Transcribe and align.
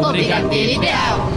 O 0.00 0.10
Brigadeiro 0.10 0.72
Ideal. 0.72 1.30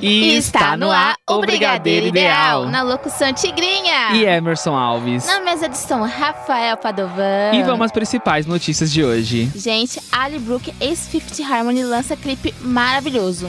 E 0.00 0.36
está 0.36 0.76
no 0.76 0.90
ar 0.90 1.14
o 1.30 1.38
Brigadeiro 1.38 2.06
Ideal. 2.06 2.66
Na 2.66 2.82
locução 2.82 3.32
Tigrinha. 3.32 4.12
E 4.14 4.24
Emerson 4.24 4.74
Alves. 4.74 5.24
Na 5.24 5.38
mesa 5.38 5.68
de 5.68 5.78
som, 5.78 6.02
Rafael 6.02 6.76
Padovan. 6.76 7.52
E 7.52 7.62
vamos 7.62 7.84
às 7.84 7.92
principais 7.92 8.44
notícias 8.44 8.90
de 8.90 9.04
hoje. 9.04 9.48
Gente, 9.54 10.02
Ali 10.10 10.40
Brooke, 10.40 10.74
ex-Fifth 10.80 11.40
Harmony, 11.48 11.84
lança 11.84 12.16
clipe 12.16 12.52
maravilhoso. 12.60 13.48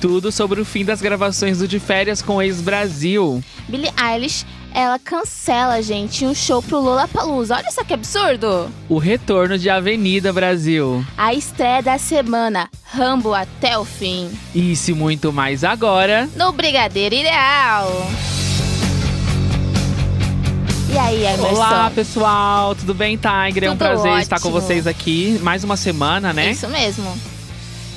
Tudo 0.00 0.30
sobre 0.30 0.60
o 0.60 0.64
fim 0.64 0.84
das 0.84 1.02
gravações 1.02 1.58
do 1.58 1.66
De 1.66 1.80
Férias 1.80 2.22
com 2.22 2.40
Ex-Brasil. 2.40 3.42
Billie 3.68 3.92
Eilish, 4.00 4.46
ela 4.72 4.96
cancela, 4.96 5.82
gente, 5.82 6.24
um 6.24 6.32
show 6.32 6.62
pro 6.62 6.78
Lollapalooza. 6.78 7.56
Olha 7.56 7.70
só 7.72 7.82
que 7.82 7.92
absurdo. 7.94 8.70
O 8.88 8.98
retorno 8.98 9.58
de 9.58 9.68
Avenida 9.68 10.32
Brasil. 10.32 11.04
A 11.16 11.34
estreia 11.34 11.82
da 11.82 11.98
semana, 11.98 12.70
Rambo 12.84 13.34
até 13.34 13.76
o 13.76 13.84
fim. 13.84 14.30
Isso 14.54 14.92
e 14.92 14.94
muito 14.94 15.32
mais 15.32 15.64
agora. 15.64 16.28
No 16.36 16.52
Brigadeiro 16.52 17.16
Ideal. 17.16 18.08
E 20.92 20.96
aí, 20.96 21.24
Emerson? 21.24 21.54
Olá, 21.54 21.90
pessoal. 21.92 22.74
Tudo 22.76 22.94
bem, 22.94 23.18
Tiger? 23.18 23.64
É 23.64 23.70
um 23.70 23.76
prazer 23.76 24.16
estar 24.20 24.40
com 24.40 24.48
ótimo. 24.48 24.60
vocês 24.60 24.86
aqui. 24.86 25.38
Mais 25.42 25.64
uma 25.64 25.76
semana, 25.76 26.32
né? 26.32 26.52
Isso 26.52 26.68
mesmo. 26.68 27.37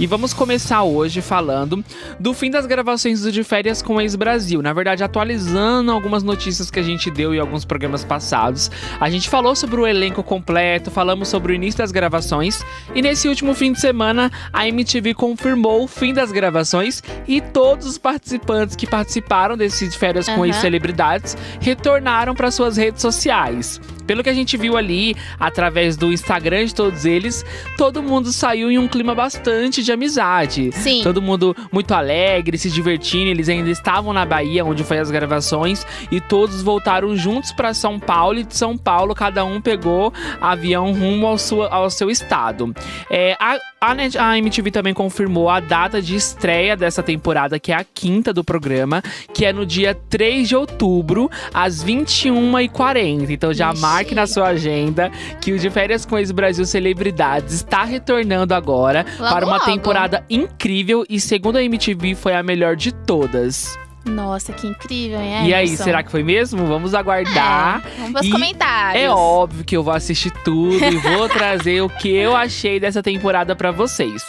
E 0.01 0.07
vamos 0.07 0.33
começar 0.33 0.81
hoje 0.81 1.21
falando 1.21 1.85
do 2.19 2.33
fim 2.33 2.49
das 2.49 2.65
gravações 2.65 3.21
do 3.21 3.31
De 3.31 3.43
Férias 3.43 3.83
com 3.83 4.01
Ex-Brasil. 4.01 4.59
Na 4.59 4.73
verdade, 4.73 5.03
atualizando 5.03 5.91
algumas 5.91 6.23
notícias 6.23 6.71
que 6.71 6.79
a 6.79 6.81
gente 6.81 7.11
deu 7.11 7.35
em 7.35 7.39
alguns 7.39 7.65
programas 7.65 8.03
passados. 8.03 8.71
A 8.99 9.11
gente 9.11 9.29
falou 9.29 9.55
sobre 9.55 9.79
o 9.79 9.85
elenco 9.85 10.23
completo, 10.23 10.89
falamos 10.89 11.27
sobre 11.27 11.53
o 11.53 11.55
início 11.55 11.77
das 11.77 11.91
gravações. 11.91 12.65
E 12.95 13.01
nesse 13.03 13.27
último 13.27 13.53
fim 13.53 13.73
de 13.73 13.79
semana, 13.79 14.31
a 14.51 14.67
MTV 14.67 15.13
confirmou 15.13 15.83
o 15.83 15.87
fim 15.87 16.15
das 16.15 16.31
gravações 16.31 17.03
e 17.27 17.39
todos 17.39 17.85
os 17.85 17.99
participantes 17.99 18.75
que 18.75 18.87
participaram 18.87 19.55
desse 19.55 19.87
De 19.87 19.95
Férias 19.95 20.25
com 20.25 20.37
Aham. 20.37 20.47
Ex-Celebridades 20.47 21.37
retornaram 21.59 22.33
para 22.33 22.49
suas 22.49 22.75
redes 22.75 23.03
sociais. 23.03 23.79
Pelo 24.11 24.23
que 24.23 24.29
a 24.29 24.33
gente 24.33 24.57
viu 24.57 24.75
ali, 24.75 25.15
através 25.39 25.95
do 25.95 26.11
Instagram 26.11 26.65
de 26.65 26.75
todos 26.75 27.05
eles, 27.05 27.45
todo 27.77 28.03
mundo 28.03 28.29
saiu 28.33 28.69
em 28.69 28.77
um 28.77 28.85
clima 28.85 29.15
bastante 29.15 29.81
de 29.81 29.89
amizade. 29.89 30.69
Sim. 30.73 30.99
Todo 31.01 31.21
mundo 31.21 31.55
muito 31.71 31.93
alegre, 31.93 32.57
se 32.57 32.69
divertindo. 32.69 33.29
Eles 33.29 33.47
ainda 33.47 33.69
estavam 33.69 34.11
na 34.11 34.25
Bahia, 34.25 34.65
onde 34.65 34.83
foi 34.83 34.99
as 34.99 35.09
gravações, 35.09 35.87
e 36.11 36.19
todos 36.19 36.61
voltaram 36.61 37.15
juntos 37.15 37.53
para 37.53 37.73
São 37.73 37.97
Paulo. 37.97 38.39
E 38.39 38.43
de 38.43 38.53
São 38.53 38.77
Paulo, 38.77 39.15
cada 39.15 39.45
um 39.45 39.61
pegou 39.61 40.13
avião 40.41 40.91
rumo 40.91 41.25
ao, 41.25 41.37
sua, 41.37 41.69
ao 41.69 41.89
seu 41.89 42.11
estado. 42.11 42.75
É, 43.09 43.37
a, 43.39 43.57
a, 43.83 43.95
Net- 43.95 44.15
a 44.17 44.37
MTV 44.37 44.69
também 44.69 44.93
confirmou 44.93 45.49
a 45.49 45.59
data 45.59 45.99
de 45.99 46.15
estreia 46.15 46.77
dessa 46.77 47.01
temporada, 47.01 47.59
que 47.59 47.71
é 47.71 47.75
a 47.75 47.83
quinta 47.83 48.31
do 48.31 48.43
programa, 48.43 49.01
que 49.33 49.43
é 49.43 49.51
no 49.51 49.65
dia 49.65 49.95
3 50.07 50.47
de 50.49 50.55
outubro, 50.55 51.31
às 51.51 51.83
21h40. 51.83 53.29
Então 53.31 53.51
já 53.51 53.71
Ixi. 53.71 53.81
marque 53.81 54.13
na 54.15 54.27
sua 54.27 54.49
agenda 54.49 55.09
que 55.41 55.51
o 55.51 55.57
De 55.57 55.69
Férias 55.71 56.05
com 56.05 56.17
Ex-Brasil 56.17 56.63
Celebridades 56.65 57.55
está 57.55 57.83
retornando 57.83 58.53
agora 58.53 59.03
Logo, 59.19 59.33
para 59.33 59.45
uma 59.45 59.53
logo. 59.57 59.65
temporada 59.65 60.23
incrível 60.29 61.03
e, 61.09 61.19
segundo 61.19 61.57
a 61.57 61.63
MTV, 61.63 62.13
foi 62.13 62.35
a 62.35 62.43
melhor 62.43 62.75
de 62.75 62.91
todas. 62.91 63.77
Nossa, 64.03 64.51
que 64.51 64.65
incrível, 64.65 65.19
hein, 65.19 65.47
E 65.47 65.53
aí, 65.53 65.77
será 65.77 66.01
que 66.01 66.09
foi 66.09 66.23
mesmo? 66.23 66.65
Vamos 66.65 66.93
aguardar. 66.95 67.83
É, 67.85 67.97
vamos 67.97 68.13
para 68.13 68.21
os 68.21 68.31
comentários. 68.31 69.03
É 69.03 69.09
óbvio 69.09 69.63
que 69.63 69.77
eu 69.77 69.83
vou 69.83 69.93
assistir 69.93 70.31
tudo 70.43 70.83
e 70.83 70.97
vou 70.97 71.29
trazer 71.29 71.81
o 71.81 71.89
que 71.89 72.09
eu 72.09 72.35
achei 72.35 72.79
dessa 72.79 73.03
temporada 73.03 73.55
pra 73.55 73.71
vocês. 73.71 74.23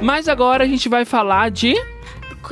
Mas 0.00 0.28
agora 0.28 0.64
a 0.64 0.66
gente 0.66 0.88
vai 0.88 1.04
falar 1.04 1.50
de 1.50 1.74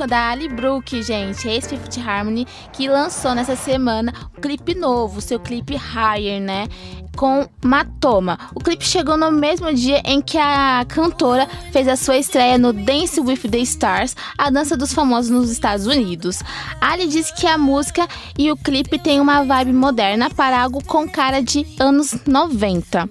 da 0.07 0.29
Ali 0.29 0.49
Brooke, 0.49 1.01
gente, 1.01 1.47
ex-Fifth 1.47 1.97
Harmony, 2.05 2.45
que 2.73 2.87
lançou 2.89 3.33
nessa 3.33 3.55
semana 3.55 4.13
o 4.37 4.41
clipe 4.41 4.75
novo, 4.75 5.21
seu 5.21 5.39
clipe 5.39 5.75
Higher, 5.75 6.41
né? 6.41 6.67
Com 7.15 7.47
Matoma. 7.63 8.37
O 8.53 8.59
clipe 8.59 8.83
chegou 8.83 9.15
no 9.15 9.31
mesmo 9.31 9.73
dia 9.73 10.01
em 10.03 10.21
que 10.21 10.37
a 10.37 10.85
cantora 10.87 11.47
fez 11.71 11.87
a 11.87 11.95
sua 11.95 12.17
estreia 12.17 12.57
no 12.57 12.73
Dance 12.73 13.21
with 13.21 13.49
the 13.49 13.59
Stars, 13.59 14.15
a 14.37 14.49
dança 14.49 14.75
dos 14.75 14.93
famosos 14.93 15.31
nos 15.31 15.49
Estados 15.49 15.87
Unidos. 15.87 16.43
Ali 16.81 17.07
disse 17.07 17.33
que 17.33 17.47
a 17.47 17.57
música 17.57 18.05
e 18.37 18.51
o 18.51 18.57
clipe 18.57 18.99
têm 18.99 19.21
uma 19.21 19.43
vibe 19.43 19.71
moderna 19.71 20.29
para 20.29 20.61
algo 20.61 20.83
com 20.83 21.07
cara 21.07 21.41
de 21.41 21.65
anos 21.79 22.15
90. 22.27 23.09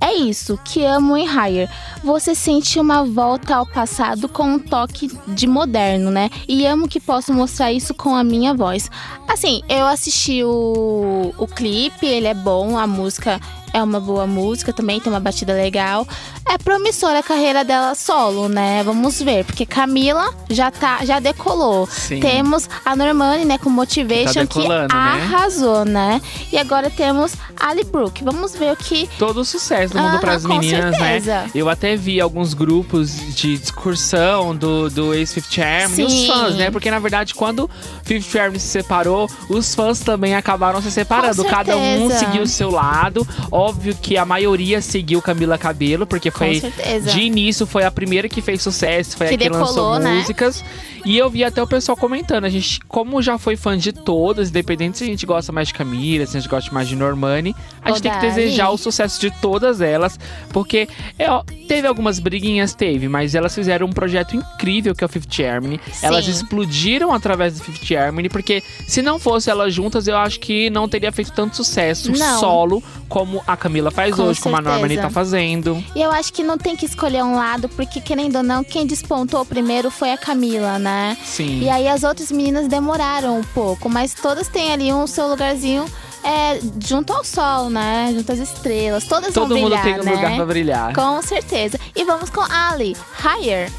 É 0.00 0.12
isso, 0.12 0.58
que 0.64 0.84
amo 0.84 1.16
em 1.16 1.26
Higher. 1.26 1.70
Você 2.02 2.34
sente 2.34 2.78
uma 2.78 3.04
volta 3.04 3.56
ao 3.56 3.66
passado 3.66 4.28
com 4.28 4.44
um 4.44 4.58
toque 4.58 5.10
de 5.28 5.46
moderno, 5.46 6.10
né? 6.10 6.30
E 6.46 6.66
amo 6.66 6.88
que 6.88 7.00
posso 7.00 7.32
mostrar 7.32 7.72
isso 7.72 7.94
com 7.94 8.14
a 8.14 8.22
minha 8.22 8.52
voz. 8.52 8.90
Assim, 9.26 9.62
eu 9.68 9.86
assisti 9.86 10.44
o, 10.44 11.32
o 11.38 11.46
clipe, 11.46 12.06
ele 12.06 12.26
é 12.26 12.34
bom, 12.34 12.76
a 12.76 12.86
música 12.86 13.40
é 13.74 13.82
uma 13.82 13.98
boa 13.98 14.24
música 14.24 14.72
também, 14.72 15.00
tem 15.00 15.12
uma 15.12 15.18
batida 15.18 15.52
legal. 15.52 16.06
É 16.48 16.56
promissora 16.56 17.18
a 17.18 17.22
carreira 17.22 17.64
dela 17.64 17.94
solo, 17.96 18.48
né? 18.48 18.82
Vamos 18.84 19.20
ver, 19.20 19.44
porque 19.44 19.66
Camila 19.66 20.32
já 20.48 20.70
tá, 20.70 21.04
já 21.04 21.18
decolou. 21.18 21.86
Sim. 21.90 22.20
Temos 22.20 22.68
a 22.84 22.94
Normani, 22.94 23.44
né, 23.44 23.58
com 23.58 23.68
Motivation, 23.68 24.46
que 24.46 24.58
decolando, 24.60 24.94
né? 24.94 25.00
arrasou, 25.00 25.84
né? 25.84 26.22
E 26.52 26.56
agora 26.56 26.88
temos 26.88 27.32
Ali 27.58 27.82
Brooke. 27.82 28.22
Vamos 28.22 28.54
ver 28.54 28.72
o 28.72 28.76
que 28.76 29.08
todo 29.18 29.40
o 29.40 29.44
sucesso 29.44 29.92
do 29.94 29.98
mundo 29.98 30.12
Aham, 30.12 30.20
pras 30.20 30.46
com 30.46 30.56
meninas, 30.56 30.96
certeza. 30.96 31.32
né? 31.32 31.50
Eu 31.52 31.68
até 31.68 31.96
vi 31.96 32.20
alguns 32.20 32.54
grupos 32.54 33.16
de 33.34 33.58
discursão 33.58 34.54
do, 34.54 34.88
do 34.88 35.12
ex-Fifth 35.14 35.58
Harmony, 35.58 36.02
e 36.02 36.04
os 36.04 36.26
fãs, 36.26 36.54
né? 36.54 36.70
Porque 36.70 36.90
na 36.90 37.00
verdade, 37.00 37.34
quando 37.34 37.68
Fifth 38.04 38.36
Harmony 38.36 38.60
se 38.60 38.68
separou, 38.68 39.28
os 39.48 39.74
fãs 39.74 39.98
também 39.98 40.36
acabaram 40.36 40.80
se 40.80 40.92
separando. 40.92 41.44
Cada 41.44 41.76
um 41.76 42.08
seguiu 42.10 42.42
o 42.42 42.46
seu 42.46 42.70
lado. 42.70 43.26
Óbvio 43.64 43.94
que 43.94 44.16
a 44.16 44.24
maioria 44.26 44.82
seguiu 44.82 45.22
Camila 45.22 45.56
Cabelo, 45.56 46.06
porque 46.06 46.30
foi 46.30 46.60
de 46.60 47.20
início 47.20 47.66
foi 47.66 47.84
a 47.84 47.90
primeira 47.90 48.28
que 48.28 48.42
fez 48.42 48.60
sucesso, 48.60 49.16
foi 49.16 49.28
Que 49.28 49.34
a 49.34 49.38
que 49.38 49.48
lançou 49.48 49.74
decolou, 49.74 49.98
né? 49.98 50.14
músicas. 50.18 50.62
E 51.04 51.18
eu 51.18 51.28
vi 51.28 51.44
até 51.44 51.62
o 51.62 51.66
pessoal 51.66 51.96
comentando, 51.96 52.44
a 52.44 52.48
gente, 52.48 52.80
como 52.88 53.20
já 53.20 53.36
foi 53.36 53.56
fã 53.56 53.76
de 53.76 53.92
todas, 53.92 54.48
independente 54.48 54.96
se 54.96 55.04
a 55.04 55.06
gente 55.06 55.26
gosta 55.26 55.52
mais 55.52 55.68
de 55.68 55.74
Camila, 55.74 56.24
se 56.26 56.34
a 56.36 56.40
gente 56.40 56.48
gosta 56.48 56.72
mais 56.72 56.88
de 56.88 56.96
Normani, 56.96 57.54
a 57.82 57.90
gente 57.90 58.00
tem 58.02 58.10
que 58.12 58.20
desejar 58.20 58.70
o 58.70 58.78
sucesso 58.78 59.20
de 59.20 59.30
todas 59.30 59.82
elas, 59.82 60.18
porque 60.48 60.88
é, 61.18 61.30
ó, 61.30 61.42
teve 61.68 61.86
algumas 61.86 62.18
briguinhas, 62.18 62.74
teve, 62.74 63.06
mas 63.06 63.34
elas 63.34 63.54
fizeram 63.54 63.86
um 63.86 63.92
projeto 63.92 64.34
incrível 64.34 64.94
que 64.94 65.04
é 65.04 65.06
o 65.06 65.10
Fifth 65.10 65.40
Harmony. 65.40 65.78
Sim. 65.92 66.06
Elas 66.06 66.26
explodiram 66.26 67.12
através 67.12 67.58
do 67.58 67.64
Fifth 67.64 67.92
Harmony, 67.94 68.30
porque 68.30 68.62
se 68.88 69.02
não 69.02 69.18
fosse 69.18 69.50
elas 69.50 69.74
juntas, 69.74 70.08
eu 70.08 70.16
acho 70.16 70.40
que 70.40 70.70
não 70.70 70.88
teria 70.88 71.12
feito 71.12 71.32
tanto 71.32 71.54
sucesso 71.54 72.12
Não. 72.12 72.40
solo 72.40 72.82
como 73.10 73.42
a 73.46 73.53
Camila 73.56 73.90
faz 73.90 74.14
Com 74.14 74.22
hoje, 74.22 74.40
como 74.40 74.56
a 74.56 74.58
certeza. 74.58 74.78
Normani 74.78 74.96
tá 75.00 75.10
fazendo. 75.10 75.84
E 75.94 76.02
eu 76.02 76.10
acho 76.10 76.32
que 76.32 76.42
não 76.42 76.58
tem 76.58 76.76
que 76.76 76.86
escolher 76.86 77.22
um 77.22 77.36
lado, 77.36 77.68
porque 77.68 78.00
querendo 78.00 78.36
ou 78.36 78.42
não, 78.42 78.62
quem 78.62 78.86
despontou 78.86 79.44
primeiro 79.44 79.90
foi 79.90 80.12
a 80.12 80.18
Camila, 80.18 80.78
né? 80.78 81.16
Sim. 81.24 81.60
E 81.62 81.68
aí 81.68 81.88
as 81.88 82.02
outras 82.02 82.30
meninas 82.30 82.68
demoraram 82.68 83.38
um 83.38 83.44
pouco, 83.44 83.88
mas 83.88 84.14
todas 84.14 84.48
têm 84.48 84.72
ali 84.72 84.92
um 84.92 85.06
seu 85.06 85.28
lugarzinho 85.28 85.84
é, 86.24 86.58
junto 86.82 87.12
ao 87.12 87.22
sol, 87.22 87.68
né? 87.68 88.12
Junto 88.16 88.32
às 88.32 88.38
estrelas. 88.38 89.04
Todas 89.04 89.34
Todo 89.34 89.48
vão 89.48 89.58
mundo 89.58 89.76
brilhar, 89.76 89.84
tem 89.84 90.00
um 90.00 90.04
né? 90.04 90.14
lugar 90.14 90.36
pra 90.36 90.46
brilhar. 90.46 90.94
Com 90.94 91.22
certeza. 91.22 91.78
E 91.94 92.04
vamos 92.04 92.30
com 92.30 92.40
Ali, 92.40 92.96
Higher. 93.22 93.70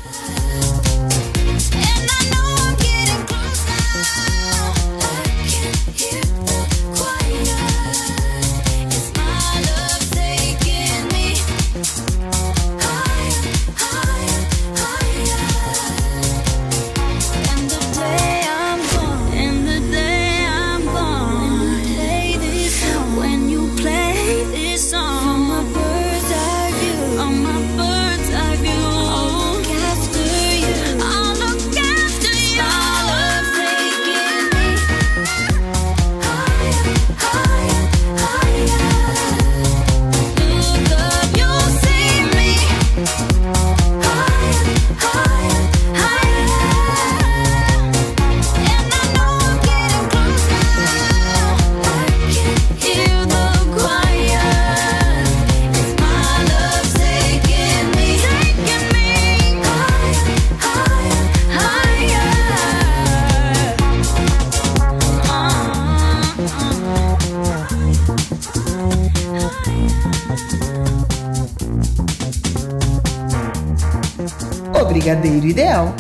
Brigadeiro 75.06 75.46
ideal. 75.46 75.96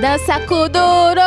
Dança 0.00 0.40
Kuduro! 0.40 1.20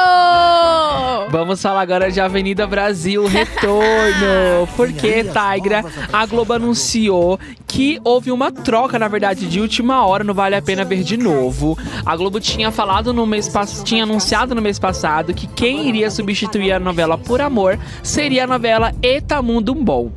Vamos 1.29 1.61
falar 1.61 1.81
agora 1.81 2.11
de 2.11 2.19
Avenida 2.19 2.65
Brasil 2.65 3.25
Retorno. 3.27 4.67
Porque, 4.75 5.23
Tigra, 5.23 5.85
a 6.11 6.25
Globo 6.25 6.53
anunciou 6.53 7.39
que 7.77 8.01
houve 8.03 8.31
uma 8.31 8.51
troca, 8.51 8.97
na 8.97 9.07
verdade, 9.07 9.47
de 9.47 9.61
última 9.61 10.03
hora 10.03 10.23
no 10.23 10.33
Vale 10.33 10.55
a 10.55 10.61
Pena 10.63 10.83
Ver 10.83 11.03
de 11.03 11.15
Novo. 11.15 11.77
A 12.03 12.17
Globo 12.17 12.39
tinha 12.39 12.71
falado 12.71 13.13
no 13.13 13.23
mês 13.27 13.47
passado, 13.47 13.85
tinha 13.85 14.01
anunciado 14.01 14.55
no 14.55 14.61
mês 14.63 14.79
passado 14.79 15.31
que 15.31 15.45
quem 15.45 15.87
iria 15.87 16.09
substituir 16.09 16.71
a 16.71 16.79
novela 16.79 17.19
Por 17.19 17.39
Amor 17.39 17.77
seria 18.01 18.45
a 18.45 18.47
novela 18.47 18.95
Eta 19.03 19.43
Mundo 19.43 19.75
Bom. 19.75 20.11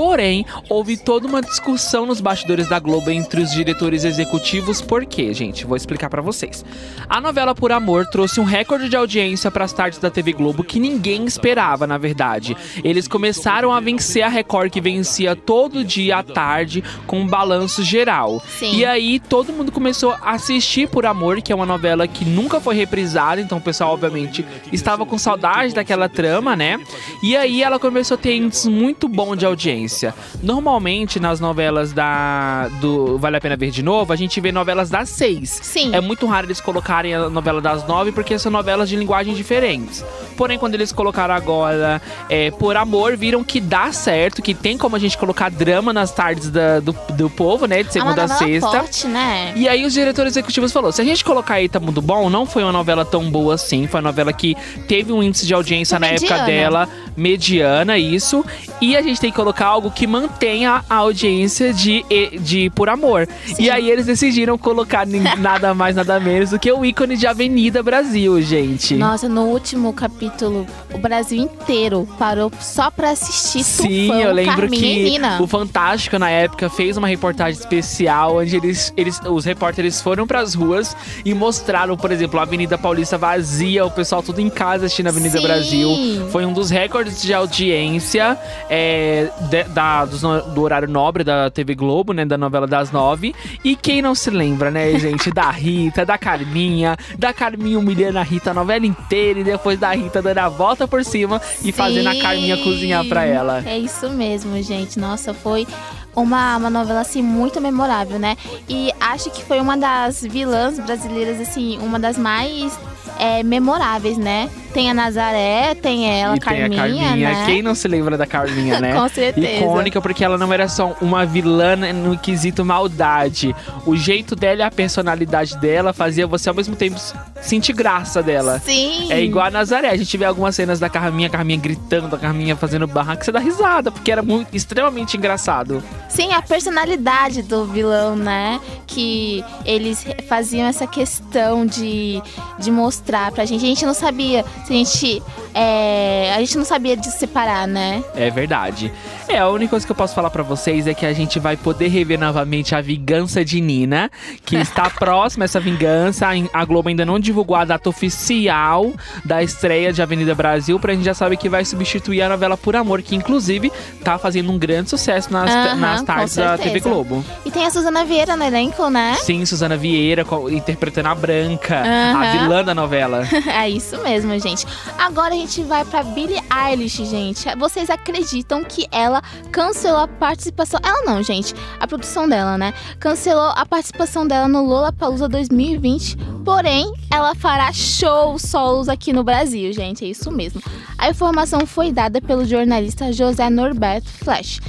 Porém, 0.00 0.46
houve 0.68 0.96
toda 0.96 1.26
uma 1.26 1.42
discussão 1.42 2.06
nos 2.06 2.22
bastidores 2.22 2.68
da 2.68 2.78
Globo 2.78 3.10
entre 3.10 3.42
os 3.42 3.50
diretores 3.50 4.04
executivos. 4.04 4.80
Por 4.80 5.04
quê, 5.04 5.34
gente? 5.34 5.66
Vou 5.66 5.76
explicar 5.76 6.08
pra 6.08 6.22
vocês. 6.22 6.64
A 7.06 7.20
novela 7.20 7.54
Por 7.54 7.70
Amor 7.70 8.06
trouxe 8.06 8.40
um 8.40 8.44
recorde 8.44 8.88
de 8.88 8.96
audiência 8.96 9.50
para 9.50 9.64
as 9.64 9.74
tardes 9.74 9.98
da 9.98 10.10
TV 10.10 10.32
Globo 10.32 10.64
que 10.64 10.80
ninguém 10.80 11.26
esperava, 11.26 11.86
na 11.86 11.98
verdade. 11.98 12.56
Eles 12.82 13.06
começaram 13.06 13.72
a 13.72 13.80
vencer 13.80 14.22
a 14.22 14.28
Record, 14.28 14.70
que 14.70 14.80
vencia 14.80 15.36
todo 15.36 15.84
dia 15.84 16.16
à 16.16 16.22
tarde, 16.22 16.82
com 17.06 17.20
um 17.20 17.26
balanço 17.26 17.82
geral. 17.82 18.42
Sim. 18.58 18.74
E 18.76 18.84
aí, 18.84 19.18
todo 19.20 19.52
mundo 19.52 19.70
começou 19.72 20.12
a 20.22 20.32
assistir 20.32 20.88
Por 20.88 21.06
Amor, 21.06 21.40
que 21.42 21.52
é 21.52 21.54
uma 21.54 21.66
novela 21.66 22.06
que 22.06 22.24
nunca 22.24 22.60
foi 22.60 22.74
reprisada, 22.74 23.40
então 23.40 23.58
o 23.58 23.60
pessoal, 23.60 23.92
obviamente, 23.94 24.44
estava 24.72 25.04
com 25.06 25.18
saudade 25.18 25.74
daquela 25.74 26.08
trama, 26.08 26.54
né? 26.56 26.78
E 27.22 27.36
aí, 27.36 27.62
ela 27.62 27.78
começou 27.78 28.14
a 28.14 28.18
ter 28.18 28.36
índices 28.36 28.66
muito 28.66 29.08
bom 29.08 29.34
de 29.36 29.44
audiência. 29.46 30.14
Normalmente, 30.42 31.20
nas 31.20 31.38
novelas 31.40 31.92
da 31.92 32.68
do 32.80 33.18
Vale 33.18 33.36
a 33.36 33.40
Pena 33.40 33.56
Ver 33.56 33.70
de 33.70 33.82
Novo, 33.82 34.12
a 34.12 34.16
gente 34.16 34.40
vê 34.40 34.50
novelas 34.52 34.90
das 34.90 35.08
seis. 35.08 35.58
Sim. 35.62 35.94
É 35.94 36.00
muito 36.00 36.26
raro 36.26 36.46
eles 36.46 36.60
colocarem 36.60 37.14
a 37.14 37.28
novela 37.30 37.60
das 37.60 37.86
nove, 37.86 38.12
porque 38.12 38.38
são 38.38 38.50
novelas 38.50 38.88
de 38.88 38.96
linguagem 38.96 39.34
diferentes. 39.34 40.04
Porém, 40.36 40.58
quando 40.58 40.74
eles 40.74 40.92
colocaram 40.92 41.34
agora 41.34 42.00
é, 42.28 42.50
Por 42.50 42.76
Amor, 42.76 43.16
viram 43.16 43.44
que 43.44 43.60
dá 43.60 43.92
certo, 43.92 44.42
que 44.42 44.54
tem 44.54 44.76
como 44.76 44.96
a 44.96 44.98
gente 44.98 45.16
colocar 45.16 45.50
drama 45.50 45.92
nas 45.92 46.12
tardes 46.12 46.50
da- 46.50 46.80
do, 46.80 46.89
do 46.92 47.28
povo, 47.30 47.66
né? 47.66 47.82
De 47.82 47.88
É 47.88 47.92
segunda 47.92 48.24
a 48.24 48.26
novela 48.28 48.38
sexta. 48.38 48.70
forte, 48.70 49.06
né? 49.06 49.52
E 49.56 49.68
aí 49.68 49.84
os 49.84 49.92
diretores 49.92 50.32
executivos 50.32 50.72
falou, 50.72 50.92
se 50.92 51.00
a 51.00 51.04
gente 51.04 51.24
colocar 51.24 51.60
Eita 51.60 51.80
Mundo 51.80 52.00
Bom, 52.00 52.30
não 52.30 52.46
foi 52.46 52.62
uma 52.62 52.72
novela 52.72 53.04
tão 53.04 53.30
boa 53.30 53.54
assim, 53.54 53.86
foi 53.86 54.00
uma 54.00 54.08
novela 54.08 54.32
que 54.32 54.56
teve 54.88 55.12
um 55.12 55.22
índice 55.22 55.46
de 55.46 55.54
audiência 55.54 55.98
Foi 55.98 56.08
na 56.08 56.14
época 56.14 56.38
dela 56.44 56.88
mediana, 57.16 57.98
isso. 57.98 58.44
E 58.80 58.96
a 58.96 59.02
gente 59.02 59.20
tem 59.20 59.30
que 59.30 59.36
colocar 59.36 59.66
algo 59.66 59.90
que 59.90 60.06
mantenha 60.06 60.82
a 60.88 60.94
audiência 60.96 61.72
de, 61.72 62.04
de 62.40 62.70
Por 62.70 62.88
Amor. 62.88 63.28
Sim. 63.46 63.64
E 63.64 63.70
aí 63.70 63.90
eles 63.90 64.06
decidiram 64.06 64.56
colocar 64.56 65.06
nada 65.38 65.74
mais, 65.74 65.96
nada 65.96 66.18
menos 66.18 66.50
do 66.50 66.58
que 66.58 66.70
o 66.72 66.84
ícone 66.84 67.16
de 67.16 67.26
Avenida 67.26 67.82
Brasil, 67.82 68.40
gente. 68.40 68.94
Nossa, 68.94 69.28
no 69.28 69.42
último 69.42 69.92
capítulo, 69.92 70.66
o 70.92 70.98
Brasil 70.98 71.42
inteiro 71.42 72.08
parou 72.18 72.50
só 72.60 72.90
pra 72.90 73.10
assistir 73.10 73.62
Sim, 73.62 74.06
Tufão, 74.06 74.20
eu 74.20 74.32
lembro 74.32 74.56
Carminha 74.62 75.36
que 75.36 75.42
o 75.42 75.46
Fantástico 75.46 76.18
na 76.18 76.30
época 76.30 76.69
fez 76.70 76.96
uma 76.96 77.08
reportagem 77.08 77.58
especial 77.60 78.36
onde 78.36 78.56
eles, 78.56 78.92
eles 78.96 79.20
os 79.28 79.44
repórteres 79.44 80.00
foram 80.00 80.26
pras 80.26 80.54
ruas 80.54 80.96
e 81.24 81.34
mostraram, 81.34 81.96
por 81.96 82.10
exemplo, 82.10 82.38
a 82.40 82.42
Avenida 82.42 82.78
Paulista 82.78 83.18
vazia, 83.18 83.84
o 83.84 83.90
pessoal 83.90 84.22
tudo 84.22 84.40
em 84.40 84.48
casa 84.50 84.86
assistindo 84.86 85.06
a 85.06 85.10
Avenida 85.10 85.38
Sim. 85.38 85.44
Brasil. 85.46 85.90
Foi 86.30 86.44
um 86.44 86.52
dos 86.52 86.70
recordes 86.70 87.20
de 87.22 87.32
audiência 87.34 88.38
é, 88.68 89.28
de- 89.50 89.64
da- 89.64 90.04
dos 90.04 90.20
do 90.20 90.62
horário 90.62 90.88
nobre 90.88 91.24
da 91.24 91.50
TV 91.50 91.74
Globo, 91.74 92.12
né, 92.12 92.24
da 92.24 92.38
novela 92.38 92.66
das 92.66 92.90
nove. 92.92 93.34
E 93.64 93.74
quem 93.76 94.00
não 94.02 94.14
se 94.14 94.30
lembra, 94.30 94.70
né, 94.70 94.98
gente, 94.98 95.30
da 95.30 95.50
Rita, 95.50 96.04
da 96.06 96.16
Carminha, 96.18 96.96
da 97.18 97.32
Carminha 97.32 97.78
humilhando 97.78 98.18
a 98.18 98.22
Rita 98.22 98.50
a 98.50 98.54
novela 98.54 98.86
inteira 98.86 99.40
e 99.40 99.44
depois 99.44 99.78
da 99.78 99.90
Rita 99.92 100.20
dando 100.22 100.38
a 100.38 100.48
volta 100.48 100.86
por 100.88 101.04
cima 101.04 101.40
e 101.64 101.72
fazendo 101.72 102.08
a 102.08 102.12
Sim. 102.14 102.20
Carminha 102.20 102.56
cozinhar 102.58 103.04
pra 103.06 103.24
ela. 103.24 103.62
É 103.66 103.78
isso 103.78 104.08
mesmo, 104.10 104.60
gente. 104.62 104.98
Nossa, 104.98 105.32
foi 105.34 105.66
uma, 106.14 106.56
uma 106.56 106.70
novela 106.70 107.00
assim 107.00 107.22
muito 107.22 107.60
memorável, 107.60 108.18
né? 108.18 108.36
E 108.68 108.90
acho 109.00 109.30
que 109.30 109.44
foi 109.44 109.60
uma 109.60 109.76
das 109.76 110.22
vilãs 110.22 110.78
brasileiras 110.78 111.40
assim, 111.40 111.78
uma 111.78 111.98
das 111.98 112.18
mais 112.18 112.78
é, 113.18 113.42
memoráveis, 113.42 114.18
né? 114.18 114.50
Tem 114.72 114.90
a 114.90 114.94
Nazaré, 114.94 115.74
tem 115.74 116.20
ela, 116.20 116.36
e 116.36 116.40
tem 116.40 116.48
Carminha, 116.48 116.82
a 116.82 116.86
Carminha. 116.86 117.30
né? 117.30 117.46
Quem 117.46 117.62
não 117.62 117.74
se 117.74 117.88
lembra 117.88 118.16
da 118.16 118.26
Carminha, 118.26 118.78
né? 118.80 118.92
Com 118.98 119.08
certeza. 119.08 119.64
Icônica, 119.64 120.00
porque 120.00 120.24
ela 120.24 120.38
não 120.38 120.52
era 120.52 120.68
só 120.68 120.96
uma 121.00 121.26
vilã 121.26 121.76
no 121.76 122.16
quesito 122.18 122.64
maldade. 122.64 123.54
O 123.84 123.96
jeito 123.96 124.36
dela 124.36 124.60
e 124.60 124.62
a 124.62 124.70
personalidade 124.70 125.56
dela 125.58 125.92
fazia 125.92 126.26
você 126.26 126.48
ao 126.48 126.54
mesmo 126.54 126.76
tempo 126.76 127.00
sentir 127.40 127.72
graça 127.72 128.22
dela. 128.22 128.60
Sim. 128.64 129.10
É 129.10 129.20
igual 129.22 129.46
a 129.46 129.50
Nazaré. 129.50 129.90
A 129.90 129.96
gente 129.96 130.16
vê 130.16 130.24
algumas 130.24 130.54
cenas 130.54 130.78
da 130.78 130.88
Carminha, 130.88 131.28
a 131.28 131.30
Carminha 131.30 131.58
gritando, 131.58 132.14
a 132.14 132.18
Carminha 132.18 132.54
fazendo 132.56 132.86
barraco, 132.86 133.24
você 133.24 133.32
dá 133.32 133.38
risada, 133.40 133.90
porque 133.90 134.10
era 134.12 134.22
muito, 134.22 134.54
extremamente 134.54 135.16
engraçado. 135.16 135.82
Sim, 136.08 136.32
a 136.32 136.42
personalidade 136.42 137.42
do 137.42 137.64
vilão, 137.66 138.14
né? 138.16 138.60
Que 138.86 139.44
eles 139.64 140.04
faziam 140.28 140.66
essa 140.66 140.86
questão 140.86 141.66
de, 141.66 142.22
de 142.58 142.70
mostrar 142.70 143.32
pra 143.32 143.44
gente. 143.44 143.64
A 143.64 143.68
gente 143.68 143.86
não 143.86 143.94
sabia 143.94 144.44
a 144.68 144.72
gente. 144.72 145.22
é, 145.54 146.32
a 146.34 146.40
gente 146.40 146.56
não 146.56 146.64
sabia 146.64 146.96
de 146.96 147.10
separar, 147.10 147.66
né? 147.66 148.02
É 148.14 148.30
verdade. 148.30 148.92
É, 149.30 149.38
a 149.38 149.48
única 149.48 149.70
coisa 149.70 149.86
que 149.86 149.92
eu 149.92 149.96
posso 149.96 150.12
falar 150.12 150.28
pra 150.28 150.42
vocês 150.42 150.88
é 150.88 150.92
que 150.92 151.06
a 151.06 151.12
gente 151.12 151.38
vai 151.38 151.56
poder 151.56 151.86
rever 151.86 152.18
novamente 152.18 152.74
a 152.74 152.80
vingança 152.80 153.44
de 153.44 153.60
Nina, 153.60 154.10
que 154.44 154.56
está 154.58 154.90
próxima 154.90 155.44
essa 155.44 155.60
vingança. 155.60 156.26
A 156.52 156.64
Globo 156.64 156.88
ainda 156.88 157.06
não 157.06 157.16
divulgou 157.16 157.54
a 157.54 157.64
data 157.64 157.88
oficial 157.88 158.92
da 159.24 159.40
estreia 159.40 159.92
de 159.92 160.02
Avenida 160.02 160.34
Brasil, 160.34 160.80
pra 160.80 160.94
gente 160.94 161.04
já 161.04 161.14
saber 161.14 161.36
que 161.36 161.48
vai 161.48 161.64
substituir 161.64 162.22
a 162.22 162.28
novela 162.28 162.56
Por 162.56 162.74
Amor, 162.74 163.02
que 163.02 163.14
inclusive 163.14 163.70
tá 164.02 164.18
fazendo 164.18 164.50
um 164.50 164.58
grande 164.58 164.90
sucesso 164.90 165.32
nas, 165.32 165.48
Aham, 165.48 165.76
nas 165.76 166.02
tardes 166.02 166.34
da 166.34 166.58
TV. 166.58 166.80
Globo. 166.80 167.24
E 167.44 167.52
tem 167.52 167.64
a 167.64 167.70
Suzana 167.70 168.04
Vieira 168.04 168.34
no 168.34 168.42
elenco, 168.42 168.90
né? 168.90 169.14
Sim, 169.20 169.46
Suzana 169.46 169.76
Vieira 169.76 170.26
interpretando 170.50 171.06
a 171.06 171.14
Branca, 171.14 171.76
a 171.76 172.12
Aham. 172.12 172.32
vilã 172.32 172.64
da 172.64 172.74
novela. 172.74 173.22
é 173.46 173.68
isso 173.70 173.96
mesmo, 174.02 174.36
gente. 174.40 174.66
Agora 174.98 175.34
a 175.34 175.36
gente 175.36 175.62
vai 175.62 175.84
pra 175.84 176.02
Billie 176.02 176.40
Eilish, 176.68 177.04
gente. 177.04 177.46
Vocês 177.56 177.88
acreditam 177.90 178.64
que 178.64 178.88
ela 178.90 179.19
cancelou 179.52 180.00
a 180.00 180.08
participação? 180.08 180.80
Ela 180.82 181.02
não, 181.02 181.22
gente. 181.22 181.54
A 181.78 181.86
produção 181.86 182.28
dela, 182.28 182.56
né? 182.58 182.72
Cancelou 182.98 183.52
a 183.56 183.64
participação 183.66 184.26
dela 184.26 184.48
no 184.48 184.64
Lollapalooza 184.64 185.28
2020. 185.28 186.16
Porém, 186.44 186.92
ela 187.10 187.34
fará 187.34 187.72
shows 187.72 188.42
solos 188.42 188.88
aqui 188.88 189.12
no 189.12 189.22
Brasil, 189.22 189.72
gente. 189.72 190.04
É 190.04 190.08
isso 190.08 190.30
mesmo. 190.30 190.62
A 190.98 191.08
informação 191.10 191.66
foi 191.66 191.92
dada 191.92 192.20
pelo 192.20 192.44
jornalista 192.44 193.12
José 193.12 193.48
Norberto 193.48 194.08
Flash 194.08 194.60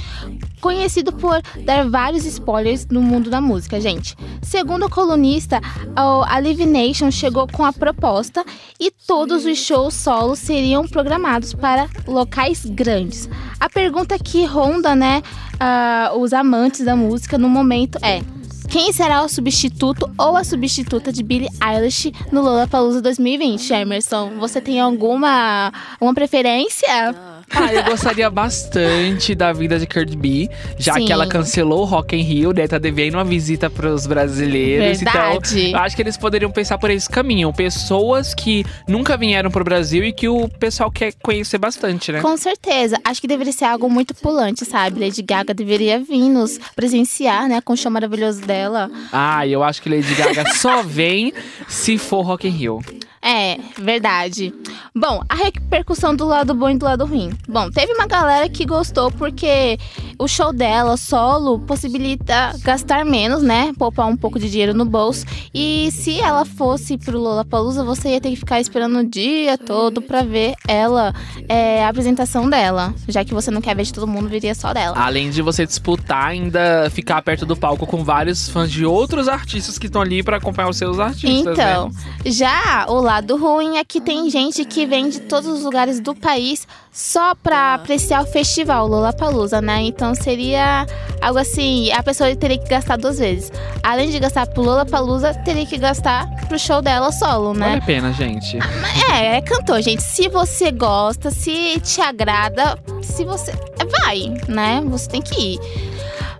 conhecido 0.62 1.12
por 1.12 1.42
dar 1.66 1.90
vários 1.90 2.24
spoilers 2.24 2.86
no 2.86 3.02
mundo 3.02 3.28
da 3.28 3.40
música, 3.40 3.80
gente. 3.80 4.16
Segundo 4.40 4.86
o 4.86 4.90
colunista, 4.90 5.60
a 5.96 6.38
Live 6.38 6.64
Nation 6.64 7.10
chegou 7.10 7.48
com 7.48 7.64
a 7.64 7.72
proposta 7.72 8.44
e 8.78 8.90
todos 8.90 9.44
os 9.44 9.58
shows 9.58 9.92
solos 9.92 10.38
seriam 10.38 10.86
programados 10.86 11.52
para 11.52 11.88
locais 12.06 12.64
grandes. 12.64 13.28
A 13.58 13.68
pergunta 13.68 14.16
que 14.18 14.44
ronda, 14.44 14.94
né, 14.94 15.20
ah, 15.58 16.12
os 16.16 16.32
amantes 16.32 16.84
da 16.84 16.94
música 16.94 17.36
no 17.36 17.48
momento 17.48 17.98
é 18.00 18.22
quem 18.68 18.92
será 18.92 19.22
o 19.22 19.28
substituto 19.28 20.10
ou 20.16 20.36
a 20.36 20.44
substituta 20.44 21.12
de 21.12 21.22
Billie 21.22 21.50
Eilish 21.60 22.12
no 22.30 22.40
Lollapalooza 22.40 23.02
2020, 23.02 23.72
Emerson? 23.72 24.38
Você 24.38 24.60
tem 24.60 24.80
alguma 24.80 25.72
uma 26.00 26.14
preferência? 26.14 27.31
Ah, 27.54 27.72
eu 27.72 27.84
gostaria 27.84 28.28
bastante 28.30 29.34
da 29.34 29.52
vida 29.52 29.78
de 29.78 29.86
Cardi 29.86 30.16
B, 30.16 30.48
já 30.78 30.94
Sim. 30.94 31.04
que 31.04 31.12
ela 31.12 31.26
cancelou 31.26 31.82
o 31.82 31.84
Rock 31.84 32.16
in 32.16 32.22
Rio, 32.22 32.52
né? 32.52 32.66
Tá 32.66 32.78
devendo 32.78 33.14
uma 33.14 33.24
visita 33.24 33.68
pros 33.68 34.06
brasileiros. 34.06 35.00
Verdade. 35.00 35.68
Então, 35.68 35.80
eu 35.80 35.84
acho 35.84 35.94
que 35.94 36.02
eles 36.02 36.16
poderiam 36.16 36.50
pensar 36.50 36.78
por 36.78 36.90
esse 36.90 37.08
caminho. 37.08 37.52
Pessoas 37.52 38.34
que 38.34 38.64
nunca 38.88 39.16
vieram 39.16 39.50
pro 39.50 39.64
Brasil 39.64 40.04
e 40.04 40.12
que 40.12 40.28
o 40.28 40.48
pessoal 40.48 40.90
quer 40.90 41.12
conhecer 41.22 41.58
bastante, 41.58 42.10
né? 42.10 42.20
Com 42.20 42.36
certeza. 42.36 42.96
Acho 43.04 43.20
que 43.20 43.28
deveria 43.28 43.52
ser 43.52 43.66
algo 43.66 43.88
muito 43.88 44.14
pulante, 44.14 44.64
sabe? 44.64 45.00
Lady 45.00 45.22
Gaga 45.22 45.52
deveria 45.52 45.98
vir 46.00 46.28
nos 46.28 46.58
presenciar, 46.74 47.48
né? 47.48 47.60
Com 47.60 47.74
o 47.74 47.76
show 47.76 47.90
maravilhoso 47.90 48.40
dela. 48.42 48.90
Ah, 49.12 49.46
eu 49.46 49.62
acho 49.62 49.82
que 49.82 49.88
Lady 49.88 50.14
Gaga 50.14 50.52
só 50.54 50.82
vem 50.84 51.32
se 51.68 51.98
for 51.98 52.22
Rock 52.22 52.48
in 52.48 52.50
Rio. 52.50 52.80
É, 53.24 53.56
verdade. 53.78 54.52
Bom, 54.94 55.22
a 55.28 55.36
repercussão 55.36 56.14
do 56.14 56.26
lado 56.26 56.52
bom 56.54 56.70
e 56.70 56.76
do 56.76 56.84
lado 56.84 57.06
ruim. 57.06 57.30
Bom, 57.48 57.70
teve 57.70 57.92
uma 57.92 58.06
galera 58.06 58.48
que 58.48 58.66
gostou 58.66 59.12
porque 59.12 59.78
o 60.18 60.26
show 60.26 60.52
dela 60.52 60.96
solo 60.96 61.60
possibilita 61.60 62.52
gastar 62.62 63.04
menos, 63.04 63.42
né? 63.42 63.72
Poupar 63.78 64.08
um 64.08 64.16
pouco 64.16 64.40
de 64.40 64.50
dinheiro 64.50 64.74
no 64.74 64.84
bolso. 64.84 65.24
E 65.54 65.90
se 65.92 66.20
ela 66.20 66.44
fosse 66.44 66.98
pro 66.98 67.18
Lollapalooza, 67.18 67.84
você 67.84 68.10
ia 68.10 68.20
ter 68.20 68.30
que 68.30 68.36
ficar 68.36 68.60
esperando 68.60 68.98
o 68.98 69.08
dia 69.08 69.56
todo 69.56 70.02
pra 70.02 70.22
ver 70.22 70.54
ela, 70.66 71.14
é, 71.48 71.84
a 71.84 71.88
apresentação 71.88 72.50
dela. 72.50 72.92
Já 73.06 73.24
que 73.24 73.32
você 73.32 73.50
não 73.50 73.60
quer 73.60 73.76
ver 73.76 73.84
de 73.84 73.92
todo 73.92 74.06
mundo, 74.06 74.28
viria 74.28 74.54
só 74.54 74.74
dela. 74.74 74.98
Além 74.98 75.30
de 75.30 75.42
você 75.42 75.64
disputar, 75.64 76.26
ainda 76.26 76.90
ficar 76.90 77.22
perto 77.22 77.46
do 77.46 77.56
palco 77.56 77.86
com 77.86 78.02
vários 78.02 78.48
fãs 78.48 78.70
de 78.70 78.84
outros 78.84 79.28
artistas 79.28 79.78
que 79.78 79.86
estão 79.86 80.02
ali 80.02 80.24
pra 80.24 80.38
acompanhar 80.38 80.68
os 80.68 80.76
seus 80.76 80.98
artistas. 80.98 81.56
Então, 81.56 81.88
né? 81.88 81.94
já 82.26 82.86
o 82.88 83.11
lado 83.12 83.36
ruim 83.36 83.76
é 83.76 83.84
que 83.84 84.00
tem 84.00 84.30
gente 84.30 84.64
que 84.64 84.86
vem 84.86 85.10
de 85.10 85.20
todos 85.20 85.46
os 85.46 85.62
lugares 85.62 86.00
do 86.00 86.14
país 86.14 86.66
só 86.90 87.34
pra 87.34 87.74
apreciar 87.74 88.22
o 88.22 88.26
festival 88.26 88.86
Lollapalooza, 88.86 89.60
né? 89.60 89.82
Então 89.82 90.14
seria 90.14 90.86
algo 91.20 91.38
assim, 91.38 91.92
a 91.92 92.02
pessoa 92.02 92.34
teria 92.34 92.56
que 92.56 92.66
gastar 92.66 92.96
duas 92.96 93.18
vezes. 93.18 93.52
Além 93.82 94.08
de 94.08 94.18
gastar 94.18 94.46
pro 94.46 94.62
Lollapalooza, 94.62 95.34
teria 95.44 95.66
que 95.66 95.76
gastar 95.76 96.26
pro 96.48 96.58
show 96.58 96.80
dela 96.80 97.12
solo, 97.12 97.52
Vale 97.52 97.60
né? 97.60 97.80
a 97.82 97.84
pena, 97.84 98.12
gente. 98.14 98.58
É, 99.12 99.36
é 99.36 99.42
cantor, 99.42 99.82
gente. 99.82 100.02
Se 100.02 100.28
você 100.28 100.70
gosta, 100.70 101.30
se 101.30 101.78
te 101.80 102.00
agrada, 102.00 102.78
se 103.02 103.26
você. 103.26 103.52
Vai, 104.00 104.32
né? 104.48 104.82
Você 104.86 105.08
tem 105.08 105.20
que 105.20 105.38
ir. 105.38 105.60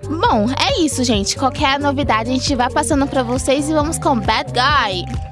Bom, 0.05 0.47
é 0.59 0.81
isso, 0.81 1.05
gente. 1.05 1.37
Qualquer 1.37 1.79
novidade 1.79 2.31
a 2.31 2.33
gente 2.33 2.55
vai 2.55 2.71
passando 2.71 3.07
pra 3.07 3.23
vocês 3.23 3.69
e 3.69 3.75
vamos 3.75 3.99
com 3.99 4.19
Bad 4.19 4.53
Guy. 4.53 5.32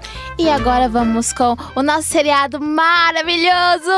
E 0.41 0.49
agora 0.49 0.89
vamos 0.89 1.31
com 1.31 1.55
o 1.75 1.83
nosso 1.83 2.07
seriado 2.07 2.59
maravilhoso, 2.59 3.91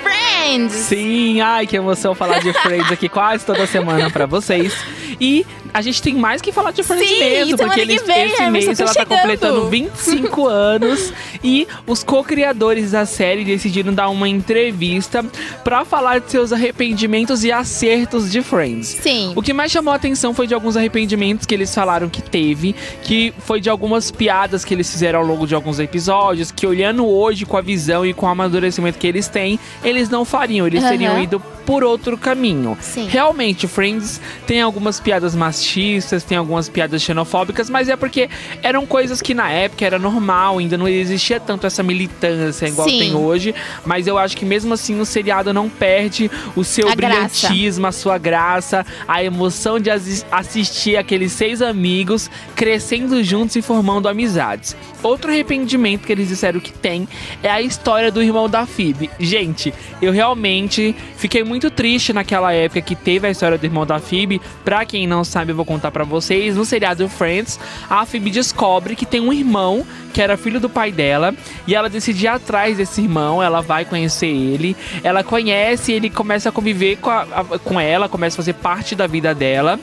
Friends. 0.00 0.72
Sim, 0.72 1.40
ai, 1.40 1.66
que 1.66 1.76
emoção 1.76 2.14
falar 2.14 2.38
de 2.38 2.52
Friends 2.52 2.92
aqui 2.92 3.08
quase 3.08 3.44
toda 3.44 3.66
semana 3.66 4.08
pra 4.08 4.26
vocês. 4.26 4.72
E 5.20 5.46
a 5.72 5.80
gente 5.82 6.00
tem 6.02 6.14
mais 6.14 6.40
que 6.42 6.52
falar 6.52 6.70
de 6.70 6.82
Friends 6.82 7.08
Sim, 7.08 7.18
mesmo, 7.18 7.56
porque 7.58 7.74
que 7.74 7.80
eles, 7.80 8.02
vem, 8.02 8.24
esse 8.26 8.50
mês 8.50 8.64
tá 8.66 8.70
ela 8.84 8.94
tá 8.94 9.00
chegando. 9.00 9.18
completando 9.18 9.68
25 9.68 10.46
anos 10.48 11.12
e 11.42 11.66
os 11.86 12.02
co-criadores 12.02 12.90
da 12.92 13.04
série 13.06 13.44
decidiram 13.44 13.92
dar 13.92 14.08
uma 14.08 14.28
entrevista 14.28 15.24
pra 15.64 15.84
falar 15.84 16.20
de 16.20 16.30
seus 16.30 16.52
arrependimentos 16.52 17.44
e 17.44 17.52
acertos 17.52 18.30
de 18.30 18.42
Friends. 18.42 18.88
Sim. 18.88 19.32
O 19.36 19.42
que 19.42 19.52
mais 19.52 19.70
chamou 19.72 19.92
a 19.92 19.96
atenção 19.96 20.34
foi 20.34 20.46
de 20.46 20.54
alguns 20.54 20.76
arrependimentos 20.76 21.46
que 21.46 21.54
eles 21.54 21.74
falaram 21.74 22.08
que 22.08 22.22
teve, 22.22 22.74
que 23.02 23.32
foi 23.38 23.60
de 23.60 23.68
algumas 23.70 24.10
piadas 24.10 24.64
que 24.64 24.74
eles 24.74 24.90
fizeram 24.90 25.20
ao 25.20 25.26
longo 25.26 25.46
de 25.46 25.54
alguns 25.54 25.78
episódios, 25.78 26.50
que 26.50 26.66
olhando 26.66 27.06
hoje 27.06 27.44
com 27.44 27.56
a 27.56 27.60
visão 27.60 28.04
e 28.04 28.12
com 28.12 28.26
o 28.26 28.28
amadurecimento 28.28 28.98
que 28.98 29.06
eles 29.06 29.28
têm, 29.28 29.58
eles 29.84 30.08
não 30.08 30.24
fariam, 30.24 30.66
eles 30.66 30.82
Aham. 30.82 30.90
teriam 30.90 31.22
ido 31.22 31.40
por 31.66 31.82
outro 31.82 32.16
caminho. 32.16 32.78
Sim. 32.80 33.08
Realmente, 33.08 33.66
Friends 33.66 34.20
tem 34.46 34.62
algumas 34.62 35.00
piadas 35.06 35.36
machistas, 35.36 36.24
tem 36.24 36.36
algumas 36.36 36.68
piadas 36.68 37.00
xenofóbicas, 37.00 37.70
mas 37.70 37.88
é 37.88 37.94
porque 37.94 38.28
eram 38.60 38.84
coisas 38.84 39.22
que 39.22 39.34
na 39.34 39.48
época 39.48 39.84
era 39.86 40.00
normal, 40.00 40.58
ainda 40.58 40.76
não 40.76 40.88
existia 40.88 41.38
tanto 41.38 41.64
essa 41.64 41.80
militância 41.80 42.66
igual 42.66 42.88
Sim. 42.88 42.98
tem 42.98 43.14
hoje, 43.14 43.54
mas 43.84 44.08
eu 44.08 44.18
acho 44.18 44.36
que 44.36 44.44
mesmo 44.44 44.74
assim 44.74 44.98
o 44.98 45.06
seriado 45.06 45.52
não 45.54 45.68
perde 45.68 46.28
o 46.56 46.64
seu 46.64 46.88
A 46.88 46.94
graça. 46.96 47.46
brilhantismo, 47.46 47.86
a 47.86 47.92
sua 47.92 48.18
graça, 48.18 48.84
a 49.06 49.22
emoção 49.22 49.78
de 49.78 49.90
assi- 49.92 50.24
assistir 50.32 50.96
aqueles 50.96 51.30
seis 51.30 51.62
amigos 51.62 52.28
crescendo 52.56 53.22
juntos 53.22 53.54
e 53.54 53.62
formando 53.62 54.08
amizades. 54.08 54.76
Outro 55.04 55.30
arrependimento 55.30 56.04
que 56.04 56.10
eles 56.12 56.26
disseram 56.28 56.58
que 56.58 56.72
tem 56.72 57.06
é 57.44 57.48
a 57.50 57.62
história 57.62 58.10
do 58.10 58.20
irmão 58.20 58.48
da 58.48 58.66
Phoebe. 58.66 59.08
Gente, 59.20 59.72
eu 60.02 60.10
realmente 60.10 60.96
fiquei 61.16 61.44
muito 61.44 61.70
triste 61.70 62.12
naquela 62.12 62.52
época 62.52 62.80
que 62.80 62.96
teve 62.96 63.28
a 63.28 63.30
história 63.30 63.56
do 63.56 63.64
irmão 63.64 63.86
da 63.86 64.00
Phoebe. 64.00 64.40
Pra 64.64 64.84
quem 64.86 65.06
não 65.06 65.24
sabe, 65.24 65.52
eu 65.52 65.56
vou 65.56 65.64
contar 65.64 65.90
pra 65.90 66.04
vocês. 66.04 66.56
No 66.56 66.64
seriado 66.64 67.08
Friends, 67.08 67.58
a 67.90 68.06
Phoebe 68.06 68.30
descobre 68.30 68.96
que 68.96 69.04
tem 69.04 69.20
um 69.20 69.32
irmão 69.32 69.84
que 70.14 70.22
era 70.22 70.36
filho 70.36 70.58
do 70.58 70.68
pai 70.70 70.90
dela 70.90 71.34
e 71.66 71.74
ela 71.74 71.90
decide 71.90 72.24
ir 72.24 72.28
atrás 72.28 72.76
desse 72.78 73.02
irmão. 73.02 73.42
Ela 73.42 73.60
vai 73.60 73.84
conhecer 73.84 74.26
ele, 74.28 74.74
ela 75.02 75.22
conhece, 75.22 75.92
ele 75.92 76.08
começa 76.08 76.48
a 76.48 76.52
conviver 76.52 76.96
com, 76.96 77.10
a- 77.10 77.22
a- 77.22 77.58
com 77.58 77.78
ela, 77.78 78.08
começa 78.08 78.36
a 78.36 78.38
fazer 78.38 78.54
parte 78.54 78.94
da 78.94 79.06
vida 79.06 79.34
dela. 79.34 79.78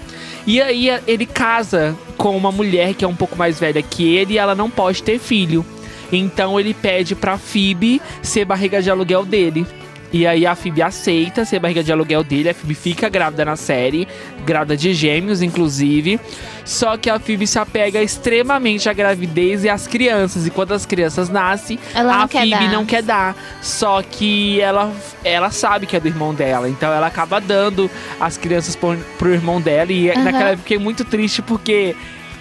E 0.48 0.62
aí 0.62 0.90
ele 1.08 1.26
casa 1.26 1.96
com 2.18 2.36
uma 2.36 2.52
mulher 2.52 2.94
que 2.94 3.06
é 3.06 3.08
um 3.08 3.16
pouco 3.16 3.38
mais 3.38 3.60
velha 3.60 3.82
que 3.82 4.16
ele 4.16 4.34
e 4.34 4.38
ela 4.38 4.56
não 4.56 4.70
pode 4.70 5.04
ter 5.04 5.20
filho. 5.20 5.66
Então 6.12 6.60
ele 6.60 6.74
pede 6.74 7.16
pra 7.16 7.38
Phoebe 7.38 8.02
ser 8.22 8.46
barriga 8.46 8.82
de 8.82 8.90
aluguel 8.90 9.26
dele. 9.26 9.66
E 10.14 10.28
aí 10.28 10.46
a 10.46 10.54
Phoebe 10.56 10.84
aceita 10.84 11.44
ser 11.44 11.58
barriga 11.60 11.84
de 11.84 11.92
aluguel 11.92 12.24
dele, 12.24 12.48
a 12.50 12.54
Phoebe 12.54 12.76
fica 12.76 13.10
grávida 13.10 13.44
na 13.44 13.56
série, 13.56 14.08
grávida 14.46 14.78
de 14.78 14.94
gêmeos, 14.94 15.42
inclusive. 15.42 16.20
Só 16.64 16.96
que 16.98 17.10
a 17.10 17.20
Phoebe 17.20 17.48
se 17.48 17.58
apega 17.58 18.00
extremamente 18.00 18.88
à 18.88 18.94
gravidez 18.94 19.64
e 19.64 19.70
às 19.70 19.88
crianças. 19.88 20.46
E 20.46 20.52
quando 20.52 20.72
as 20.72 20.86
crianças 20.86 21.30
nascem, 21.30 21.80
Ela 21.96 22.14
não 22.18 22.22
a 22.26 22.28
quer 22.28 22.42
Phoebe 22.42 22.52
dar. 22.66 22.72
não 22.72 22.86
quer 22.86 23.02
dar. 23.02 23.36
Só 23.60 24.04
que 24.04 24.62
ela, 24.62 24.94
ela 25.24 25.50
sabe 25.50 25.88
que 25.88 25.96
é 25.96 26.00
do 26.00 26.08
irmão 26.08 26.32
dela. 26.32 26.70
Então 26.70 26.94
ela 26.94 27.08
acaba 27.08 27.42
dando 27.42 27.90
as 28.20 28.38
crianças 28.38 28.76
pro, 28.76 28.96
pro 29.18 29.34
irmão 29.34 29.60
dela. 29.60 29.92
E 29.92 30.12
Aham. 30.12 30.24
naquela 30.24 30.44
época 30.50 30.54
eu 30.54 30.58
fiquei 30.60 30.78
muito 30.78 31.04
triste 31.04 31.42
porque. 31.42 31.96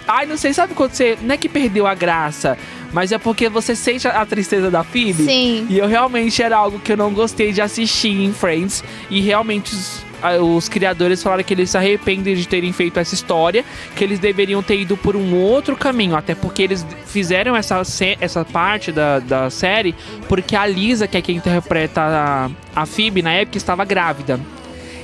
Ai, 0.07 0.25
não 0.25 0.37
sei, 0.37 0.53
sabe 0.53 0.73
quando 0.73 0.91
você. 0.93 1.17
Não 1.21 1.33
é 1.33 1.37
que 1.37 1.47
perdeu 1.47 1.87
a 1.87 1.93
graça, 1.95 2.57
mas 2.91 3.11
é 3.11 3.17
porque 3.17 3.47
você 3.49 3.75
sente 3.75 4.07
a, 4.07 4.25
tristeza 4.25 4.69
da 4.69 4.83
Phoebe. 4.83 5.23
Sim. 5.25 5.65
E 5.69 5.77
eu 5.77 5.87
realmente 5.87 6.41
era 6.43 6.57
algo 6.57 6.79
que 6.79 6.91
eu 6.91 6.97
não 6.97 7.13
gostei 7.13 7.51
de 7.53 7.61
assistir 7.61 8.09
em 8.21 8.33
Friends. 8.33 8.83
E 9.09 9.21
realmente 9.21 9.73
os, 9.73 10.05
os 10.41 10.67
criadores 10.67 11.23
falaram 11.23 11.43
que 11.43 11.53
eles 11.53 11.69
se 11.69 11.77
arrependem 11.77 12.35
de 12.35 12.45
terem 12.47 12.73
feito 12.73 12.99
essa 12.99 13.13
história, 13.13 13.63
que 13.95 14.03
eles 14.03 14.19
deveriam 14.19 14.61
ter 14.61 14.77
ido 14.79 14.97
por 14.97 15.15
um 15.15 15.35
outro 15.35 15.75
caminho. 15.77 16.15
Até 16.17 16.35
porque 16.35 16.63
eles 16.63 16.85
fizeram 17.05 17.55
essa, 17.55 17.81
essa 18.19 18.43
parte 18.43 18.91
da, 18.91 19.19
da 19.19 19.49
série 19.49 19.95
porque 20.27 20.55
a 20.55 20.65
Lisa, 20.67 21.07
que 21.07 21.17
é 21.17 21.21
quem 21.21 21.37
interpreta 21.37 22.01
a, 22.01 22.49
a 22.81 22.85
Phoebe, 22.85 23.21
na 23.21 23.31
época 23.31 23.57
estava 23.57 23.85
grávida. 23.85 24.37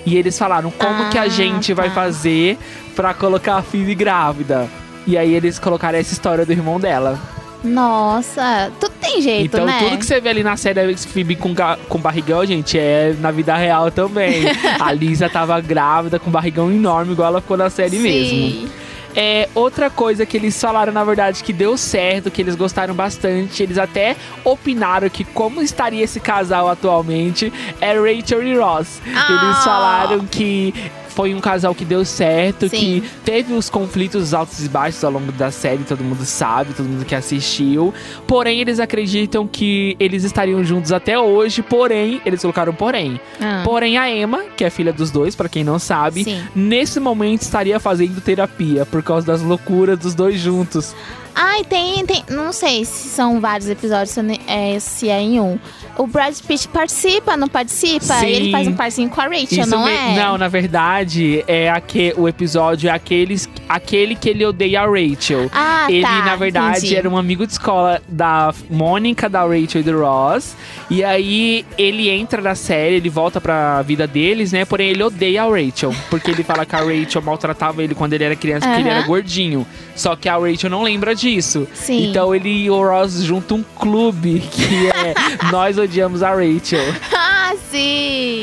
E 0.05 0.17
eles 0.17 0.37
falaram 0.37 0.71
como 0.71 1.09
que 1.09 1.17
a 1.17 1.23
Ah, 1.23 1.27
gente 1.29 1.73
vai 1.73 1.87
tá. 1.89 1.95
fazer 1.95 2.57
pra 2.95 3.13
colocar 3.13 3.57
a 3.57 3.61
Phoebe 3.61 3.93
grávida. 3.95 4.67
E 5.07 5.17
aí 5.17 5.33
eles 5.33 5.57
colocaram 5.59 5.97
essa 5.97 6.13
história 6.13 6.45
do 6.45 6.51
irmão 6.51 6.79
dela. 6.79 7.19
Nossa, 7.63 8.71
tudo 8.79 8.93
tem 9.01 9.21
jeito, 9.21 9.55
Então, 9.55 9.65
né? 9.65 9.79
tudo 9.79 9.97
que 9.97 10.05
você 10.05 10.21
vê 10.21 10.29
ali 10.29 10.43
na 10.43 10.55
série 10.55 10.93
da 10.93 10.97
Phoebe 10.97 11.35
com, 11.35 11.53
com 11.89 11.99
barrigão, 11.99 12.45
gente, 12.45 12.77
é 12.77 13.13
na 13.19 13.31
vida 13.31 13.55
real 13.55 13.91
também. 13.91 14.43
a 14.79 14.91
Lisa 14.93 15.29
tava 15.29 15.59
grávida 15.59 16.17
com 16.19 16.31
barrigão 16.31 16.71
enorme, 16.71 17.11
igual 17.11 17.27
ela 17.27 17.41
ficou 17.41 17.57
na 17.57 17.69
série 17.69 17.97
mesmo. 17.99 18.29
Sim. 18.29 18.69
É, 19.15 19.49
outra 19.55 19.89
coisa 19.89 20.25
que 20.25 20.37
eles 20.37 20.59
falaram, 20.61 20.93
na 20.93 21.03
verdade, 21.03 21.43
que 21.43 21.51
deu 21.51 21.75
certo, 21.75 22.29
que 22.29 22.41
eles 22.41 22.55
gostaram 22.55 22.93
bastante, 22.93 23.63
eles 23.63 23.77
até 23.77 24.15
opinaram 24.43 25.09
que 25.09 25.23
como 25.23 25.61
estaria 25.61 26.03
esse 26.03 26.19
casal 26.19 26.69
atualmente 26.69 27.51
é 27.81 27.93
Rachel 27.93 28.43
e 28.43 28.57
Ross. 28.57 29.01
Ah. 29.13 29.43
Eles 29.43 29.63
falaram 29.63 30.25
que 30.27 30.73
foi 31.09 31.33
um 31.33 31.39
casal 31.39 31.73
que 31.75 31.83
deu 31.83 32.05
certo, 32.05 32.69
Sim. 32.69 32.77
que 32.77 33.03
teve 33.25 33.53
os 33.53 33.69
conflitos 33.69 34.33
altos 34.33 34.63
e 34.65 34.69
baixos 34.69 35.03
ao 35.03 35.11
longo 35.11 35.31
da 35.33 35.51
série, 35.51 35.83
todo 35.83 36.03
mundo 36.03 36.23
sabe, 36.25 36.73
todo 36.73 36.87
mundo 36.87 37.05
que 37.05 37.15
assistiu. 37.15 37.93
Porém, 38.27 38.59
eles 38.59 38.79
acreditam 38.79 39.47
que 39.47 39.95
eles 39.99 40.23
estariam 40.23 40.63
juntos 40.63 40.91
até 40.91 41.19
hoje, 41.19 41.61
porém, 41.61 42.21
eles 42.25 42.41
colocaram 42.41 42.73
porém. 42.73 43.19
Ah, 43.41 43.61
Porém, 43.65 43.97
a 43.97 44.09
Emma, 44.09 44.43
que 44.55 44.63
é 44.63 44.69
filha 44.69 44.93
dos 44.93 45.11
dois, 45.11 45.35
pra 45.35 45.49
quem 45.49 45.63
não 45.63 45.79
sabe, 45.79 46.23
Sim. 46.23 46.41
nesse 46.55 46.99
momento 46.99 47.41
estaria 47.41 47.79
fazendo 47.79 48.21
terapia 48.21 48.85
por 48.85 49.03
causa 49.03 49.25
das 49.27 49.41
loucuras 49.41 49.97
dos 49.99 50.13
dois 50.15 50.39
juntos. 50.39 50.95
Ai, 51.35 51.63
tem, 51.63 52.05
tem. 52.05 52.23
Não 52.29 52.51
sei 52.51 52.83
se 52.85 53.07
são 53.09 53.39
vários 53.39 53.69
episódios, 53.69 54.09
se 54.09 54.19
é- 54.47 54.79
se 54.79 55.09
é 55.09 55.21
em 55.21 55.39
um. 55.39 55.57
O 55.97 56.07
Brad 56.07 56.37
Pitt 56.47 56.67
participa, 56.69 57.35
não 57.35 57.47
participa? 57.47 58.13
Sim. 58.19 58.27
Ele 58.27 58.51
faz 58.51 58.67
um 58.67 58.73
parzinho 58.73 59.09
com 59.09 59.19
a 59.19 59.25
Rachel, 59.25 59.67
não 59.67 59.83
me- 59.85 59.91
é? 59.91 60.15
Não, 60.15 60.37
na 60.37 60.47
verdade, 60.47 61.43
é 61.47 61.69
aque, 61.69 62.13
o 62.15 62.27
episódio 62.27 62.89
é 62.89 62.91
aqueles, 62.93 63.49
aquele 63.67 64.15
que 64.15 64.29
ele 64.29 64.45
odeia 64.45 64.81
a 64.81 64.85
Rachel. 64.85 65.49
Ah, 65.53 65.87
ele, 65.89 66.01
tá. 66.03 66.23
na 66.23 66.35
verdade, 66.37 66.77
entendi. 66.79 66.95
era 66.95 67.09
um 67.09 67.17
amigo 67.17 67.45
de 67.45 67.51
escola 67.53 68.01
da 68.07 68.53
Mônica, 68.69 69.27
da 69.27 69.41
Rachel 69.41 69.81
e 69.81 69.83
do 69.83 69.99
Ross. 69.99 70.55
E 70.89 71.03
aí 71.03 71.65
ele 71.77 72.09
entra 72.09 72.41
na 72.41 72.55
série, 72.55 72.95
ele 72.95 73.09
volta 73.09 73.41
pra 73.41 73.81
vida 73.81 74.07
deles, 74.07 74.51
né? 74.53 74.63
Porém, 74.65 74.89
ele 74.89 75.03
odeia 75.03 75.43
a 75.43 75.49
Rachel. 75.49 75.93
Porque 76.09 76.31
ele 76.31 76.43
fala 76.43 76.65
que 76.65 76.75
a 76.75 76.79
Rachel 76.79 77.21
maltratava 77.21 77.83
ele 77.83 77.93
quando 77.93 78.13
ele 78.13 78.23
era 78.23 78.35
criança, 78.35 78.65
porque 78.67 78.81
ele 78.81 78.89
Aham. 78.89 78.97
era 78.99 79.07
gordinho. 79.07 79.67
Só 79.95 80.15
que 80.15 80.29
a 80.29 80.37
Rachel 80.37 80.69
não 80.69 80.81
lembra 80.81 81.13
disso. 81.19 81.67
Sim. 81.73 82.09
Então 82.09 82.33
ele 82.33 82.49
e 82.49 82.69
o 82.69 82.81
Ross 82.81 83.21
juntam 83.23 83.57
um 83.57 83.63
clube 83.63 84.39
que 84.39 84.87
é 84.87 85.13
Nós 85.51 85.77
Odiamos 85.77 86.23
a 86.23 86.29
Rachel. 86.31 86.79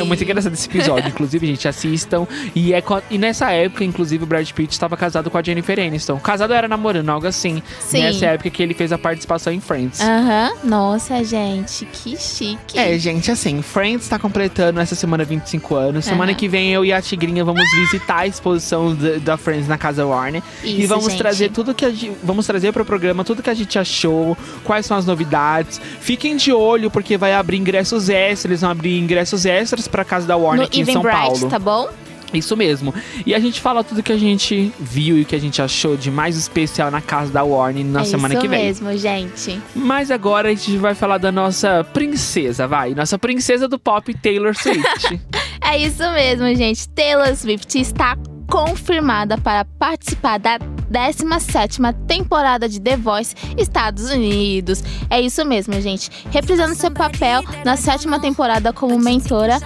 É 0.01 0.05
muito 0.05 0.23
engraçado 0.23 0.53
esse 0.53 0.69
episódio, 0.69 1.09
inclusive, 1.11 1.47
gente, 1.47 1.69
assistam. 1.69 2.27
E, 2.55 2.73
é, 2.73 2.83
e 3.11 3.19
nessa 3.19 3.51
época, 3.51 3.85
inclusive, 3.85 4.25
o 4.25 4.27
Brad 4.27 4.51
Pitt 4.51 4.73
estava 4.73 4.97
casado 4.97 5.31
com 5.31 5.39
a 5.39 5.43
Jennifer 5.43 5.79
Aniston. 5.79 6.19
Casado 6.19 6.53
era 6.53 6.69
namorando, 6.69 7.09
algo 7.11 7.27
assim. 7.27 7.63
Sim. 7.81 8.03
Nessa 8.03 8.27
época 8.27 8.51
que 8.51 8.63
ele 8.63 8.75
fez 8.75 8.93
a 8.93 8.99
participação 8.99 9.53
em 9.53 9.61
Friends. 9.61 10.01
Aham. 10.01 10.53
Nossa, 10.65 11.23
gente, 11.25 11.85
que 11.87 12.17
chique. 12.17 12.79
É, 12.79 12.99
gente, 12.99 13.31
assim, 13.31 13.63
Friends 13.63 14.09
tá 14.09 14.19
completando 14.19 14.81
essa 14.81 14.95
semana 14.95 15.25
25 15.25 15.75
anos. 15.75 16.05
Semana 16.05 16.35
que 16.35 16.49
vem 16.49 16.73
eu 16.73 16.85
e 16.85 16.93
a 16.93 17.01
Tigrinha 17.01 17.45
vamos 17.45 17.65
visitar 17.75 18.19
a 18.21 18.27
exposição 18.27 18.95
da, 18.95 19.19
da 19.19 19.37
Friends 19.37 19.69
na 19.69 19.79
Casa 19.79 20.05
Warner. 20.05 20.43
e 20.63 20.81
Isso, 20.81 20.89
vamos 20.89 21.07
gente. 21.11 21.19
trazer 21.19 21.51
tudo 21.51 21.75
que 21.75 21.85
a 21.85 21.91
gente. 21.91 22.13
Vamos 22.23 22.47
trazer 22.47 22.73
pro 22.73 22.85
programa 22.85 23.25
tudo 23.25 23.43
que 23.43 23.51
a 23.51 23.55
gente 23.55 23.79
achou, 23.79 24.37
quais 24.65 24.87
são 24.87 24.97
as 24.97 25.07
novidades. 25.07 25.81
Fiquem 26.01 26.37
de 26.37 26.53
olho, 26.53 26.91
porque 26.91 27.17
vai 27.17 27.35
abrir 27.35 27.57
ingressos 27.57 28.09
extras. 28.09 28.45
Eles 28.47 28.61
vão 28.61 28.71
abrir 28.71 28.96
ingressos 28.99 29.47
extras 29.47 29.87
pra 29.89 30.05
casa 30.05 30.27
da 30.27 30.37
Warner 30.37 30.61
No 30.63 30.67
aqui 30.67 30.79
em 30.79 30.83
Even 30.83 30.95
São 30.95 31.03
Bright, 31.03 31.17
Paulo. 31.19 31.49
tá 31.49 31.59
bom? 31.59 31.89
Isso 32.35 32.57
mesmo. 32.57 32.93
E 33.25 33.35
a 33.35 33.39
gente 33.39 33.61
fala 33.61 33.85
tudo 33.85 34.03
que 34.03 34.11
a 34.13 34.19
gente 34.19 34.73
viu 34.81 35.17
e 35.17 35.23
o 35.23 35.25
que 35.25 35.35
a 35.37 35.39
gente 35.39 35.63
achou 35.63 35.97
de 35.97 36.11
mais 36.11 36.37
especial 36.37 36.91
na 36.91 37.01
casa 37.01 37.33
da 37.33 37.45
Warner 37.45 37.85
na 37.85 38.01
é 38.03 38.05
semana 38.05 38.35
isso 38.35 38.41
que 38.43 38.49
vem. 38.49 38.65
mesmo, 38.65 38.97
gente. 38.97 39.61
Mas 39.75 40.11
agora 40.11 40.49
a 40.49 40.51
gente 40.55 40.77
vai 40.77 40.95
falar 40.95 41.19
da 41.19 41.31
nossa 41.31 41.85
princesa, 41.93 42.67
vai. 42.67 42.95
Nossa 42.95 43.17
princesa 43.19 43.69
do 43.69 43.79
pop, 43.79 44.13
Taylor 44.15 44.55
Swift. 44.55 45.21
É 45.69 45.79
isso 45.79 46.03
mesmo, 46.13 46.55
gente. 46.55 46.89
Taylor 46.91 47.35
Swift 47.35 47.81
está 47.81 48.17
confirmada 48.49 49.37
para 49.39 49.65
participar 49.65 50.39
da 50.39 50.59
17ª 50.91 51.95
temporada 52.07 52.69
de 52.69 52.81
The 52.81 52.97
Voice 52.97 53.35
Estados 53.57 54.11
Unidos. 54.11 54.83
É 55.11 55.21
isso 55.21 55.45
mesmo, 55.45 55.81
gente. 55.81 56.11
Reprisando 56.31 56.75
seu 56.75 56.91
papel 56.91 57.43
na 57.65 57.77
sétima 57.77 58.21
temporada 58.21 58.73
como 58.73 58.99
mentora 58.99 59.59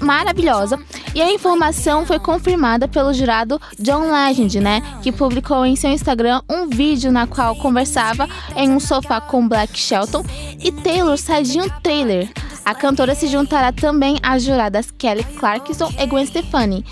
maravilhosa. 0.00 0.78
E 1.14 1.20
a 1.20 1.32
informação 1.32 2.06
foi 2.06 2.18
confirmada 2.18 2.88
pelo 2.88 3.12
jurado 3.12 3.60
John 3.78 4.10
Legend, 4.10 4.60
né? 4.60 4.82
Que 5.02 5.12
publicou 5.12 5.64
em 5.64 5.76
seu 5.76 5.90
Instagram 5.90 6.40
um 6.48 6.68
vídeo 6.68 7.12
na 7.12 7.26
qual 7.26 7.56
conversava 7.56 8.28
em 8.54 8.70
um 8.70 8.80
sofá 8.80 9.20
com 9.20 9.46
Black 9.46 9.78
Shelton 9.78 10.24
e 10.62 10.72
Taylor 10.72 11.18
sai 11.18 11.42
de 11.42 11.60
um 11.60 11.68
trailer. 11.82 12.30
A 12.64 12.74
cantora 12.74 13.14
se 13.14 13.28
juntará 13.28 13.70
também 13.70 14.18
às 14.22 14.42
juradas 14.42 14.90
Kelly 14.90 15.22
Clarkson 15.38 15.92
e 15.98 16.06
Gwen 16.06 16.26
Stefani. 16.26 16.84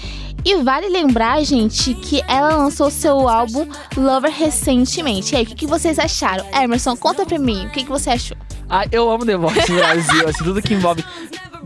E 0.45 0.57
vale 0.63 0.89
lembrar, 0.89 1.43
gente, 1.45 1.95
que 1.95 2.23
ela 2.29 2.55
lançou 2.57 2.91
seu 2.91 3.29
álbum 3.29 3.67
Lover 3.97 4.31
recentemente. 4.33 5.35
E 5.35 5.39
aí, 5.39 5.45
o 5.45 5.47
que, 5.47 5.55
que 5.55 5.67
vocês 5.67 5.99
acharam? 5.99 6.45
Emerson, 6.55 6.97
conta 6.97 7.25
pra 7.25 7.39
mim, 7.39 7.67
o 7.67 7.71
que, 7.71 7.85
que 7.85 7.91
você 7.91 8.11
achou? 8.11 8.37
ah, 8.69 8.85
eu 8.91 9.09
amo 9.11 9.27
The 9.27 9.37
Voice 9.37 9.71
Brasil, 9.73 10.29
assim, 10.29 10.43
tudo 10.45 10.61
que 10.63 10.73
envolve. 10.75 11.05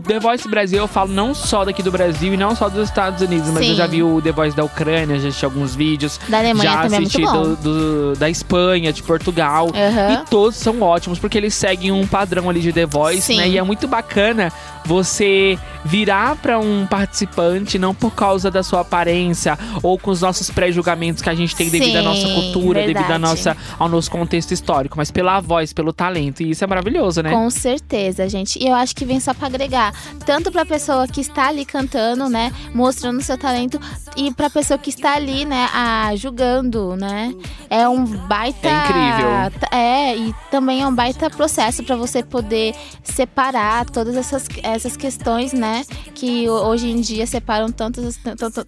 The 0.07 0.19
Voice 0.19 0.47
Brasil 0.47 0.79
eu 0.79 0.87
falo 0.87 1.11
não 1.11 1.33
só 1.33 1.65
daqui 1.65 1.81
do 1.83 1.91
Brasil 1.91 2.33
e 2.33 2.37
não 2.37 2.55
só 2.55 2.69
dos 2.69 2.87
Estados 2.87 3.21
Unidos, 3.21 3.49
mas 3.49 3.65
Sim. 3.65 3.71
eu 3.71 3.75
já 3.75 3.85
vi 3.87 4.01
o 4.03 4.21
The 4.21 4.31
Voice 4.31 4.55
da 4.55 4.63
Ucrânia, 4.63 5.17
já 5.19 5.27
assisti 5.27 5.43
alguns 5.45 5.75
vídeos. 5.75 6.19
Da 6.29 6.39
Alemanha 6.39 6.71
já 6.71 6.81
também 6.83 6.99
é 6.99 7.01
assisti 7.01 7.21
do, 7.21 7.55
do- 7.57 8.13
da 8.17 8.29
Espanha, 8.29 8.93
de 8.93 9.01
Portugal. 9.03 9.67
Aham. 9.73 10.13
E 10.23 10.29
todos 10.29 10.55
são 10.57 10.81
ótimos, 10.81 11.19
porque 11.19 11.37
eles 11.37 11.53
seguem 11.53 11.91
um 11.91 12.05
padrão 12.07 12.49
ali 12.49 12.61
de 12.61 12.71
The 12.71 12.85
Voice, 12.85 13.21
Sim. 13.23 13.37
né? 13.37 13.49
E 13.49 13.57
é 13.57 13.63
muito 13.63 13.87
bacana 13.87 14.51
você 14.85 15.57
virar 15.85 16.35
pra 16.37 16.59
um 16.59 16.85
participante 16.85 17.77
não 17.79 17.93
por 17.93 18.13
causa 18.13 18.51
da 18.51 18.61
sua 18.63 18.81
aparência 18.81 19.57
ou 19.81 19.97
com 19.97 20.11
os 20.11 20.21
nossos 20.21 20.49
pré-julgamentos 20.49 21.21
que 21.21 21.29
a 21.29 21.35
gente 21.35 21.55
tem 21.55 21.69
devido 21.69 21.95
à 21.97 22.01
nossa 22.01 22.27
Sim, 22.27 22.33
cultura, 22.35 22.81
devido 22.81 22.97
à 22.97 23.01
verdade. 23.01 23.21
nossa, 23.21 23.57
ao 23.77 23.87
nosso 23.87 24.09
contexto 24.11 24.51
histórico, 24.51 24.97
mas 24.97 25.11
pela 25.11 25.39
voz, 25.39 25.71
pelo 25.73 25.93
talento. 25.93 26.41
E 26.43 26.51
isso 26.51 26.63
é 26.63 26.67
maravilhoso, 26.67 27.21
né? 27.21 27.31
Com 27.31 27.49
certeza, 27.49 28.27
gente. 28.27 28.61
E 28.61 28.67
eu 28.67 28.75
acho 28.75 28.95
que 28.95 29.05
vem 29.05 29.19
só 29.19 29.33
pra 29.33 29.47
agregar. 29.47 29.93
Tanto 30.25 30.51
pra 30.51 30.65
pessoa 30.65 31.07
que 31.07 31.21
está 31.21 31.47
ali 31.47 31.65
cantando, 31.65 32.27
né? 32.29 32.51
Mostrando 32.73 33.21
seu 33.21 33.37
talento. 33.37 33.79
E 34.17 34.33
pra 34.33 34.49
pessoa 34.49 34.77
que 34.77 34.89
está 34.89 35.15
ali, 35.15 35.45
né? 35.45 35.69
A, 35.73 36.15
julgando, 36.15 36.95
né? 36.95 37.33
É 37.69 37.87
um 37.87 38.03
baita. 38.05 38.67
É 38.67 38.83
incrível. 38.83 39.69
É, 39.71 40.17
e 40.17 40.33
também 40.51 40.81
é 40.81 40.87
um 40.87 40.93
baita 40.93 41.29
processo 41.29 41.83
pra 41.83 41.95
você 41.95 42.23
poder 42.23 42.73
separar 43.03 43.85
todas 43.85 44.15
essas, 44.15 44.47
essas 44.75 44.95
questões, 44.97 45.53
né? 45.53 45.83
Que 46.15 46.47
ho- 46.49 46.67
hoje 46.67 46.89
em 46.89 46.99
dia 47.01 47.25
separam 47.25 47.71
tantas, 47.71 48.17
tantas, 48.17 48.65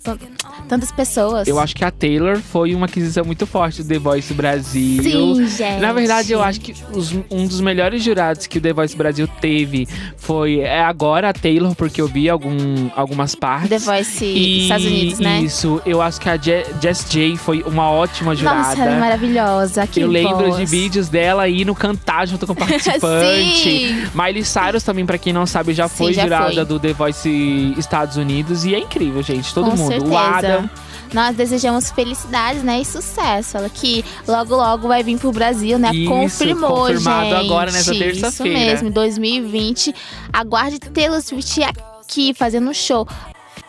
tantas 0.67 0.91
pessoas. 0.91 1.47
Eu 1.47 1.59
acho 1.59 1.75
que 1.75 1.83
a 1.83 1.91
Taylor 1.91 2.37
foi 2.39 2.73
uma 2.75 2.85
aquisição 2.85 3.23
muito 3.25 3.45
forte 3.45 3.81
do 3.83 3.87
The 3.89 3.99
Voice 3.99 4.33
Brasil. 4.33 5.03
Sim, 5.03 5.47
gente. 5.47 5.79
Na 5.81 5.93
verdade, 5.93 6.31
eu 6.31 6.41
acho 6.41 6.59
que 6.61 6.73
os- 6.93 7.11
um 7.29 7.45
dos 7.47 7.59
melhores 7.61 8.03
jurados 8.03 8.47
que 8.47 8.57
o 8.57 8.61
The 8.61 8.73
Voice 8.73 8.95
Brasil 8.95 9.27
teve 9.39 9.87
foi 10.17 10.59
é 10.59 10.81
agora 10.81 11.29
a 11.29 11.33
Taylor, 11.33 11.75
porque 11.75 12.01
eu 12.01 12.07
vi 12.07 12.29
algum, 12.29 12.89
algumas 12.95 13.35
partes. 13.35 13.69
The 13.69 13.79
Voice 13.79 14.25
E 14.25 14.63
Estados 14.63 14.85
Unidos, 14.85 15.19
né? 15.19 15.41
Isso, 15.41 15.81
eu 15.85 16.01
acho 16.01 16.19
que 16.19 16.29
a 16.29 16.37
Je- 16.37 16.65
Jess 16.81 17.05
J 17.09 17.35
foi 17.37 17.61
uma 17.63 17.89
ótima 17.89 18.35
jurada. 18.35 18.69
Nossa, 18.69 18.81
ela 18.81 18.91
é 18.95 18.99
maravilhosa. 18.99 19.87
Que 19.87 20.01
eu 20.01 20.07
lembro 20.07 20.43
de 20.51 20.57
voz. 20.57 20.69
vídeos 20.71 21.09
dela 21.09 21.47
indo 21.49 21.73
cantar 21.75 22.27
junto 22.27 22.45
com 22.47 22.53
o 22.53 22.55
participante. 23.01 23.63
Sim. 23.63 24.07
Miley 24.13 24.43
Cyrus 24.43 24.83
também, 24.83 25.05
pra 25.05 25.17
quem 25.17 25.33
não 25.33 25.45
sabe, 25.45 25.73
já 25.73 25.87
Sim, 25.91 25.97
foi 25.97 26.13
já 26.13 26.23
jurada 26.23 26.53
foi. 26.53 26.65
do 26.65 26.79
The 26.79 26.93
Voice 26.93 27.73
Estados 27.77 28.17
Unidos. 28.17 28.65
E 28.65 28.73
é 28.73 28.79
incrível, 28.79 29.21
gente. 29.21 29.53
Todo 29.53 29.69
Com 29.69 29.77
mundo. 29.77 29.87
certeza. 29.91 30.11
O 30.13 30.17
Adam. 30.17 30.69
Nós 31.13 31.35
desejamos 31.35 31.91
felicidades, 31.91 32.63
né? 32.63 32.79
E 32.79 32.85
sucesso. 32.85 33.57
Ela 33.57 33.69
que 33.69 34.03
logo, 34.27 34.55
logo 34.55 34.87
vai 34.87 35.03
vir 35.03 35.17
pro 35.17 35.31
Brasil, 35.31 35.77
né? 35.77 35.91
Isso, 35.93 36.09
Confirmou, 36.09 36.77
confirmado 36.87 37.29
gente. 37.29 37.45
agora 37.45 37.71
nessa 37.71 37.93
terça-feira. 37.93 38.29
Isso 38.29 38.43
mesmo, 38.43 38.87
em 38.87 38.91
2020. 38.91 39.93
Aguarde 40.31 40.79
Swift 41.21 41.61
aqui 41.63 42.33
fazendo 42.33 42.69
um 42.69 42.73
show. 42.73 43.07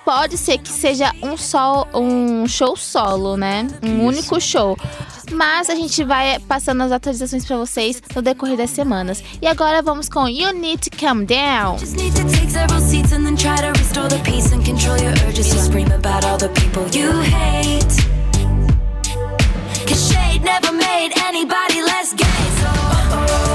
Pode 0.04 0.36
ser 0.36 0.58
que 0.58 0.68
seja 0.68 1.12
um, 1.22 1.36
sol, 1.36 1.86
um 1.94 2.46
show 2.46 2.76
solo, 2.76 3.36
né? 3.36 3.66
Um 3.82 3.96
Isso. 3.96 4.06
único 4.06 4.40
show. 4.40 4.76
Mas 5.32 5.70
a 5.70 5.74
gente 5.74 6.02
vai 6.04 6.38
passando 6.40 6.82
as 6.82 6.92
atualizações 6.92 7.44
pra 7.44 7.56
vocês 7.56 8.02
no 8.14 8.20
decorrer 8.20 8.56
das 8.56 8.70
semanas. 8.70 9.22
E 9.40 9.46
agora 9.46 9.80
vamos 9.80 10.08
com 10.08 10.28
You 10.28 10.52
Need 10.52 10.90
to 10.90 10.96
Calm 10.96 11.24
Down. 11.24 11.78
Just 11.78 11.96
need 11.96 12.14
to 12.16 12.24
take 12.28 12.50
several 12.50 12.80
seats 12.80 13.12
and 13.12 13.24
then 13.24 13.36
try 13.36 13.56
to 13.56 13.72
restore 13.78 14.08
the 14.08 14.18
peace 14.28 14.52
and 14.52 14.64
control 14.64 14.98
your 14.98 15.12
urges 15.28 15.48
to 15.50 15.58
scream 15.58 15.90
about 15.92 16.24
all 16.26 16.36
the 16.36 16.48
people 16.48 16.82
you 16.96 17.10
hate. 17.22 17.86
Cause 19.86 20.12
shade 20.12 20.42
never 20.42 20.72
made 20.72 21.12
anybody 21.24 21.80
less 21.82 22.12
gay. 22.12 22.26
So, 22.60 23.46
you 23.46 23.51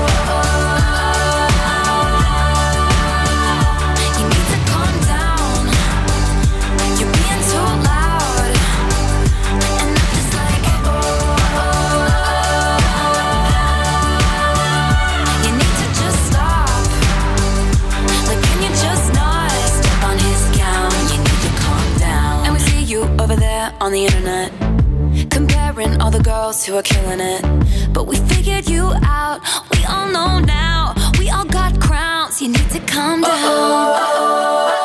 on 23.87 23.93
the 23.93 24.03
internet, 24.03 24.51
comparing 25.29 26.01
all 26.01 26.11
the 26.11 26.21
girls 26.21 26.65
who 26.65 26.75
are 26.75 26.81
killing 26.81 27.21
it. 27.21 27.41
But 27.93 28.05
we 28.05 28.17
figured 28.17 28.67
you 28.67 28.91
out. 29.01 29.39
We 29.71 29.85
all 29.85 30.09
know 30.09 30.39
now. 30.39 30.93
We 31.17 31.29
all 31.29 31.45
got 31.45 31.79
crowns. 31.79 32.41
You 32.41 32.49
need 32.49 32.69
to 32.71 32.79
calm 32.79 33.21
down. 33.21 34.71
You 34.71 34.76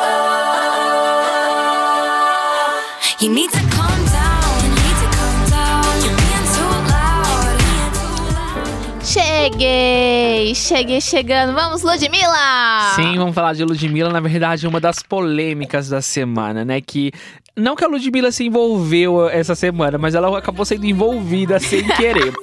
Cheguei! 9.53 10.55
Cheguei 10.55 10.99
chegando. 10.99 11.53
Vamos, 11.53 11.83
Ludmilla! 11.83 12.93
Sim, 12.95 13.19
vamos 13.19 13.35
falar 13.35 13.53
de 13.53 13.63
Ludmilla. 13.63 14.09
Na 14.09 14.19
verdade, 14.19 14.67
uma 14.67 14.79
das 14.79 15.03
polêmicas 15.03 15.87
da 15.87 16.01
semana, 16.01 16.65
né? 16.65 16.81
Que. 16.81 17.11
Não 17.55 17.75
que 17.75 17.83
a 17.83 17.87
Ludmilla 17.87 18.31
se 18.31 18.43
envolveu 18.45 19.29
essa 19.29 19.53
semana, 19.53 19.99
mas 19.99 20.15
ela 20.15 20.35
acabou 20.35 20.65
sendo 20.65 20.87
envolvida 20.87 21.59
sem 21.59 21.83
querer. 21.95 22.33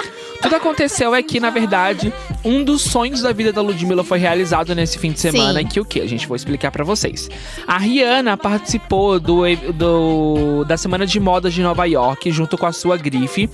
Tudo 0.42 0.56
aconteceu 0.56 1.14
é 1.14 1.22
que, 1.22 1.38
na 1.38 1.50
verdade, 1.50 2.12
um 2.44 2.64
dos 2.64 2.82
sonhos 2.82 3.20
da 3.22 3.30
vida 3.32 3.52
da 3.52 3.60
Ludmilla 3.60 4.02
foi 4.02 4.18
realizado 4.18 4.74
nesse 4.74 4.98
fim 4.98 5.12
de 5.12 5.20
semana, 5.20 5.60
Sim. 5.60 5.66
que 5.66 5.78
o 5.80 5.84
que? 5.84 6.00
A 6.00 6.06
gente 6.08 6.26
vai 6.26 6.36
explicar 6.36 6.70
pra 6.70 6.82
vocês. 6.82 7.28
A 7.66 7.78
Rihanna 7.78 8.36
participou 8.36 9.20
do, 9.20 9.42
do- 9.74 10.64
da 10.66 10.76
Semana 10.76 11.06
de 11.06 11.20
Moda 11.20 11.50
de 11.50 11.62
Nova 11.62 11.84
York, 11.84 12.30
junto 12.32 12.56
com 12.56 12.66
a 12.66 12.72
sua 12.72 12.96
grife, 12.96 13.48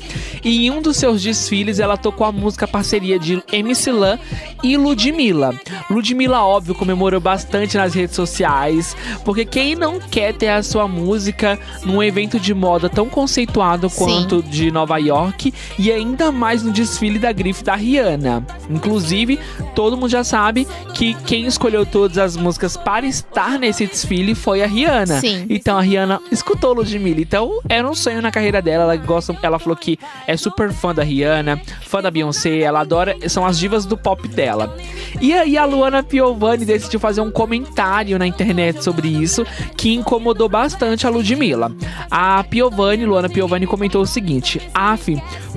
e 0.45 0.67
em 0.67 0.71
um 0.71 0.81
dos 0.81 0.97
seus 0.97 1.23
desfiles 1.23 1.81
ela 1.81 1.97
tocou 1.97 2.27
a 2.27 2.33
música 2.33 2.69
parceria 2.69 3.19
de 3.19 3.43
MC 3.53 3.91
Lan 3.91 4.19
e 4.63 4.77
Ludmilla. 4.77 5.55
Ludmilla, 5.91 6.43
óbvio, 6.45 6.75
comemorou 6.75 7.21
bastante 7.21 7.77
nas 7.77 7.95
redes 7.95 8.15
sociais, 8.15 8.97
porque 9.25 9.45
quem 9.45 9.75
não 9.75 9.99
quer 9.99 10.33
ter 10.35 10.49
a 10.49 10.63
sua 10.63 10.87
música 10.87 11.59
num 11.85 12.03
evento 12.03 12.39
de 12.39 12.55
moda 12.55 12.89
tão 12.89 13.09
conceituado 13.09 13.89
Sim. 13.91 13.97
quanto 13.99 14.43
de 14.43 14.71
Nova 14.71 14.99
York 14.99 15.53
e 15.79 15.91
ainda 15.91 16.31
mais 16.31 16.63
no 16.63 16.76
desfile 16.83 17.19
da 17.19 17.33
grife 17.33 17.63
da 17.65 17.75
Rihanna. 17.75 18.45
Inclusive, 18.71 19.39
todo 19.75 19.97
mundo 19.97 20.09
já 20.11 20.23
sabe 20.25 20.67
que 20.95 21.15
quem 21.27 21.47
escolheu 21.47 21.85
todas 21.85 22.19
as 22.19 22.37
músicas 22.37 22.77
para 22.77 23.07
estar 23.07 23.59
nesse 23.59 23.87
desfile 23.87 24.35
foi 24.35 24.63
a 24.63 24.67
Rihanna. 24.67 25.21
Sim. 25.21 25.47
Então 25.49 25.77
a 25.79 25.81
Rihanna 25.81 26.21
escutou 26.31 26.73
Ludmilla. 26.73 27.21
Então 27.21 27.61
era 27.69 27.89
um 27.89 27.95
sonho 27.95 28.21
na 28.23 28.31
carreira 28.31 28.61
dela. 28.63 28.85
Ela 28.85 28.97
gosta, 28.97 29.37
ela 29.43 29.59
falou 29.59 29.77
que 29.77 29.99
é 30.27 30.37
super 30.37 30.73
fã 30.73 30.95
da 30.95 31.03
Rihanna, 31.03 31.61
fã 31.83 32.01
da 32.01 32.11
Beyoncé, 32.11 32.61
ela 32.61 32.81
adora, 32.81 33.17
são 33.29 33.45
as 33.47 33.59
divas 33.59 33.85
do 33.87 33.97
pop 33.97 34.27
dela. 34.29 34.77
E 35.21 35.33
aí 35.35 35.57
a 35.57 35.65
Luana 35.65 36.03
Piovani 36.03 36.65
decidiu 36.65 37.01
fazer 37.01 37.21
um 37.21 37.31
comentário 37.31 38.19
na 38.19 38.27
internet 38.27 38.83
sobre 38.85 39.09
isso 39.09 39.45
que 39.77 39.93
incomodou 39.95 40.49
bastante 40.49 41.07
a 41.07 41.11
Ludmilla. 41.11 41.73
A 42.11 42.45
Piovani, 42.45 43.05
Luana 43.05 43.29
Piovani 43.29 43.67
comentou 43.67 44.03
o 44.03 44.07
seguinte: 44.07 44.61
"Af, 44.75 45.07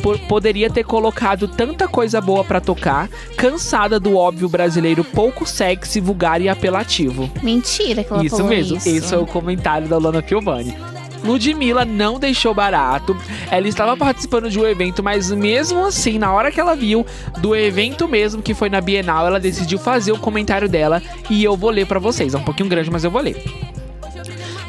po- 0.02 0.18
poderia 0.28 0.70
ter 0.70 0.84
colocado 0.84 1.09
tanta 1.48 1.88
coisa 1.88 2.22
boa 2.22 2.44
pra 2.44 2.60
tocar, 2.60 3.10
cansada 3.38 4.00
do 4.00 4.16
óbvio 4.16 4.50
brasileiro 4.50 5.04
pouco 5.04 5.46
sexy, 5.46 6.00
vulgar 6.00 6.42
e 6.42 6.50
apelativo." 6.50 7.30
Mentira 7.42 8.04
que 8.04 8.14
ela 8.14 8.26
Isso 8.26 8.38
falou 8.38 8.50
mesmo, 8.52 8.78
isso. 8.78 8.90
esse 8.90 9.14
é 9.14 9.18
o 9.18 9.26
comentário 9.26 9.88
da 9.88 9.98
Luana 9.98 10.22
Piovani. 10.22 10.76
Ludmilla 11.24 11.84
não 11.84 12.20
deixou 12.20 12.54
barato. 12.54 13.16
Ela 13.52 13.68
estava 13.68 13.96
participando 13.98 14.50
de 14.50 14.60
um 14.60 14.66
evento, 14.66 15.04
mas 15.04 15.30
mesmo 15.32 15.86
assim, 15.86 16.18
na 16.18 16.32
hora 16.32 16.52
que 16.52 16.60
ela 16.60 16.76
viu 16.76 17.06
do 17.40 17.56
evento 17.56 18.08
mesmo 18.08 18.42
que 18.42 18.54
foi 18.54 18.70
na 18.70 18.80
Bienal, 18.82 19.28
ela 19.28 19.40
decidiu 19.40 19.78
fazer 19.78 20.12
o 20.12 20.18
comentário 20.18 20.70
dela 20.70 21.02
e 21.30 21.44
eu 21.44 21.58
vou 21.58 21.70
ler 21.70 21.86
pra 21.86 22.00
vocês. 22.00 22.34
É 22.34 22.38
um 22.38 22.44
pouquinho 22.44 22.70
grande, 22.70 22.90
mas 22.90 23.04
eu 23.04 23.12
vou 23.12 23.22
ler. 23.22 23.44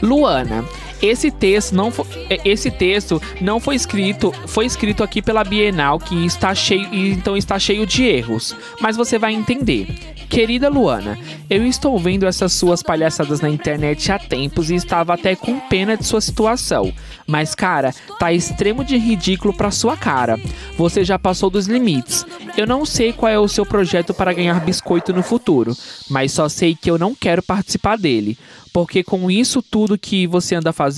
Luana, 0.03 0.65
esse 1.03 1.31
texto 1.31 1.75
não 1.75 1.91
foi, 1.91 2.07
esse 2.45 2.71
texto 2.71 3.21
não 3.41 3.59
foi 3.61 3.75
escrito, 3.75 4.33
foi 4.47 4.67
escrito 4.67 5.03
aqui 5.03 5.23
pela 5.23 5.45
Bienal 5.45 5.99
que 5.99 6.27
está 6.27 6.55
cheio, 6.55 6.89
então 6.93 7.37
está 7.37 7.59
cheio 7.59 7.87
de 7.87 8.05
erros, 8.05 8.55
mas 8.81 8.97
você 8.97 9.19
vai 9.19 9.33
entender. 9.33 9.87
Querida 10.31 10.69
Luana, 10.69 11.19
eu 11.51 11.67
estou 11.67 11.99
vendo 11.99 12.25
essas 12.25 12.53
suas 12.53 12.85
palhaçadas 12.85 13.41
na 13.41 13.51
internet 13.51 14.13
há 14.13 14.19
tempos 14.19 14.71
e 14.71 14.77
estava 14.77 15.15
até 15.15 15.35
com 15.35 15.59
pena 15.59 15.97
de 15.97 16.07
sua 16.07 16.21
situação. 16.21 16.93
Mas 17.27 17.53
cara, 17.53 17.93
tá 18.17 18.33
extremo 18.33 18.85
de 18.85 18.97
ridículo 18.97 19.53
pra 19.53 19.73
sua 19.73 19.97
cara. 19.97 20.39
Você 20.77 21.03
já 21.03 21.19
passou 21.19 21.51
dos 21.51 21.67
limites. 21.67 22.25
Eu 22.57 22.65
não 22.65 22.87
sei 22.87 23.13
qual 23.13 23.33
é 23.33 23.41
o 23.41 23.49
seu 23.49 23.67
projeto 23.67 24.15
para 24.15 24.33
ganhar 24.33 24.61
biscoito 24.61 25.13
no 25.13 25.23
futuro, 25.23 25.77
mas 26.09 26.31
só 26.31 26.49
sei 26.49 26.77
que 26.81 26.89
eu 26.89 26.97
não 26.97 27.13
quero 27.13 27.43
participar 27.43 27.99
dele. 27.99 28.39
Porque 28.73 29.03
com 29.03 29.31
isso 29.31 29.63
tudo 29.63 29.99
que 29.99 30.27
você 30.27 30.55
anda 30.55 30.73
fazendo, 30.73 30.90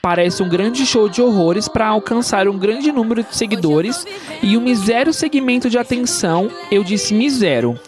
parece 0.00 0.42
um 0.42 0.48
grande 0.48 0.86
show 0.86 1.08
de 1.08 1.20
horrores 1.20 1.68
para 1.68 1.86
alcançar 1.88 2.48
um 2.48 2.58
grande 2.58 2.90
número 2.90 3.22
de 3.22 3.36
seguidores 3.36 4.06
e 4.42 4.56
um 4.56 4.60
misério 4.60 5.12
segmento 5.12 5.68
de 5.68 5.78
atenção. 5.78 6.50
Eu 6.70 6.82
disse 6.82 7.14
misério. 7.14 7.78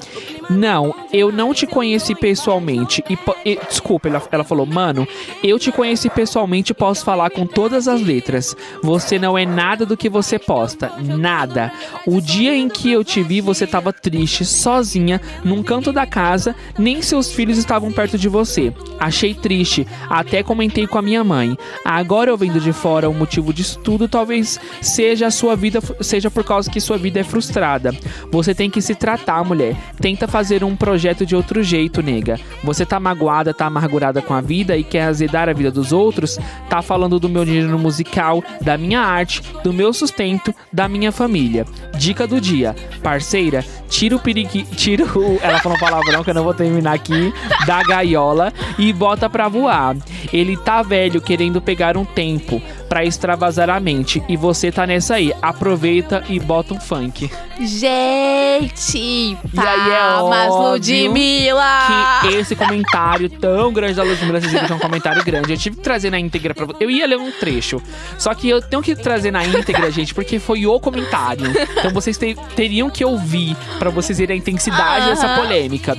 Não, 0.50 0.94
eu 1.12 1.30
não 1.30 1.52
te 1.52 1.66
conheci 1.66 2.14
pessoalmente. 2.14 3.04
E, 3.08 3.18
e- 3.44 3.58
desculpa, 3.68 4.08
ela, 4.08 4.22
ela 4.32 4.44
falou, 4.44 4.64
mano, 4.64 5.06
eu 5.42 5.58
te 5.58 5.70
conheci 5.70 6.08
pessoalmente 6.08 6.72
e 6.72 6.74
posso 6.74 7.04
falar 7.04 7.30
com 7.30 7.46
todas 7.46 7.86
as 7.86 8.00
letras. 8.00 8.56
Você 8.82 9.18
não 9.18 9.36
é 9.36 9.44
nada 9.44 9.84
do 9.84 9.96
que 9.96 10.08
você 10.08 10.38
posta. 10.38 10.92
Nada. 10.98 11.70
O 12.06 12.20
dia 12.20 12.54
em 12.54 12.68
que 12.68 12.90
eu 12.90 13.04
te 13.04 13.22
vi, 13.22 13.40
você 13.40 13.66
tava 13.66 13.92
triste, 13.92 14.44
sozinha, 14.44 15.20
num 15.44 15.62
canto 15.62 15.92
da 15.92 16.06
casa, 16.06 16.56
nem 16.78 17.02
seus 17.02 17.30
filhos 17.30 17.58
estavam 17.58 17.92
perto 17.92 18.16
de 18.16 18.28
você. 18.28 18.72
Achei 18.98 19.34
triste, 19.34 19.86
até 20.08 20.42
comentei 20.42 20.86
com 20.86 20.98
a 20.98 21.02
minha 21.02 21.22
mãe. 21.22 21.56
Agora 21.84 22.30
eu 22.30 22.36
vendo 22.36 22.60
de 22.60 22.72
fora 22.72 23.08
o 23.08 23.14
motivo 23.14 23.52
disso 23.52 23.78
tudo, 23.84 24.08
talvez 24.08 24.58
seja 24.80 25.26
a 25.26 25.30
sua 25.30 25.54
vida, 25.54 25.80
seja 26.00 26.30
por 26.30 26.44
causa 26.44 26.70
que 26.70 26.80
sua 26.80 26.96
vida 26.96 27.20
é 27.20 27.24
frustrada. 27.24 27.94
Você 28.30 28.54
tem 28.54 28.70
que 28.70 28.80
se 28.80 28.94
tratar, 28.94 29.44
mulher. 29.44 29.76
Tenta 30.00 30.26
fazer 30.26 30.37
um 30.64 30.76
projeto 30.76 31.26
de 31.26 31.34
outro 31.34 31.62
jeito, 31.62 32.02
nega. 32.02 32.38
Você 32.62 32.86
tá 32.86 32.98
magoada, 33.00 33.52
tá 33.52 33.66
amargurada 33.66 34.22
com 34.22 34.34
a 34.34 34.40
vida 34.40 34.76
e 34.76 34.84
quer 34.84 35.04
azedar 35.04 35.48
a 35.48 35.52
vida 35.52 35.70
dos 35.70 35.92
outros? 35.92 36.38
Tá 36.68 36.80
falando 36.82 37.18
do 37.18 37.28
meu 37.28 37.44
dinheiro 37.44 37.78
musical, 37.78 38.42
da 38.60 38.78
minha 38.78 39.00
arte, 39.00 39.42
do 39.62 39.72
meu 39.72 39.92
sustento, 39.92 40.54
da 40.72 40.88
minha 40.88 41.10
família. 41.10 41.66
Dica 41.96 42.26
do 42.26 42.40
dia. 42.40 42.74
Parceira, 43.02 43.64
tira 43.88 44.16
o 44.16 44.20
periqui... 44.20 44.62
Tira 44.76 45.04
o... 45.04 45.38
Ela 45.42 45.58
falou 45.60 45.78
palavrão 45.78 46.22
que 46.22 46.30
eu 46.30 46.34
não 46.34 46.44
vou 46.44 46.54
terminar 46.54 46.94
aqui. 46.94 47.32
Da 47.66 47.82
gaiola 47.82 48.52
e 48.78 48.92
bota 48.92 49.28
pra 49.28 49.48
voar. 49.48 49.96
Ele 50.32 50.56
tá 50.56 50.82
velho 50.82 51.20
querendo 51.20 51.60
pegar 51.60 51.96
um 51.96 52.04
tempo 52.04 52.62
pra 52.88 53.04
extravasar 53.04 53.68
a 53.70 53.78
mente. 53.78 54.22
E 54.28 54.36
você 54.36 54.72
tá 54.72 54.86
nessa 54.86 55.14
aí. 55.16 55.32
Aproveita 55.42 56.22
e 56.28 56.38
bota 56.40 56.74
um 56.74 56.80
funk. 56.80 57.30
Gente, 57.60 58.98
E 58.98 59.58
aí 59.58 59.90
é 59.90 59.98
palmas, 59.98 60.50
óbvio 60.50 60.70
Ludmilla! 60.72 62.20
que 62.22 62.28
esse 62.36 62.54
comentário 62.56 63.28
tão 63.28 63.72
grande 63.72 63.94
da 63.94 64.02
Ludmilla, 64.02 64.40
vocês 64.40 64.52
viram 64.52 64.66
que 64.66 64.72
é 64.72 64.76
um 64.76 64.78
comentário 64.78 65.24
grande. 65.24 65.52
Eu 65.52 65.58
tive 65.58 65.76
que 65.76 65.82
trazer 65.82 66.10
na 66.10 66.18
íntegra 66.18 66.54
pra 66.54 66.64
vocês. 66.66 66.80
Eu 66.80 66.90
ia 66.90 67.06
ler 67.06 67.18
um 67.18 67.30
trecho. 67.30 67.80
Só 68.16 68.32
que 68.34 68.48
eu 68.48 68.60
tenho 68.62 68.82
que 68.82 68.94
trazer 68.96 69.30
na 69.30 69.44
íntegra, 69.44 69.90
gente, 69.90 70.14
porque 70.14 70.38
foi 70.38 70.66
o 70.66 70.78
comentário. 70.80 71.46
Então 71.78 71.90
vocês 71.92 72.16
te- 72.16 72.36
teriam 72.56 72.88
que 72.90 73.04
ouvir 73.04 73.56
pra 73.78 73.90
vocês 73.90 74.18
verem 74.18 74.36
a 74.36 74.38
intensidade 74.38 75.00
Aham. 75.06 75.10
dessa 75.10 75.28
polêmica. 75.36 75.96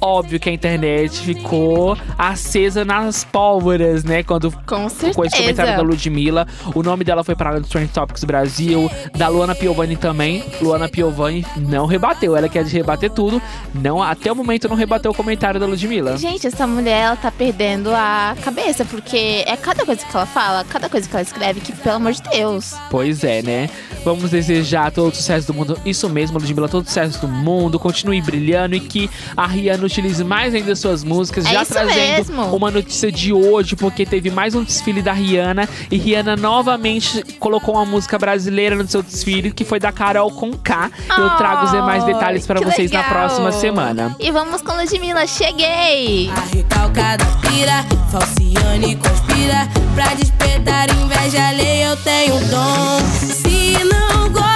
Óbvio 0.00 0.38
que 0.38 0.48
a 0.48 0.52
internet 0.52 1.20
ficou 1.20 1.96
acesa 2.18 2.84
nas 2.84 3.24
pólvoras, 3.24 4.04
né? 4.04 4.22
Quando 4.22 4.50
Com 4.50 4.86
com 4.86 4.86
esse 4.86 5.12
comentário 5.12 5.54
da 5.54 5.54
certeza. 5.54 5.82
Ludmilla. 5.82 6.46
O 6.74 6.82
nome 6.82 7.04
dela 7.04 7.24
foi 7.24 7.34
para 7.34 7.58
dos 7.58 7.68
Trend 7.68 7.88
Topics 7.88 8.24
Brasil. 8.24 8.90
Da 9.16 9.28
Luana 9.28 9.54
Piovani 9.54 9.96
também. 9.96 10.44
Luana 10.60 10.88
Piovani 10.88 11.44
não 11.56 11.86
rebateu. 11.86 12.36
Ela 12.36 12.48
quer 12.48 12.64
rebater 12.64 13.10
tudo. 13.10 13.40
Não, 13.74 14.02
até 14.02 14.30
o 14.30 14.36
momento 14.36 14.68
não 14.68 14.76
rebateu 14.76 15.10
o 15.10 15.14
comentário 15.14 15.58
da 15.58 15.66
Ludmilla. 15.66 16.16
Gente, 16.16 16.46
essa 16.46 16.66
mulher, 16.66 17.06
ela 17.06 17.16
tá 17.16 17.30
perdendo 17.30 17.90
a 17.94 18.36
cabeça, 18.42 18.84
porque 18.84 19.44
é 19.46 19.56
cada 19.56 19.84
coisa 19.84 20.04
que 20.04 20.16
ela 20.16 20.26
fala, 20.26 20.64
cada 20.64 20.88
coisa 20.88 21.08
que 21.08 21.14
ela 21.14 21.22
escreve, 21.22 21.60
que, 21.60 21.72
pelo 21.72 21.96
amor 21.96 22.12
de 22.12 22.22
Deus. 22.22 22.74
Pois 22.90 23.24
é, 23.24 23.42
né? 23.42 23.70
Vamos 24.04 24.30
desejar 24.30 24.90
todo 24.92 25.12
o 25.12 25.14
sucesso 25.14 25.46
do 25.48 25.54
mundo. 25.54 25.78
Isso 25.84 26.08
mesmo, 26.08 26.38
Ludmilla, 26.38 26.68
todo 26.68 26.84
o 26.84 26.86
sucesso 26.86 27.20
do 27.20 27.28
mundo. 27.28 27.78
Continue 27.78 28.20
brilhando 28.20 28.74
e 28.74 28.80
que 28.80 29.10
a 29.36 29.46
Rihanna 29.46 29.85
utilize 29.86 30.22
mais 30.22 30.54
ainda 30.54 30.74
suas 30.76 31.02
músicas. 31.02 31.46
É 31.46 31.52
já 31.52 31.62
isso 31.62 31.72
trazendo 31.72 31.96
mesmo. 32.16 32.56
uma 32.56 32.70
notícia 32.70 33.10
de 33.10 33.32
hoje, 33.32 33.76
porque 33.76 34.04
teve 34.04 34.30
mais 34.30 34.54
um 34.54 34.62
desfile 34.62 35.02
da 35.02 35.12
Rihanna. 35.12 35.68
E 35.90 35.96
Rihanna 35.96 36.36
novamente 36.36 37.22
colocou 37.38 37.74
uma 37.74 37.84
música 37.86 38.18
brasileira 38.18 38.76
no 38.76 38.86
seu 38.86 39.02
desfile, 39.02 39.50
que 39.50 39.64
foi 39.64 39.78
da 39.80 39.92
Carol 39.92 40.30
com 40.30 40.52
K. 40.52 40.90
Eu 41.16 41.30
trago 41.36 41.64
os 41.64 41.70
demais 41.70 42.04
Ai, 42.04 42.12
detalhes 42.14 42.46
para 42.46 42.60
vocês 42.60 42.90
na 42.90 43.00
legal. 43.00 43.14
próxima 43.14 43.52
semana. 43.52 44.14
E 44.18 44.30
vamos 44.30 44.62
com 44.62 44.72
Ludmilla, 44.76 45.26
cheguei! 45.26 46.30
A 46.30 46.54
recalcada 46.54 47.24
pira, 47.48 47.84
falciane 48.10 48.96
conspira 48.96 49.68
Pra 49.94 50.14
despertar 50.14 50.90
inveja 50.90 51.48
alheia 51.48 51.86
eu 51.90 51.96
tenho 51.98 52.34
um 52.34 52.48
dom 52.48 52.98
Se 53.20 53.84
não 53.84 54.28
gosta, 54.30 54.55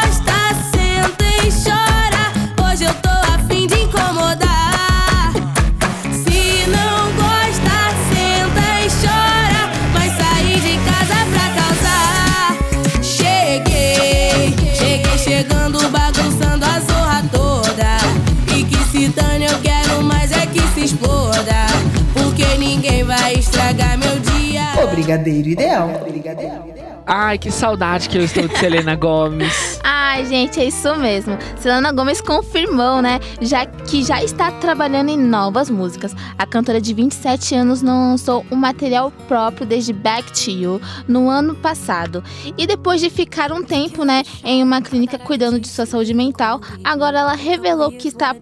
Brigadeiro 24.90 25.48
Ideal. 25.48 25.88
Brigadeiro 26.08 26.68
Ideal. 26.68 27.02
Ai, 27.06 27.38
que 27.38 27.50
saudade 27.50 28.08
que 28.08 28.18
eu 28.18 28.22
estou 28.22 28.46
de 28.46 28.56
Selena 28.56 28.94
Gomes. 28.94 29.80
Ai, 29.82 30.24
gente, 30.26 30.60
é 30.60 30.64
isso 30.66 30.94
mesmo. 30.96 31.36
Selena 31.58 31.92
Gomez 31.92 32.20
confirmou, 32.20 33.00
né, 33.00 33.20
já 33.40 33.64
que 33.66 34.02
já 34.02 34.22
está 34.22 34.50
trabalhando 34.52 35.08
em 35.08 35.16
novas 35.16 35.70
músicas. 35.70 36.14
A 36.38 36.46
cantora 36.46 36.80
de 36.80 36.92
27 36.92 37.54
anos 37.54 37.82
não 37.82 38.10
lançou 38.10 38.44
um 38.50 38.56
material 38.56 39.10
próprio 39.26 39.66
desde 39.66 39.92
Back 39.92 40.32
to 40.32 40.50
You 40.50 40.80
no 41.08 41.28
ano 41.28 41.54
passado. 41.54 42.22
E 42.56 42.66
depois 42.66 43.00
de 43.00 43.08
ficar 43.08 43.52
um 43.52 43.62
tempo, 43.62 44.04
né, 44.04 44.22
em 44.44 44.62
uma 44.62 44.82
clínica 44.82 45.18
cuidando 45.18 45.58
de 45.58 45.68
sua 45.68 45.86
saúde 45.86 46.12
mental, 46.12 46.60
agora 46.84 47.20
ela 47.20 47.34
revelou 47.34 47.90
que 47.90 48.08
está 48.08 48.34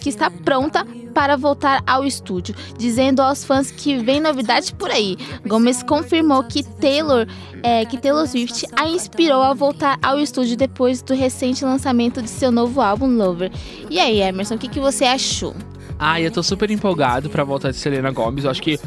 que 0.00 0.08
está 0.08 0.30
pronta 0.30 0.86
para 1.14 1.36
voltar 1.36 1.82
ao 1.86 2.04
estúdio, 2.04 2.54
dizendo 2.76 3.20
aos 3.20 3.44
fãs 3.44 3.70
que 3.70 3.98
vem 3.98 4.20
novidade 4.20 4.72
por 4.74 4.90
aí. 4.90 5.16
Gomes 5.46 5.82
confirmou 5.82 6.44
que 6.44 6.62
Taylor, 6.62 7.26
é, 7.62 7.84
que 7.84 7.98
Taylor 7.98 8.26
Swift 8.26 8.66
a 8.76 8.86
inspirou 8.86 9.42
a 9.42 9.52
voltar 9.52 9.98
ao 10.02 10.18
estúdio 10.20 10.56
depois 10.56 11.02
do 11.02 11.14
recente 11.14 11.64
lançamento 11.64 12.22
de 12.22 12.30
seu 12.30 12.52
novo 12.52 12.80
álbum 12.80 13.08
Lover. 13.08 13.50
E 13.90 13.98
aí, 13.98 14.20
Emerson, 14.20 14.54
o 14.54 14.58
que, 14.58 14.68
que 14.68 14.80
você 14.80 15.04
achou? 15.04 15.54
Ai, 15.98 16.26
eu 16.26 16.30
tô 16.30 16.42
super 16.42 16.70
empolgado 16.70 17.28
pra 17.28 17.42
voltar 17.42 17.70
de 17.70 17.76
Selena 17.76 18.10
Gomes. 18.10 18.44
Eu 18.44 18.50
acho 18.50 18.62
que 18.62 18.78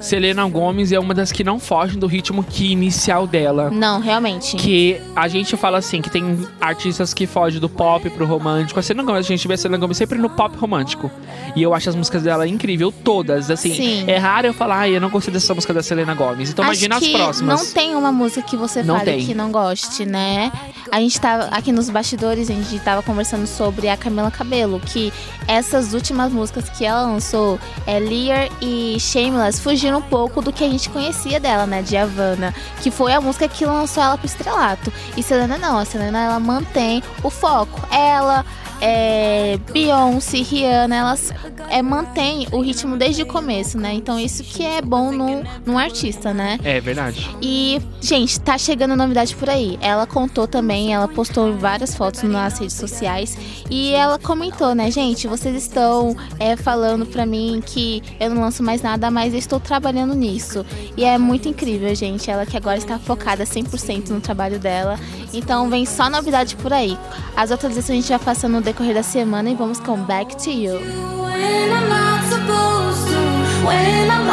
Selena 0.00 0.46
Gomes 0.48 0.92
é 0.92 0.98
uma 0.98 1.14
das 1.14 1.32
que 1.32 1.42
não 1.42 1.58
fogem 1.58 1.98
do 1.98 2.06
ritmo 2.06 2.44
que 2.44 2.70
inicial 2.72 3.26
dela. 3.26 3.70
Não, 3.70 4.00
realmente. 4.00 4.54
Que 4.56 5.00
a 5.16 5.26
gente 5.28 5.56
fala 5.56 5.78
assim, 5.78 6.02
que 6.02 6.10
tem 6.10 6.46
artistas 6.60 7.14
que 7.14 7.26
fogem 7.26 7.58
do 7.58 7.68
pop 7.68 8.08
pro 8.10 8.26
romântico. 8.26 8.78
A 8.78 8.82
Selena 8.82 9.04
Gomes, 9.04 9.24
a 9.24 9.28
gente 9.28 9.48
vê 9.48 9.54
a 9.54 9.56
Selena 9.56 9.78
Gomes 9.78 9.96
sempre 9.96 10.18
no 10.18 10.28
pop 10.28 10.56
romântico. 10.58 11.10
E 11.56 11.62
eu 11.62 11.72
acho 11.72 11.88
as 11.88 11.94
músicas 11.94 12.22
dela 12.22 12.46
incrível, 12.46 12.92
todas. 12.92 13.50
Assim, 13.50 13.74
Sim. 13.74 14.04
é 14.06 14.18
raro 14.18 14.48
eu 14.48 14.52
falar, 14.54 14.80
ai, 14.80 14.94
eu 14.96 15.00
não 15.00 15.08
gostei 15.08 15.32
dessa 15.32 15.54
música 15.54 15.72
da 15.72 15.82
Selena 15.82 16.14
Gomes. 16.14 16.50
Então 16.50 16.64
Acho 16.66 16.84
imagina 16.84 16.96
as 16.96 17.08
próximas. 17.08 17.64
Não 17.64 17.72
tem 17.72 17.94
uma 17.96 18.12
música 18.12 18.42
que 18.42 18.56
você 18.56 18.82
Não 18.82 18.96
fale 18.98 19.12
tem. 19.12 19.24
que 19.26 19.34
não 19.34 19.50
goste, 19.50 20.04
né? 20.04 20.52
A 20.92 21.00
gente 21.00 21.20
tava 21.20 21.44
aqui 21.46 21.72
nos 21.72 21.88
bastidores, 21.90 22.50
a 22.50 22.54
gente 22.54 22.78
tava 22.80 23.02
conversando 23.02 23.46
sobre 23.46 23.88
a 23.88 23.96
Camila 23.96 24.30
Cabelo, 24.30 24.80
que 24.80 25.12
essas 25.46 25.92
últimas 25.92 26.32
músicas 26.32 26.57
que 26.62 26.84
ela 26.84 27.02
lançou, 27.02 27.58
é 27.86 27.98
Lear 27.98 28.48
e 28.60 28.98
Shameless, 28.98 29.60
fugiram 29.60 29.98
um 29.98 30.02
pouco 30.02 30.40
do 30.40 30.52
que 30.52 30.64
a 30.64 30.68
gente 30.68 30.90
conhecia 30.90 31.38
dela, 31.38 31.66
né? 31.66 31.82
De 31.82 31.96
Havana, 31.96 32.54
que 32.82 32.90
foi 32.90 33.12
a 33.12 33.20
música 33.20 33.48
que 33.48 33.64
lançou 33.64 34.02
ela 34.02 34.16
pro 34.16 34.26
estrelato. 34.26 34.92
E 35.16 35.22
Selena 35.22 35.58
não, 35.58 35.78
a 35.78 35.84
Selena 35.84 36.24
ela 36.24 36.40
mantém 36.40 37.02
o 37.22 37.30
foco. 37.30 37.80
Ela, 37.90 38.44
é, 38.80 39.58
Beyoncé, 39.72 40.38
Rihanna, 40.38 40.96
elas 40.96 41.32
é, 41.68 41.82
mantêm 41.82 42.46
o 42.52 42.60
ritmo 42.60 42.96
desde 42.96 43.22
o 43.22 43.26
começo, 43.26 43.78
né? 43.78 43.92
Então 43.94 44.18
isso 44.18 44.42
que 44.42 44.64
é 44.64 44.80
bom 44.80 45.12
num, 45.12 45.42
num 45.66 45.78
artista, 45.78 46.32
né? 46.32 46.58
É 46.62 46.80
verdade. 46.80 47.28
E, 47.42 47.80
gente, 48.00 48.40
tá 48.40 48.56
chegando 48.56 48.96
novidade 48.96 49.34
por 49.34 49.48
aí. 49.50 49.78
Ela 49.80 50.06
contou 50.06 50.46
também, 50.46 50.94
ela 50.94 51.08
postou 51.08 51.56
várias 51.56 51.94
fotos 51.94 52.22
nas 52.22 52.58
redes 52.58 52.76
sociais 52.76 53.36
e 53.70 53.92
ela 53.92 54.18
comentou, 54.18 54.74
né, 54.74 54.90
gente, 54.90 55.26
vocês 55.26 55.54
estão 55.56 56.16
é, 56.38 56.56
falando 56.56 57.06
pra 57.06 57.26
mim 57.26 57.62
que 57.64 58.02
eu 58.18 58.30
não 58.30 58.42
lanço 58.42 58.62
mais 58.62 58.82
nada, 58.82 59.10
mas 59.10 59.32
eu 59.32 59.38
estou 59.38 59.60
trabalhando 59.60 60.14
nisso. 60.14 60.64
E 60.96 61.04
é 61.04 61.18
muito 61.18 61.48
incrível, 61.48 61.94
gente. 61.94 62.30
Ela 62.30 62.46
que 62.46 62.56
agora 62.56 62.78
está 62.78 62.98
focada 62.98 63.44
100% 63.44 64.10
no 64.10 64.20
trabalho 64.20 64.58
dela. 64.58 64.98
Então 65.32 65.68
vem 65.68 65.84
só 65.84 66.08
novidade 66.08 66.56
por 66.56 66.72
aí. 66.72 66.98
As 67.36 67.50
atualizações 67.50 67.98
a 67.98 68.00
gente 68.00 68.08
vai 68.08 68.18
passando 68.18 68.54
no 68.54 68.62
decorrer 68.68 68.92
da 68.92 69.02
semana 69.02 69.48
e 69.48 69.54
vamos 69.54 69.80
com 69.80 69.96
Back 70.02 70.36
to 70.36 70.50
You. 70.50 70.74
When 70.74 71.72
I'm 71.72 71.88
not 71.88 72.22
supposed 72.28 73.08
to, 73.08 73.66
when 73.66 74.10
I'm 74.10 74.28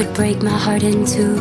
could 0.00 0.14
break 0.14 0.42
my 0.42 0.48
heart 0.48 0.82
in 0.82 1.04
two, 1.04 1.36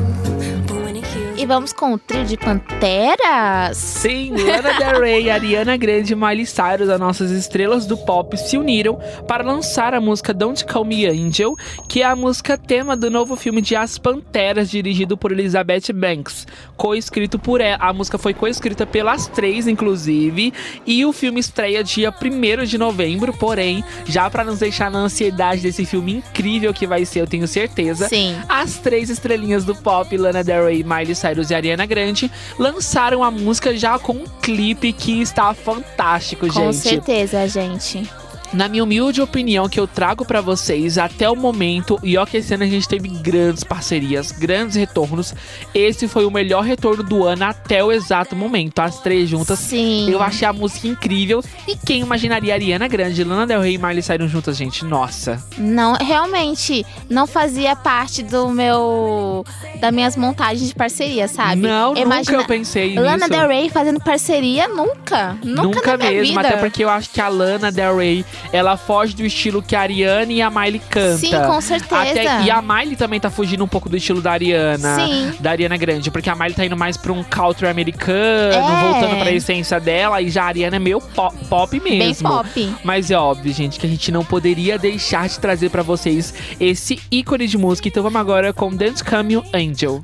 vamos 1.50 1.74
com 1.74 1.94
o 1.94 1.98
trio 1.98 2.24
de 2.26 2.38
Panteras. 2.38 3.76
Sim, 3.76 4.34
Lana 4.38 4.72
Del 4.78 5.02
Rey, 5.02 5.32
Ariana 5.34 5.76
Grande 5.76 6.14
e 6.14 6.16
Miley 6.16 6.46
Cyrus, 6.46 6.90
as 6.90 7.00
nossas 7.00 7.32
estrelas 7.32 7.88
do 7.88 7.98
pop, 7.98 8.38
se 8.38 8.56
uniram 8.56 9.00
para 9.28 9.44
lançar 9.44 9.96
a 9.96 10.00
música 10.00 10.32
Don't 10.32 10.64
Call 10.66 10.86
Me 10.86 11.08
Angel, 11.08 11.56
que 11.88 12.04
é 12.04 12.06
a 12.06 12.16
música 12.16 12.56
tema 12.56 12.96
do 12.96 13.10
novo 13.10 13.36
filme 13.36 13.64
de 13.64 13.76
As 13.76 13.98
Panteras, 13.98 14.70
dirigido 14.70 15.18
por 15.18 15.32
Elizabeth 15.32 15.92
Banks. 15.92 16.46
Co-escrito 16.78 17.40
por 17.40 17.62
ela, 17.62 17.84
a 17.84 17.92
música 17.92 18.20
foi 18.20 18.36
coescrita 18.36 18.86
pelas 18.86 19.26
três, 19.26 19.68
inclusive, 19.68 20.54
e 20.86 21.04
o 21.04 21.12
filme 21.12 21.40
estreia 21.40 21.84
dia 21.84 22.14
1 22.14 22.64
de 22.66 22.78
novembro, 22.78 23.34
porém, 23.34 23.84
já 24.06 24.30
para 24.30 24.44
nos 24.44 24.60
deixar 24.60 24.92
na 24.92 25.00
ansiedade 25.00 25.64
desse 25.64 25.84
filme 25.84 26.18
incrível 26.18 26.72
que 26.76 26.86
vai 26.86 27.06
ser, 27.06 27.22
eu 27.22 27.28
tenho 27.28 27.48
certeza. 27.48 28.08
Sim. 28.08 28.38
As 28.48 28.78
três 28.78 29.10
estrelinhas 29.10 29.66
do 29.66 29.74
pop, 29.74 30.16
Lana 30.16 30.44
Del 30.44 30.66
Rey, 30.66 30.84
Miley 30.84 31.16
Cyrus 31.16 31.39
e 31.50 31.56
Ariana 31.56 31.86
Grande, 31.86 32.32
lançaram 32.58 33.24
a 33.24 33.32
música 33.32 33.76
já 33.76 33.98
com 33.98 34.14
um 34.14 34.26
clipe 34.42 34.92
que 34.94 35.22
está 35.22 35.54
fantástico, 35.54 36.48
Com 36.48 36.72
gente. 36.72 36.76
certeza, 36.78 37.48
gente. 37.48 38.10
Na 38.52 38.68
minha 38.68 38.84
humilde 38.84 39.22
opinião 39.22 39.70
que 39.70 39.80
eu 39.80 39.86
trago 39.88 40.26
pra 40.26 40.42
vocês 40.42 40.98
até 40.98 41.30
o 41.30 41.36
momento, 41.36 42.00
e 42.04 42.18
ó 42.18 42.26
que 42.26 42.38
esse 42.38 42.54
ano 42.54 42.64
a 42.64 42.68
gente 42.68 42.88
teve 42.88 43.08
grandes 43.08 43.64
parcerias, 43.64 44.32
grandes 44.32 44.76
retornos. 44.76 45.36
Esse 45.74 46.08
foi 46.08 46.26
o 46.26 46.32
melhor 46.32 46.64
retorno 46.64 47.04
do 47.04 47.24
ano 47.26 47.46
até 47.46 47.84
o 47.84 47.92
exato 47.92 48.36
momento. 48.36 48.80
As 48.80 49.00
três 49.02 49.30
juntas. 49.30 49.60
Sim. 49.60 50.10
Eu 50.10 50.22
achei 50.22 50.48
a 50.48 50.54
música 50.54 50.88
incrível. 50.88 51.44
E 51.68 51.76
quem 51.76 52.02
imaginaria 52.02 52.54
Ariana 52.54 52.88
Grande, 52.88 53.24
Lana 53.24 53.46
Del 53.46 53.62
Rey 53.62 53.76
e 53.76 53.78
Miley 53.78 54.02
Cyrus 54.02 54.32
juntas, 54.32 54.58
gente? 54.58 54.84
Nossa. 54.84 55.44
Não, 55.58 55.94
realmente 55.94 56.86
não 57.10 57.28
fazia 57.28 57.76
parte 57.76 58.24
do 58.24 58.50
meu 58.50 59.46
das 59.80 59.94
minhas 59.94 60.16
montagens 60.18 60.68
de 60.68 60.74
parceria, 60.76 61.28
sabe? 61.28 61.62
Não, 61.62 61.90
nunca 61.90 62.02
Imagina- 62.02 62.38
eu 62.40 62.46
pensei 62.48 62.96
Lana 62.96 63.28
nisso. 63.28 63.30
Del 63.30 63.48
Rey 63.48 63.70
fazendo 63.70 64.00
parceria 64.00 64.68
nunca, 64.68 65.38
nunca, 65.44 65.62
Nunca 65.64 65.92
na 65.92 65.98
minha 65.98 66.12
mesmo, 66.12 66.36
vida. 66.38 66.48
até 66.50 66.58
porque 66.58 66.84
eu 66.84 66.90
acho 66.90 67.10
que 67.12 67.22
a 67.22 67.28
Lana 67.28 67.72
Del 67.72 67.96
Rey, 67.98 68.26
ela 68.52 68.78
foge 68.78 69.16
do 69.16 69.26
estilo 69.26 69.62
que 69.62 69.76
a 69.76 69.82
Ariana 69.82 70.32
e 70.32 70.42
a 70.42 70.50
Miley 70.50 70.82
canta. 70.90 71.18
Sim, 71.18 71.32
com 71.32 71.62
certeza. 71.62 72.02
Até- 72.02 72.44
e 72.44 72.52
a 72.52 72.62
Miley 72.62 72.96
também 72.96 73.20
tá 73.20 73.30
fugindo 73.30 73.64
um 73.64 73.68
pouco 73.68 73.90
do 73.90 73.98
estilo 73.98 74.22
da 74.22 74.32
Ariana. 74.32 74.96
Sim. 74.96 75.34
Da 75.40 75.52
Ariana 75.52 75.78
Grande, 75.78 76.10
porque 76.12 76.30
a 76.30 76.36
Miley 76.36 76.54
tá 76.54 76.66
indo 76.66 76.78
mais 76.78 76.98
pra 76.98 77.12
um 77.14 77.24
country 77.24 77.68
americano, 77.68 78.54
É. 78.54 78.82
voltando 78.92 79.20
pra 79.20 79.32
essência 79.32 79.80
dela, 79.80 80.22
e 80.22 80.30
já 80.30 80.44
a 80.44 80.48
Ariana 80.48 80.76
é 80.76 80.80
meio 80.80 81.00
pop, 81.02 81.36
pop 81.50 81.80
Bem 81.80 82.00
mesmo. 82.00 82.28
pop. 82.30 82.76
Mas 82.84 83.12
é 83.12 83.18
óbvio, 83.18 83.54
gente, 83.54 83.80
que 83.80 83.86
a 83.86 83.90
gente 83.90 84.12
não 84.12 84.24
poderia 84.24 84.78
deixar 84.78 85.28
de 85.28 85.40
trazer 85.40 85.70
pra 85.70 85.84
vocês 85.84 86.34
esse 86.60 87.00
ícone 87.12 87.48
de 87.48 87.58
música. 87.58 87.88
Então 87.88 88.04
vamos 88.04 88.20
agora 88.20 88.52
com 88.54 88.70
Dance 88.74 89.04
Come 89.04 89.34
You 89.34 89.44
Angel. 89.54 90.02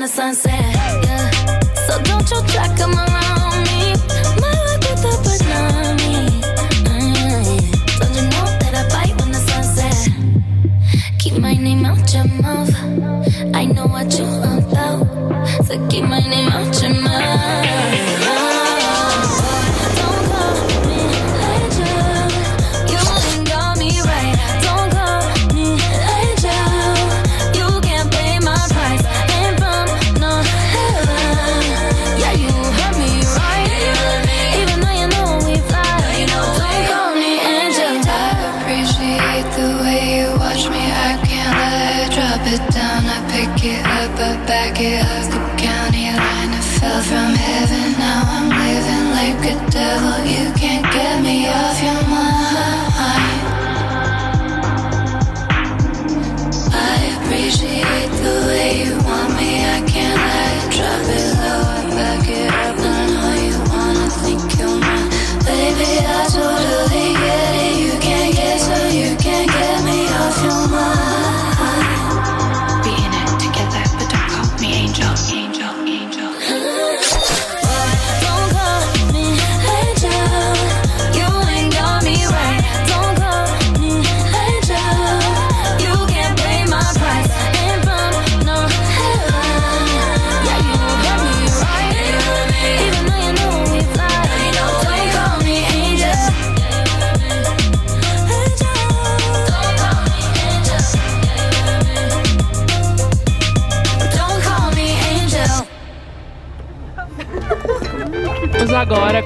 the 0.00 0.08
sunset. 0.08 0.52
Yeah. 1.04 1.30
So 1.86 2.00
don't 2.02 2.30
you 2.30 2.40
try 2.48 2.68
come 2.74 2.94
around 2.94 3.60
me. 3.68 3.92
My 4.40 4.52
life 4.66 4.80
with 4.86 5.02
the 5.04 5.12
banana. 5.26 6.10
Don't 7.98 8.14
you 8.16 8.24
know 8.32 8.46
that 8.60 8.72
I 8.80 8.84
bite 8.88 9.14
when 9.20 9.30
the 9.32 9.40
sunset? 9.50 10.08
Keep 11.18 11.38
my 11.38 11.54
name 11.54 11.84
out 11.84 12.14
your 12.14 12.24
mouth. 12.40 12.74
I 13.54 13.66
know 13.66 13.86
what 13.86 14.18
you're 14.18 14.42
about. 14.58 15.06
So 15.66 15.88
keep 15.88 16.04
my 16.04 16.20
name 16.20 16.48
out 16.48 16.82
your 16.82 16.94
mouth. 16.94 17.09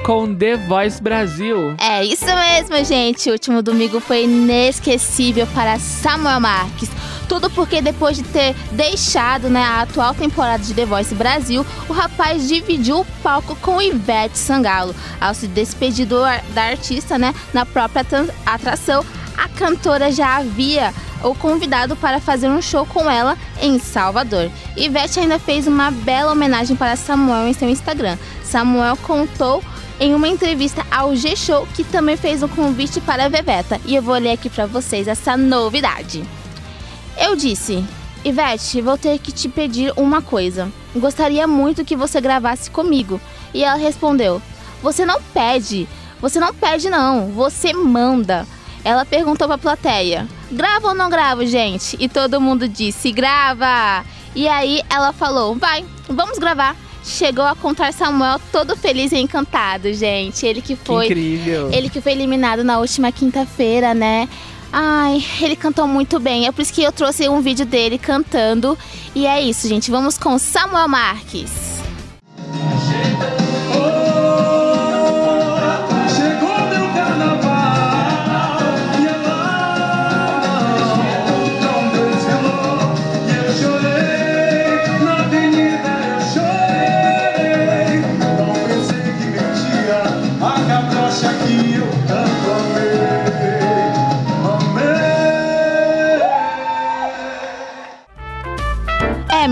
Com 0.05 0.35
The 0.35 0.55
Voice 0.55 1.01
Brasil. 1.01 1.75
É 1.79 2.05
isso 2.05 2.27
mesmo, 2.27 2.85
gente. 2.85 3.27
O 3.27 3.31
último 3.33 3.63
domingo 3.63 3.99
foi 3.99 4.25
inesquecível 4.25 5.47
para 5.47 5.79
Samuel 5.79 6.39
Marques. 6.39 6.91
Tudo 7.27 7.49
porque 7.49 7.81
depois 7.81 8.15
de 8.15 8.21
ter 8.21 8.55
deixado 8.71 9.49
né, 9.49 9.63
a 9.63 9.81
atual 9.81 10.13
temporada 10.13 10.63
de 10.63 10.75
The 10.75 10.85
Voice 10.85 11.15
Brasil, 11.15 11.65
o 11.89 11.93
rapaz 11.93 12.47
dividiu 12.47 12.99
o 12.99 13.05
palco 13.23 13.55
com 13.55 13.81
Ivete 13.81 14.37
Sangalo. 14.37 14.95
Ao 15.19 15.33
se 15.33 15.47
despedir 15.47 16.05
do 16.05 16.21
da 16.53 16.61
artista 16.61 17.17
né, 17.17 17.33
na 17.51 17.65
própria 17.65 18.05
atração, 18.45 19.03
a 19.35 19.49
cantora 19.49 20.11
já 20.11 20.37
havia 20.37 20.93
o 21.23 21.33
convidado 21.33 21.95
para 21.95 22.19
fazer 22.19 22.47
um 22.47 22.61
show 22.61 22.85
com 22.85 23.09
ela 23.09 23.35
em 23.59 23.79
Salvador. 23.79 24.51
Ivete 24.77 25.19
ainda 25.19 25.39
fez 25.39 25.65
uma 25.65 25.89
bela 25.89 26.31
homenagem 26.31 26.75
para 26.75 26.95
Samuel 26.95 27.47
em 27.47 27.53
seu 27.53 27.67
Instagram. 27.67 28.19
Samuel 28.43 28.95
contou 28.97 29.63
em 29.99 30.13
uma 30.13 30.27
entrevista 30.27 30.85
ao 30.91 31.15
G-Show 31.15 31.67
que 31.73 31.83
também 31.83 32.17
fez 32.17 32.43
um 32.43 32.47
convite 32.47 32.99
para 33.01 33.25
a 33.25 33.29
Veveta. 33.29 33.79
E 33.85 33.95
eu 33.95 34.01
vou 34.01 34.15
ler 34.15 34.31
aqui 34.31 34.49
para 34.49 34.65
vocês 34.65 35.07
essa 35.07 35.37
novidade. 35.37 36.23
Eu 37.17 37.35
disse, 37.35 37.83
Ivete, 38.25 38.81
vou 38.81 38.97
ter 38.97 39.19
que 39.19 39.31
te 39.31 39.47
pedir 39.47 39.93
uma 39.95 40.21
coisa. 40.21 40.71
Gostaria 40.95 41.45
muito 41.45 41.85
que 41.85 41.95
você 41.95 42.19
gravasse 42.19 42.71
comigo. 42.71 43.21
E 43.53 43.63
ela 43.63 43.75
respondeu: 43.75 44.41
Você 44.81 45.05
não 45.05 45.21
pede. 45.21 45.87
Você 46.19 46.39
não 46.39 46.53
pede, 46.53 46.89
não. 46.89 47.29
Você 47.31 47.71
manda. 47.71 48.47
Ela 48.83 49.05
perguntou 49.05 49.47
pra 49.47 49.57
plateia: 49.57 50.27
Grava 50.51 50.87
ou 50.87 50.95
não 50.95 51.09
gravo, 51.09 51.45
gente? 51.45 51.95
E 51.99 52.09
todo 52.09 52.41
mundo 52.41 52.67
disse: 52.67 53.11
Grava! 53.11 54.03
E 54.35 54.47
aí 54.47 54.81
ela 54.89 55.13
falou: 55.13 55.55
Vai, 55.55 55.85
vamos 56.09 56.39
gravar. 56.39 56.75
Chegou 57.05 57.45
a 57.45 57.55
contar 57.55 57.93
Samuel 57.93 58.39
todo 58.51 58.75
feliz 58.75 59.11
e 59.11 59.17
encantado, 59.17 59.93
gente. 59.93 60.45
Ele 60.45 60.59
que 60.61 60.75
Que 60.75 60.85
foi 60.85 61.05
incrível. 61.05 61.69
ele 61.71 61.87
que 61.89 62.01
foi 62.01 62.13
eliminado 62.13 62.63
na 62.63 62.79
última 62.79 63.11
quinta-feira, 63.11 63.93
né? 63.93 64.27
Ai, 64.73 65.23
ele 65.39 65.55
cantou 65.55 65.87
muito 65.87 66.19
bem. 66.19 66.47
É 66.47 66.51
por 66.51 66.61
isso 66.61 66.73
que 66.73 66.81
eu 66.83 66.91
trouxe 66.91 67.29
um 67.29 67.41
vídeo 67.41 67.65
dele 67.65 67.97
cantando. 67.99 68.77
E 69.13 69.25
é 69.27 69.39
isso, 69.39 69.67
gente. 69.67 69.91
Vamos 69.91 70.17
com 70.17 70.37
Samuel 70.39 70.87
Marques. 70.87 71.74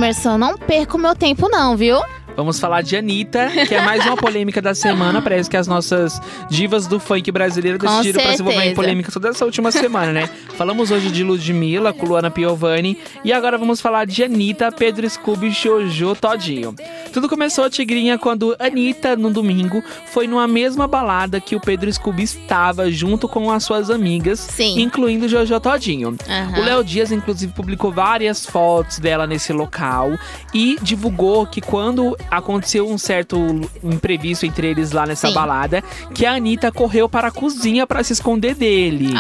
Emerson, 0.04 0.38
não 0.38 0.58
perca 0.58 0.98
o 0.98 1.00
meu 1.00 1.16
tempo, 1.16 1.48
não, 1.48 1.78
viu? 1.78 1.98
Vamos 2.36 2.60
falar 2.60 2.82
de 2.82 2.98
Anitta, 2.98 3.50
que 3.68 3.76
é 3.76 3.82
mais 3.82 4.04
uma 4.06 4.18
polêmica 4.18 4.62
da 4.62 4.74
semana. 4.74 5.22
Parece 5.22 5.50
que 5.50 5.56
as 5.56 5.68
nossas 5.68 6.20
divas 6.50 6.88
do 6.88 7.00
funk 7.00 7.32
brasileiro 7.32 7.78
Com 7.78 7.86
decidiram 7.86 8.22
pra 8.22 8.36
se 8.36 8.42
envolver 8.42 8.66
em 8.66 8.74
polêmica 8.74 9.12
toda 9.12 9.30
essa 9.30 9.46
última 9.46 9.72
semana, 9.72 10.12
né? 10.12 10.30
Falamos 10.58 10.90
hoje 10.90 11.12
de 11.12 11.24
Ludmilla, 11.24 11.94
com 11.94 12.08
Luana 12.08 12.32
Piovani. 12.32 12.98
E 13.24 13.32
agora 13.32 13.58
vamos 13.58 13.80
falar 13.80 14.06
de 14.06 14.24
Anitta, 14.24 14.72
Pedro 14.72 15.08
Scooby, 15.08 15.52
Jojo, 15.52 16.16
Todinho. 16.16 16.76
Tudo 17.12 17.30
começou, 17.30 17.70
Tigrinha, 17.70 18.18
quando 18.18 18.56
Anitta, 18.58 19.16
no 19.16 19.30
domingo, 19.30 19.84
foi 20.08 20.26
numa 20.26 20.48
mesma 20.48 20.88
balada 20.88 21.40
que 21.40 21.56
o 21.56 21.62
Pedro 21.62 21.92
Scooby 21.94 22.24
estava, 22.24 22.90
junto 22.90 23.28
com 23.28 23.52
as 23.52 23.64
suas 23.64 23.92
amigas, 23.92 24.40
Sim. 24.40 24.82
incluindo 24.82 25.28
Jojo 25.28 25.60
Todinho. 25.60 26.18
Aham. 26.28 26.60
O 26.60 26.64
Léo 26.64 26.84
Dias, 26.84 27.12
inclusive, 27.12 27.54
publicou 27.54 27.92
várias 27.92 28.44
fotos 28.44 28.98
dela 28.98 29.28
nesse 29.28 29.54
local 29.54 30.18
e 30.52 30.78
divulgou 30.82 31.46
que 31.46 31.62
quando 31.62 32.18
aconteceu 32.30 32.90
um 32.90 32.98
certo 32.98 33.38
imprevisto 33.84 34.46
entre 34.46 34.68
eles 34.68 34.92
lá 34.92 35.06
nessa 35.06 35.28
Sim. 35.28 35.34
balada, 35.34 35.84
que 36.14 36.26
a 36.26 36.34
Anitta 36.34 36.72
correu 36.72 37.08
para 37.08 37.28
a 37.28 37.32
cozinha 37.32 37.86
para 37.86 38.04
se 38.04 38.14
esconder 38.14 38.56
dele. 38.56 39.14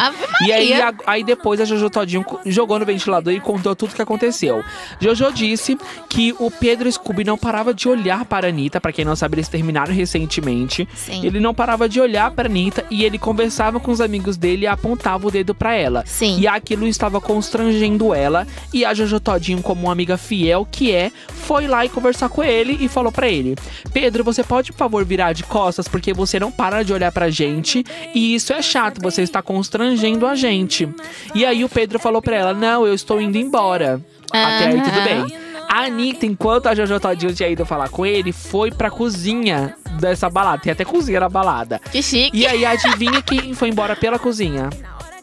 E 0.45 0.51
aí, 0.51 0.73
a- 0.73 0.93
aí 1.05 1.23
depois 1.23 1.59
a 1.61 1.65
Jojo 1.65 1.89
Todinho 1.89 2.25
jogou 2.45 2.79
no 2.79 2.85
ventilador 2.85 3.33
e 3.33 3.39
contou 3.39 3.75
tudo 3.75 3.91
o 3.91 3.95
que 3.95 4.01
aconteceu. 4.01 4.63
Jojo 4.99 5.31
disse 5.31 5.77
que 6.09 6.35
o 6.39 6.49
Pedro 6.51 6.91
Scooby 6.91 7.23
não 7.23 7.37
parava 7.37 7.73
de 7.73 7.87
olhar 7.87 8.25
para 8.25 8.47
a 8.47 8.49
Anitta, 8.49 8.79
para 8.81 8.91
quem 8.91 9.05
não 9.05 9.15
sabe, 9.15 9.35
eles 9.35 9.47
terminaram 9.47 9.93
recentemente. 9.93 10.87
Sim. 10.95 11.25
Ele 11.25 11.39
não 11.39 11.53
parava 11.53 11.87
de 11.87 11.99
olhar 11.99 12.31
para 12.31 12.47
Anitta 12.47 12.85
e 12.89 13.03
ele 13.03 13.17
conversava 13.17 13.79
com 13.79 13.91
os 13.91 14.01
amigos 14.01 14.37
dele 14.37 14.63
e 14.63 14.67
apontava 14.67 15.27
o 15.27 15.31
dedo 15.31 15.53
para 15.53 15.73
ela. 15.75 16.03
Sim. 16.05 16.39
E 16.39 16.47
aquilo 16.47 16.87
estava 16.87 17.19
constrangendo 17.21 18.13
ela. 18.13 18.47
E 18.73 18.85
a 18.85 18.93
Jojo 18.93 19.19
Todinho, 19.19 19.61
como 19.61 19.83
uma 19.83 19.91
amiga 19.91 20.17
fiel 20.17 20.67
que 20.69 20.91
é, 20.91 21.11
foi 21.27 21.67
lá 21.67 21.85
e 21.85 21.89
conversar 21.89 22.29
com 22.29 22.43
ele 22.43 22.77
e 22.79 22.87
falou 22.93 23.11
pra 23.11 23.27
ele: 23.27 23.55
Pedro, 23.91 24.23
você 24.23 24.43
pode, 24.43 24.71
por 24.71 24.77
favor, 24.77 25.03
virar 25.03 25.33
de 25.33 25.43
costas 25.43 25.87
porque 25.87 26.13
você 26.13 26.39
não 26.39 26.51
para 26.51 26.83
de 26.83 26.93
olhar 26.93 27.11
pra 27.11 27.29
gente. 27.29 27.83
E 28.13 28.35
isso 28.35 28.53
é 28.53 28.61
chato, 28.61 29.01
você 29.01 29.21
está 29.21 29.41
constrangendo 29.41 30.25
a 30.25 30.35
gente. 30.35 30.87
E 31.35 31.45
aí 31.45 31.63
o 31.63 31.69
Pedro 31.69 31.99
falou 31.99 32.21
pra 32.21 32.35
ela: 32.35 32.53
Não, 32.53 32.85
eu 32.85 32.93
estou 32.93 33.19
indo 33.19 33.37
embora. 33.37 33.99
Até 34.31 34.67
aí 34.67 34.81
tudo 34.81 35.01
bem. 35.03 35.43
A 35.69 35.85
Anitta, 35.85 36.25
enquanto 36.25 36.67
a 36.67 36.75
Jojo 36.75 36.99
Todinho 36.99 37.33
tinha 37.33 37.49
ido 37.49 37.65
falar 37.65 37.89
com 37.89 38.05
ele, 38.05 38.31
foi 38.31 38.69
pra 38.69 38.91
cozinha 38.91 39.75
dessa 39.99 40.29
balada. 40.29 40.61
Tem 40.61 40.71
até 40.71 40.85
cozinha 40.85 41.19
na 41.19 41.29
balada. 41.29 41.81
Que 41.91 42.03
chique. 42.03 42.37
E 42.37 42.45
aí, 42.45 42.63
adivinha 42.63 43.21
quem 43.23 43.55
foi 43.55 43.69
embora 43.69 43.95
pela 43.95 44.19
cozinha? 44.19 44.69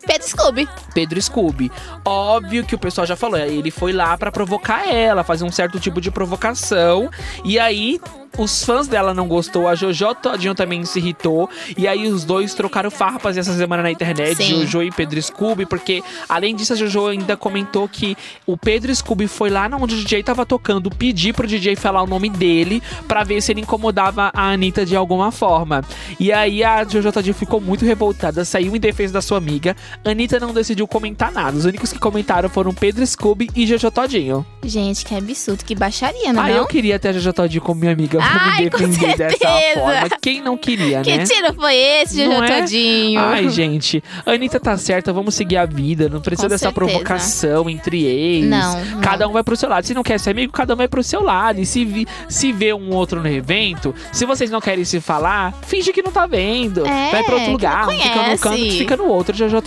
Pedro 0.06 0.28
Scooby. 0.28 0.68
Pedro 0.94 1.22
Scooby. 1.22 1.72
Óbvio 2.04 2.64
que 2.64 2.74
o 2.74 2.78
pessoal 2.78 3.06
já 3.06 3.16
falou, 3.16 3.38
ele 3.38 3.70
foi 3.70 3.92
lá 3.92 4.16
pra 4.16 4.32
provocar 4.32 4.88
ela, 4.88 5.22
fazer 5.24 5.44
um 5.44 5.52
certo 5.52 5.78
tipo 5.78 6.00
de 6.00 6.10
provocação. 6.10 7.10
E 7.44 7.58
aí 7.58 8.00
os 8.38 8.64
fãs 8.64 8.86
dela 8.88 9.12
não 9.12 9.26
gostou, 9.28 9.68
a 9.68 9.74
Jojo 9.74 10.14
Todinho 10.14 10.54
também 10.54 10.84
se 10.84 10.98
irritou. 10.98 11.48
E 11.76 11.86
aí 11.86 12.06
os 12.08 12.24
dois 12.24 12.54
trocaram 12.54 12.90
farpas 12.90 13.36
essa 13.36 13.52
semana 13.56 13.82
na 13.82 13.90
internet, 13.90 14.36
Sim. 14.36 14.60
Jojo 14.60 14.82
e 14.82 14.90
Pedro 14.90 15.20
Scooby, 15.20 15.66
porque 15.66 16.02
além 16.28 16.54
disso 16.54 16.72
a 16.72 16.76
Jojo 16.76 17.08
ainda 17.08 17.36
comentou 17.36 17.88
que 17.88 18.16
o 18.46 18.56
Pedro 18.56 18.94
Scooby 18.94 19.26
foi 19.28 19.50
lá 19.50 19.68
onde 19.80 19.94
o 19.94 19.98
DJ 19.98 20.22
tava 20.22 20.46
tocando, 20.46 20.90
pedir 20.90 21.34
pro 21.34 21.46
DJ 21.46 21.76
falar 21.76 22.02
o 22.02 22.06
nome 22.06 22.28
dele 22.30 22.82
pra 23.06 23.24
ver 23.24 23.40
se 23.40 23.52
ele 23.52 23.60
incomodava 23.60 24.30
a 24.34 24.50
Anitta 24.50 24.86
de 24.86 24.96
alguma 24.96 25.30
forma. 25.30 25.82
E 26.18 26.32
aí 26.32 26.62
a 26.64 26.84
Jojo 26.84 27.12
Todinho 27.12 27.34
ficou 27.34 27.60
muito 27.60 27.84
revoltada, 27.84 28.44
saiu 28.44 28.74
em 28.74 28.80
defesa 28.80 29.12
da 29.12 29.22
sua 29.22 29.38
amiga. 29.38 29.76
Anitta 30.04 30.38
não 30.40 30.52
decidiu 30.54 30.86
comentar 30.86 31.30
nada. 31.32 31.56
Os 31.56 31.64
únicos 31.64 31.92
que 31.92 31.98
comentaram 31.98 32.48
foram 32.48 32.72
Pedro 32.72 33.06
Scooby 33.06 33.48
e 33.54 33.66
Jojo 33.66 33.90
Todinho. 33.90 34.46
Gente, 34.64 35.04
que 35.04 35.14
absurdo, 35.14 35.64
que 35.64 35.74
baixaria, 35.74 36.32
não 36.32 36.42
Ah, 36.42 36.50
é? 36.50 36.54
eu 36.54 36.58
não? 36.62 36.66
queria 36.66 36.98
ter 36.98 37.08
a 37.08 37.12
Jojo 37.12 37.32
Todinho 37.32 37.62
como 37.62 37.80
minha 37.80 37.92
amiga. 37.92 38.19
Ai, 38.22 38.64
me 38.64 38.70
com 38.70 38.78
defender 38.78 39.16
dessa 39.16 39.38
certeza. 39.38 39.80
forma. 39.80 40.08
Quem 40.20 40.40
não 40.42 40.56
queria, 40.56 41.02
Que 41.02 41.16
né? 41.16 41.24
tiro 41.24 41.54
foi 41.54 41.74
esse, 41.74 42.24
Jojo 42.24 42.44
é? 42.44 42.60
Todinho? 42.60 43.20
Ai, 43.20 43.48
gente, 43.48 44.02
a 44.24 44.32
Anitta 44.32 44.60
tá 44.60 44.76
certa, 44.76 45.12
vamos 45.12 45.34
seguir 45.34 45.56
a 45.56 45.66
vida. 45.66 46.08
Não 46.08 46.20
precisa 46.20 46.46
Com 46.48 46.50
dessa 46.50 46.70
certeza. 46.70 46.74
provocação 46.90 47.70
entre 47.70 48.04
ex. 48.04 48.46
Não, 48.46 48.84
não. 48.84 49.00
Cada 49.00 49.28
um 49.28 49.32
vai 49.32 49.42
pro 49.42 49.56
seu 49.56 49.68
lado. 49.68 49.86
Se 49.86 49.94
não 49.94 50.02
quer 50.02 50.18
ser 50.18 50.30
amigo, 50.30 50.52
cada 50.52 50.74
um 50.74 50.76
vai 50.76 50.88
pro 50.88 51.02
seu 51.02 51.22
lado. 51.22 51.60
E 51.60 51.66
se, 51.66 51.84
vi, 51.84 52.06
se 52.28 52.52
vê 52.52 52.72
um 52.72 52.90
outro 52.94 53.20
no 53.20 53.28
evento, 53.28 53.94
se 54.12 54.24
vocês 54.24 54.50
não 54.50 54.60
querem 54.60 54.84
se 54.84 55.00
falar, 55.00 55.54
finge 55.66 55.92
que 55.92 56.02
não 56.02 56.12
tá 56.12 56.26
vendo. 56.26 56.86
É, 56.86 57.10
vai 57.10 57.22
pra 57.24 57.34
outro 57.34 57.46
que 57.46 57.52
lugar. 57.52 57.88
fica 57.88 58.30
no 58.30 58.38
canto, 58.38 58.70
fica 58.72 58.96
no 58.96 59.06
outro. 59.06 59.36
Jojo 59.36 59.60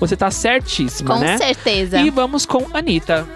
você 0.00 0.16
tá 0.16 0.30
certíssima, 0.30 1.14
Com 1.14 1.20
né? 1.20 1.36
certeza. 1.36 2.00
E 2.00 2.10
vamos 2.10 2.46
com 2.46 2.66
Anitta. 2.72 3.26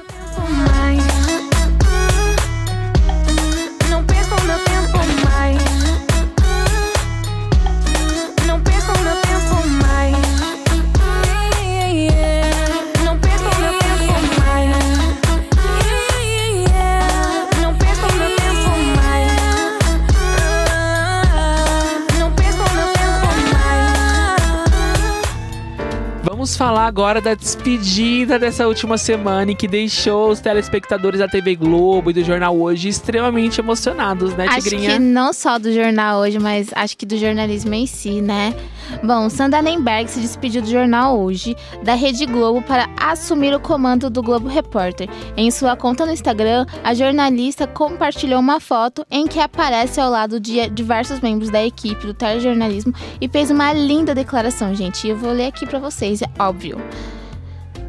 Falar 26.82 26.86
agora 26.86 27.20
da 27.20 27.34
despedida 27.34 28.38
dessa 28.38 28.66
última 28.66 28.98
semana 28.98 29.52
e 29.52 29.54
que 29.54 29.68
deixou 29.68 30.30
os 30.30 30.40
telespectadores 30.40 31.20
da 31.20 31.28
TV 31.28 31.54
Globo 31.54 32.10
e 32.10 32.12
do 32.12 32.24
Jornal 32.24 32.58
Hoje 32.58 32.88
extremamente 32.88 33.60
emocionados, 33.60 34.34
né, 34.34 34.46
Acho 34.48 34.62
Tigrinha? 34.62 34.92
que 34.92 34.98
não 34.98 35.32
só 35.32 35.58
do 35.58 35.72
jornal 35.72 36.20
hoje, 36.20 36.38
mas 36.38 36.70
acho 36.74 36.96
que 36.96 37.06
do 37.06 37.16
jornalismo 37.16 37.72
em 37.74 37.86
si, 37.86 38.20
né? 38.20 38.54
Bom, 39.02 39.30
Sandra 39.30 39.62
Nemberg 39.62 40.10
se 40.10 40.20
despediu 40.20 40.60
do 40.60 40.68
jornal 40.68 41.18
hoje, 41.18 41.56
da 41.82 41.94
Rede 41.94 42.26
Globo, 42.26 42.62
para 42.62 42.88
assumir 42.96 43.54
o 43.54 43.60
comando 43.60 44.10
do 44.10 44.22
Globo 44.22 44.48
Repórter. 44.48 45.08
Em 45.36 45.50
sua 45.50 45.76
conta 45.76 46.04
no 46.04 46.12
Instagram, 46.12 46.66
a 46.82 46.92
jornalista 46.92 47.66
compartilhou 47.66 48.40
uma 48.40 48.60
foto 48.60 49.06
em 49.10 49.26
que 49.26 49.38
aparece 49.38 50.00
ao 50.00 50.10
lado 50.10 50.40
de 50.40 50.68
diversos 50.70 51.20
membros 51.20 51.50
da 51.50 51.64
equipe 51.64 52.06
do 52.06 52.14
telejornalismo 52.14 52.92
e 53.20 53.28
fez 53.28 53.50
uma 53.50 53.72
linda 53.72 54.14
declaração, 54.14 54.74
gente. 54.74 55.06
E 55.06 55.10
eu 55.10 55.16
vou 55.16 55.32
ler 55.32 55.46
aqui 55.46 55.64
para 55.66 55.78
vocês, 55.78 56.20
é 56.20 56.28
óbvio. 56.38 56.71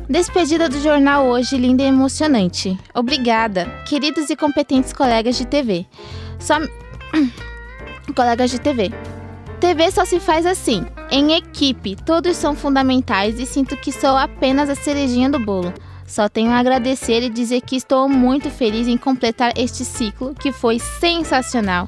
Despedida 0.10 0.68
do 0.68 0.80
jornal 0.82 1.26
hoje, 1.26 1.58
linda 1.58 1.84
e 1.84 1.88
emocionante. 1.88 2.78
Obrigada, 2.94 3.66
queridos 3.88 4.30
e 4.30 4.36
competentes 4.36 4.94
colegas 4.94 5.38
de 5.38 5.46
TV. 5.46 5.86
Só. 6.40 6.56
colegas 8.16 8.52
de 8.52 8.60
TV. 8.60 8.92
TV 9.60 9.92
só 9.92 10.04
se 10.04 10.20
faz 10.20 10.46
assim, 10.46 10.86
em 11.10 11.34
equipe, 11.34 11.96
todos 11.96 12.36
são 12.36 12.54
fundamentais 12.54 13.40
e 13.40 13.46
sinto 13.46 13.78
que 13.78 13.94
sou 13.94 14.18
apenas 14.18 14.70
a 14.70 14.76
cerejinha 14.76 15.30
do 15.30 15.40
bolo. 15.40 15.74
Só 16.06 16.28
tenho 16.28 16.52
a 16.52 16.58
agradecer 16.58 17.24
e 17.24 17.30
dizer 17.30 17.62
que 17.62 17.78
estou 17.78 18.10
muito 18.10 18.50
feliz 18.50 18.88
em 18.88 18.98
completar 18.98 19.54
este 19.58 19.86
ciclo, 19.86 20.36
que 20.36 20.52
foi 20.52 20.80
sensacional. 20.80 21.88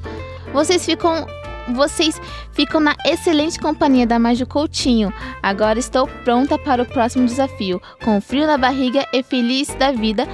Vocês 0.52 0.84
ficam. 0.84 1.26
Vocês 1.74 2.20
ficam 2.52 2.80
na 2.80 2.94
excelente 3.04 3.58
companhia 3.58 4.06
da 4.06 4.18
Maju 4.18 4.46
Coutinho. 4.46 5.12
Agora 5.42 5.78
estou 5.78 6.06
pronta 6.24 6.58
para 6.58 6.82
o 6.82 6.86
próximo 6.86 7.26
desafio, 7.26 7.80
com 8.04 8.20
frio 8.20 8.46
na 8.46 8.56
barriga 8.56 9.06
e 9.12 9.22
feliz 9.22 9.68
da 9.74 9.92
vida. 9.92 10.26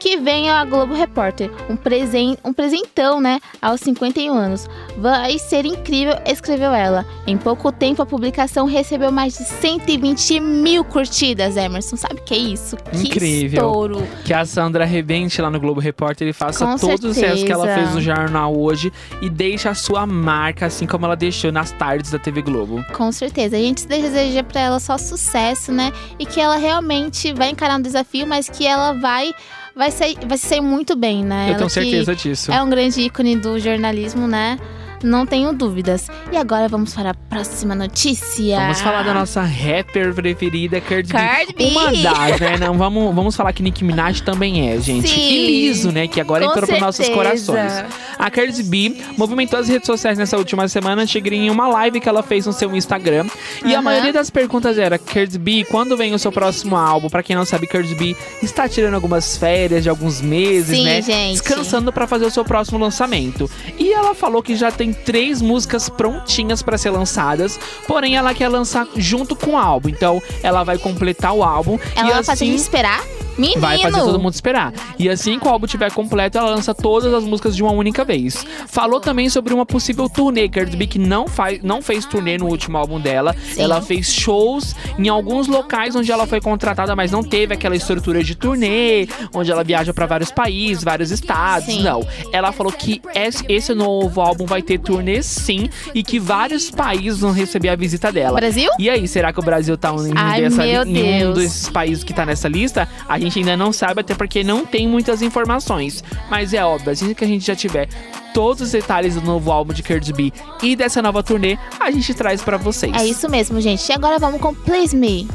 Que 0.00 0.16
venha 0.16 0.54
a 0.54 0.64
Globo 0.64 0.94
Repórter, 0.94 1.50
um, 1.68 1.76
presen 1.76 2.36
um 2.42 2.54
presentão, 2.54 3.20
né? 3.20 3.38
Aos 3.60 3.80
51 3.82 4.32
anos. 4.32 4.66
Vai 4.96 5.38
ser 5.38 5.66
incrível, 5.66 6.14
escreveu 6.26 6.72
ela. 6.72 7.04
Em 7.26 7.36
pouco 7.36 7.70
tempo, 7.70 8.00
a 8.00 8.06
publicação 8.06 8.64
recebeu 8.64 9.12
mais 9.12 9.36
de 9.36 9.44
120 9.44 10.40
mil 10.40 10.82
curtidas, 10.84 11.54
Emerson. 11.54 11.96
Sabe 11.96 12.14
o 12.14 12.24
que 12.24 12.32
é 12.32 12.38
isso? 12.38 12.78
Que 12.78 12.96
Incrível. 12.96 13.58
estouro. 13.62 14.08
Que 14.24 14.32
a 14.32 14.46
Sandra 14.46 14.84
arrebente 14.84 15.40
lá 15.42 15.50
no 15.50 15.60
Globo 15.60 15.80
Repórter 15.80 16.26
e 16.26 16.32
faça 16.32 16.64
Com 16.64 16.76
todos 16.76 17.04
os 17.04 17.14
sucessos 17.14 17.44
que 17.44 17.52
ela 17.52 17.66
certeza. 17.66 17.86
fez 17.86 17.94
no 17.94 18.00
jornal 18.00 18.56
hoje 18.58 18.90
e 19.20 19.28
deixe 19.28 19.68
a 19.68 19.74
sua 19.74 20.06
marca, 20.06 20.64
assim 20.64 20.86
como 20.86 21.04
ela 21.04 21.14
deixou 21.14 21.52
nas 21.52 21.72
tardes 21.72 22.10
da 22.10 22.18
TV 22.18 22.40
Globo. 22.40 22.82
Com 22.94 23.12
certeza. 23.12 23.54
A 23.54 23.60
gente 23.60 23.86
deseja 23.86 24.42
pra 24.42 24.62
ela 24.62 24.80
só 24.80 24.96
sucesso, 24.96 25.70
né? 25.72 25.92
E 26.18 26.24
que 26.24 26.40
ela 26.40 26.56
realmente 26.56 27.34
vai 27.34 27.50
encarar 27.50 27.76
um 27.78 27.82
desafio, 27.82 28.26
mas 28.26 28.48
que 28.48 28.66
ela 28.66 28.94
vai 28.94 29.34
vai 29.74 29.90
sair, 29.90 30.16
vai 30.26 30.38
sair 30.38 30.60
muito 30.60 30.96
bem, 30.96 31.24
né? 31.24 31.44
Eu 31.44 31.48
ela 31.48 31.58
tenho 31.58 31.70
certeza 31.70 32.14
disso. 32.14 32.52
É 32.52 32.62
um 32.62 32.68
grande 32.70 33.00
ícone 33.00 33.36
do 33.36 33.58
jornalismo, 33.58 34.26
né? 34.26 34.58
Não 35.02 35.24
tenho 35.24 35.52
dúvidas. 35.52 36.08
E 36.30 36.36
agora 36.36 36.68
vamos 36.68 36.94
para 36.94 37.10
a 37.10 37.14
próxima 37.14 37.74
notícia. 37.74 38.58
Vamos 38.58 38.80
falar 38.80 39.02
da 39.02 39.14
nossa 39.14 39.42
rapper 39.42 40.14
preferida, 40.14 40.80
Cardi 40.80 41.12
B. 41.12 41.18
Cardi 41.18 41.52
B. 41.54 41.64
Uma 41.64 41.92
das, 41.92 42.40
né? 42.40 42.56
Não, 42.58 42.76
vamos, 42.76 43.14
vamos 43.14 43.36
falar 43.36 43.52
que 43.52 43.62
Nicki 43.62 43.84
Minaj 43.84 44.20
também 44.22 44.70
é, 44.70 44.78
gente. 44.80 45.08
Sim. 45.08 45.20
E 45.20 45.46
liso, 45.46 45.90
né? 45.90 46.06
Que 46.06 46.20
agora 46.20 46.44
entrou 46.44 46.66
para 46.66 46.78
nossos 46.78 47.08
corações. 47.08 47.84
A 48.18 48.30
Cardi 48.30 48.62
B 48.62 48.96
movimentou 49.16 49.58
as 49.58 49.68
redes 49.68 49.86
sociais 49.86 50.18
nessa 50.18 50.36
última 50.36 50.68
semana, 50.68 51.06
Tigrinha, 51.06 51.46
em 51.46 51.50
uma 51.50 51.68
live 51.68 52.00
que 52.00 52.08
ela 52.08 52.22
fez 52.22 52.46
no 52.46 52.52
seu 52.52 52.74
Instagram. 52.76 53.26
E 53.64 53.74
a 53.74 53.80
maioria 53.80 54.12
das 54.12 54.28
perguntas 54.30 54.76
era: 54.78 54.98
Cardi 54.98 55.38
B, 55.38 55.64
quando 55.70 55.96
vem 55.96 56.14
o 56.14 56.18
seu 56.18 56.30
próximo 56.30 56.76
álbum? 56.76 57.08
Pra 57.08 57.22
quem 57.22 57.34
não 57.34 57.44
sabe, 57.44 57.66
Cardi 57.66 57.94
B 57.94 58.14
está 58.42 58.68
tirando 58.68 58.94
algumas 58.94 59.36
férias 59.36 59.82
de 59.82 59.88
alguns 59.88 60.20
meses, 60.20 60.76
Sim, 60.76 60.84
né? 60.84 61.00
gente. 61.00 61.32
Descansando 61.32 61.92
pra 61.92 62.06
fazer 62.06 62.26
o 62.26 62.30
seu 62.30 62.44
próximo 62.44 62.78
lançamento. 62.78 63.50
E 63.78 63.92
ela 63.92 64.14
falou 64.14 64.42
que 64.42 64.54
já 64.54 64.70
tem 64.70 64.89
três 64.92 65.40
músicas 65.42 65.88
prontinhas 65.88 66.62
pra 66.62 66.78
ser 66.78 66.90
lançadas, 66.90 67.58
porém 67.86 68.16
ela 68.16 68.34
quer 68.34 68.48
lançar 68.48 68.86
junto 68.96 69.34
com 69.36 69.52
o 69.52 69.56
álbum. 69.56 69.88
Então 69.88 70.22
ela 70.42 70.64
vai 70.64 70.78
completar 70.78 71.32
o 71.32 71.42
álbum 71.42 71.78
Ela 71.94 72.08
e 72.08 72.12
vai 72.12 72.22
fazer 72.22 72.32
assim 72.32 72.46
gente 72.52 72.60
esperar? 72.60 73.02
Menino! 73.40 73.60
Vai 73.60 73.78
fazer 73.78 73.98
todo 73.98 74.18
mundo 74.18 74.34
esperar. 74.34 74.72
E 74.98 75.08
assim 75.08 75.38
que 75.38 75.46
o 75.46 75.50
álbum 75.50 75.64
estiver 75.64 75.90
completo, 75.90 76.36
ela 76.36 76.50
lança 76.50 76.74
todas 76.74 77.12
as 77.14 77.24
músicas 77.24 77.56
de 77.56 77.62
uma 77.62 77.72
única 77.72 78.04
vez. 78.04 78.44
Falou 78.66 79.00
também 79.00 79.30
sobre 79.30 79.54
uma 79.54 79.64
possível 79.64 80.10
turnê. 80.10 80.48
Cardi 80.48 80.76
B 80.76 80.86
que 80.86 80.98
não, 80.98 81.26
faz, 81.26 81.62
não 81.62 81.80
fez 81.80 82.04
turnê 82.04 82.36
no 82.36 82.46
último 82.46 82.76
álbum 82.76 83.00
dela. 83.00 83.34
Sim. 83.54 83.62
Ela 83.62 83.80
fez 83.80 84.12
shows 84.12 84.76
em 84.98 85.08
alguns 85.08 85.46
locais 85.46 85.96
onde 85.96 86.12
ela 86.12 86.26
foi 86.26 86.40
contratada, 86.40 86.94
mas 86.94 87.10
não 87.10 87.22
teve 87.22 87.54
aquela 87.54 87.74
estrutura 87.74 88.22
de 88.22 88.34
turnê, 88.34 89.08
onde 89.34 89.50
ela 89.50 89.64
viaja 89.64 89.94
pra 89.94 90.04
vários 90.04 90.30
países, 90.30 90.84
vários 90.84 91.10
estados. 91.10 91.66
Sim. 91.66 91.82
Não. 91.82 92.06
Ela 92.32 92.52
falou 92.52 92.72
que 92.72 93.00
esse 93.48 93.74
novo 93.74 94.20
álbum 94.20 94.44
vai 94.44 94.60
ter 94.60 94.79
turnê 94.80 95.22
sim 95.22 95.68
e 95.94 96.02
que 96.02 96.18
vários 96.18 96.70
países 96.70 97.20
vão 97.20 97.32
receber 97.32 97.68
a 97.68 97.76
visita 97.76 98.10
dela. 98.10 98.36
Brasil? 98.40 98.70
E 98.78 98.88
aí, 98.88 99.06
será 99.06 99.32
que 99.32 99.40
o 99.40 99.42
Brasil 99.42 99.76
tá 99.76 99.90
em, 99.90 100.12
Ai, 100.16 100.42
dessa, 100.42 100.66
em 100.66 101.26
um 101.26 101.32
desses 101.32 101.68
países 101.68 102.02
que 102.02 102.12
tá 102.12 102.24
nessa 102.26 102.48
lista? 102.48 102.88
A 103.08 103.18
gente 103.18 103.38
ainda 103.38 103.56
não 103.56 103.72
sabe, 103.72 104.00
até 104.00 104.14
porque 104.14 104.42
não 104.42 104.64
tem 104.64 104.88
muitas 104.88 105.22
informações. 105.22 106.02
Mas 106.30 106.54
é 106.54 106.64
óbvio, 106.64 106.92
assim 106.92 107.14
que 107.14 107.24
a 107.24 107.28
gente 107.28 107.46
já 107.46 107.54
tiver 107.54 107.88
todos 108.32 108.62
os 108.62 108.70
detalhes 108.72 109.14
do 109.14 109.22
novo 109.22 109.50
álbum 109.50 109.72
de 109.72 109.82
Cardi 109.82 110.12
B 110.12 110.32
e 110.62 110.76
dessa 110.76 111.02
nova 111.02 111.22
turnê, 111.22 111.58
a 111.78 111.90
gente 111.90 112.14
traz 112.14 112.42
pra 112.42 112.56
vocês. 112.56 112.92
É 112.94 113.06
isso 113.06 113.28
mesmo, 113.28 113.60
gente. 113.60 113.88
E 113.88 113.92
agora 113.92 114.18
vamos 114.18 114.40
com 114.40 114.54
Please 114.54 114.96
Me. 114.96 115.28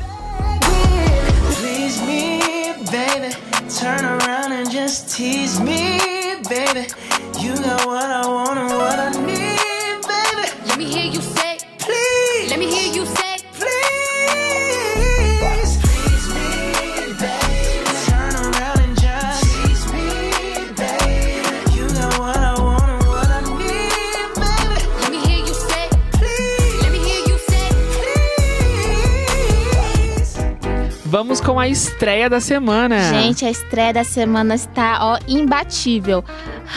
Please 1.59 2.01
me, 2.03 2.39
baby. 2.85 3.35
Turn 3.79 4.05
around 4.05 4.53
and 4.53 4.71
just 4.71 5.15
tease 5.15 5.59
me, 5.59 5.99
baby. 6.47 6.87
You 7.39 7.53
got 7.55 7.85
what 7.85 8.03
I 8.03 8.25
want 8.27 8.57
and 8.57 8.69
what 8.71 8.99
I 8.99 9.09
need, 9.11 9.59
baby. 10.07 10.47
Let 10.67 10.77
me 10.77 10.85
hear 10.85 11.05
you 11.11 11.21
say, 11.21 11.57
Please, 11.79 12.49
let 12.49 12.59
me 12.59 12.65
hear 12.67 12.91
you 12.93 13.05
say. 13.05 13.37
please. 13.53 13.71
Please 15.83 16.27
me, 16.33 16.49
baby. 17.19 17.91
Turn 18.07 18.33
around 18.35 18.79
and 18.85 18.95
just 18.99 19.43
tease 19.43 19.85
me, 19.93 20.07
baby. 20.73 21.75
You 21.75 21.85
got 21.93 22.17
what 22.19 22.37
I 22.37 22.53
want 22.59 22.89
and 22.89 23.03
what 23.07 23.29
I 23.29 23.41
need, 23.41 24.29
baby. 24.41 24.79
Let 25.01 25.11
me 25.11 25.19
hear 25.27 25.39
you 25.45 25.53
say, 25.53 25.85
Please, 26.17 26.81
let 26.81 26.91
me 26.91 26.99
hear 26.99 27.21
you 27.27 27.37
say. 27.37 27.67
please. 30.15 30.33
Vamos 31.05 31.39
com 31.41 31.59
a 31.59 31.67
estreia 31.67 32.29
da 32.29 32.39
semana. 32.39 32.99
Gente, 33.09 33.45
a 33.45 33.49
estreia 33.49 33.93
da 33.93 34.03
semana 34.03 34.55
está, 34.55 34.99
ó, 35.01 35.19
imbatível. 35.27 36.23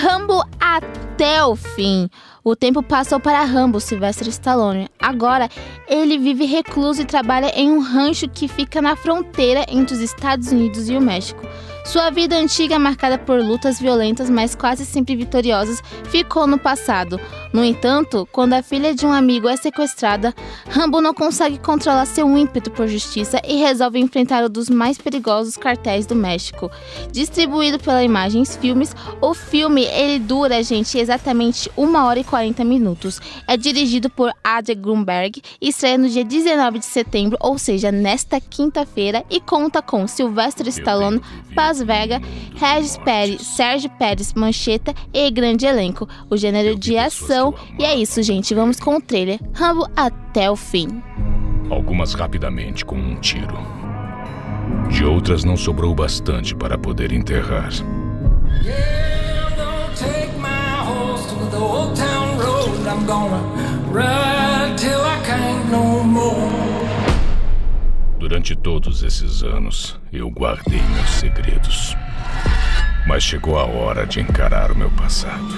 Rambo 0.00 0.44
até 0.60 1.44
o 1.44 1.56
fim. 1.56 2.08
O 2.44 2.54
tempo 2.54 2.84
passou 2.84 3.18
para 3.18 3.42
Rambo, 3.42 3.80
Sylvester 3.80 4.28
Stallone. 4.28 4.88
Agora, 4.96 5.48
ele 5.88 6.16
vive 6.16 6.44
recluso 6.44 7.02
e 7.02 7.04
trabalha 7.04 7.50
em 7.58 7.68
um 7.68 7.80
rancho 7.80 8.28
que 8.28 8.46
fica 8.46 8.80
na 8.80 8.94
fronteira 8.94 9.66
entre 9.68 9.96
os 9.96 10.00
Estados 10.00 10.52
Unidos 10.52 10.88
e 10.88 10.96
o 10.96 11.00
México. 11.00 11.42
Sua 11.88 12.10
vida 12.10 12.36
antiga, 12.36 12.78
marcada 12.78 13.16
por 13.16 13.40
lutas 13.42 13.80
violentas, 13.80 14.28
mas 14.28 14.54
quase 14.54 14.84
sempre 14.84 15.16
vitoriosas, 15.16 15.82
ficou 16.10 16.46
no 16.46 16.58
passado. 16.58 17.18
No 17.50 17.64
entanto, 17.64 18.28
quando 18.30 18.52
a 18.52 18.62
filha 18.62 18.94
de 18.94 19.06
um 19.06 19.12
amigo 19.12 19.48
é 19.48 19.56
sequestrada, 19.56 20.34
Rambo 20.68 21.00
não 21.00 21.14
consegue 21.14 21.56
controlar 21.56 22.04
seu 22.04 22.28
ímpeto 22.36 22.70
por 22.70 22.86
justiça 22.86 23.40
e 23.42 23.56
resolve 23.56 23.98
enfrentar 23.98 24.44
um 24.44 24.50
dos 24.50 24.68
mais 24.68 24.98
perigosos 24.98 25.56
cartéis 25.56 26.04
do 26.04 26.14
México. 26.14 26.70
Distribuído 27.10 27.78
pela 27.78 28.04
Imagens 28.04 28.54
Filmes, 28.54 28.94
o 29.22 29.32
filme 29.32 29.84
ele 29.84 30.18
dura, 30.18 30.62
gente, 30.62 30.98
exatamente 30.98 31.72
1 31.74 31.94
hora 31.96 32.20
e 32.20 32.24
40 32.24 32.66
minutos. 32.66 33.18
É 33.46 33.56
dirigido 33.56 34.10
por 34.10 34.30
Adria 34.44 34.74
Grunberg 34.74 35.40
e 35.58 35.70
estreia 35.70 35.96
no 35.96 36.10
dia 36.10 36.22
19 36.22 36.80
de 36.80 36.84
setembro, 36.84 37.38
ou 37.40 37.56
seja, 37.56 37.90
nesta 37.90 38.38
quinta-feira, 38.38 39.24
e 39.30 39.40
conta 39.40 39.80
com 39.80 40.06
Sylvester 40.06 40.68
Stallone, 40.68 41.22
Paz 41.54 41.77
Vega, 41.82 42.20
Regis 42.56 42.96
Pérez, 42.98 43.42
Sérgio 43.42 43.90
Pérez 43.90 44.32
Mancheta 44.34 44.94
e 45.12 45.30
grande 45.30 45.66
elenco. 45.66 46.08
O 46.30 46.36
gênero 46.36 46.76
de 46.76 46.96
ação. 46.96 47.54
E 47.78 47.84
é 47.84 47.94
isso, 47.94 48.22
gente. 48.22 48.54
Vamos 48.54 48.78
com 48.78 48.96
o 48.96 49.00
trailer. 49.00 49.38
Rambo 49.54 49.88
até 49.96 50.50
o 50.50 50.56
fim. 50.56 51.02
Algumas 51.70 52.14
rapidamente 52.14 52.84
com 52.84 52.96
um 52.96 53.16
tiro. 53.20 53.58
De 54.90 55.04
outras 55.04 55.44
não 55.44 55.56
sobrou 55.56 55.94
bastante 55.94 56.54
para 56.54 56.78
poder 56.78 57.12
enterrar. 57.12 57.70
Yeah, 58.64 59.08
Durante 68.28 68.54
todos 68.54 69.02
esses 69.02 69.42
anos, 69.42 69.98
eu 70.12 70.28
guardei 70.28 70.82
meus 70.82 71.08
segredos. 71.12 71.96
Mas 73.06 73.22
chegou 73.22 73.58
a 73.58 73.64
hora 73.64 74.06
de 74.06 74.20
encarar 74.20 74.70
o 74.70 74.76
meu 74.76 74.90
passado. 74.90 75.48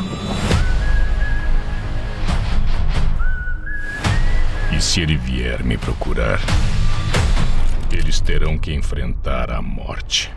E 4.71 4.81
se 4.81 5.01
ele 5.01 5.17
vier 5.17 5.65
me 5.65 5.77
procurar, 5.77 6.39
eles 7.91 8.21
terão 8.21 8.57
que 8.57 8.73
enfrentar 8.73 9.51
a 9.51 9.61
morte. 9.61 10.31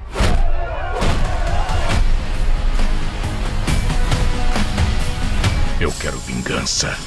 Eu 5.79 5.91
quero 6.01 6.17
vingança. 6.17 6.97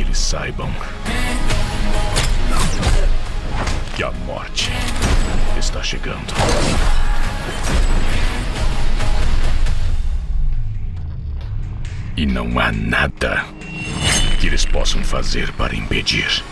Que 0.00 0.04
eles 0.04 0.18
saibam 0.18 0.72
que 3.94 4.02
a 4.02 4.10
morte 4.24 4.70
está 5.58 5.82
chegando. 5.82 6.32
E 12.16 12.24
não 12.24 12.58
há 12.58 12.72
nada 12.72 13.44
que 14.40 14.46
eles 14.46 14.64
possam 14.64 15.04
fazer 15.04 15.52
para 15.52 15.74
impedir. 15.74 16.42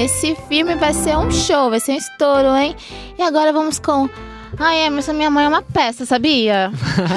Esse 0.00 0.34
filme 0.48 0.76
vai 0.76 0.94
ser 0.94 1.14
um 1.18 1.30
show, 1.30 1.68
vai 1.68 1.78
ser 1.78 1.92
um 1.92 1.96
estouro, 1.96 2.56
hein? 2.56 2.74
E 3.18 3.22
agora 3.22 3.52
vamos 3.52 3.78
com. 3.78 4.08
Ai, 4.62 4.84
Emerson, 4.84 5.14
minha 5.14 5.30
mãe 5.30 5.46
é 5.46 5.48
uma 5.48 5.62
peça, 5.62 6.04
sabia? 6.04 6.70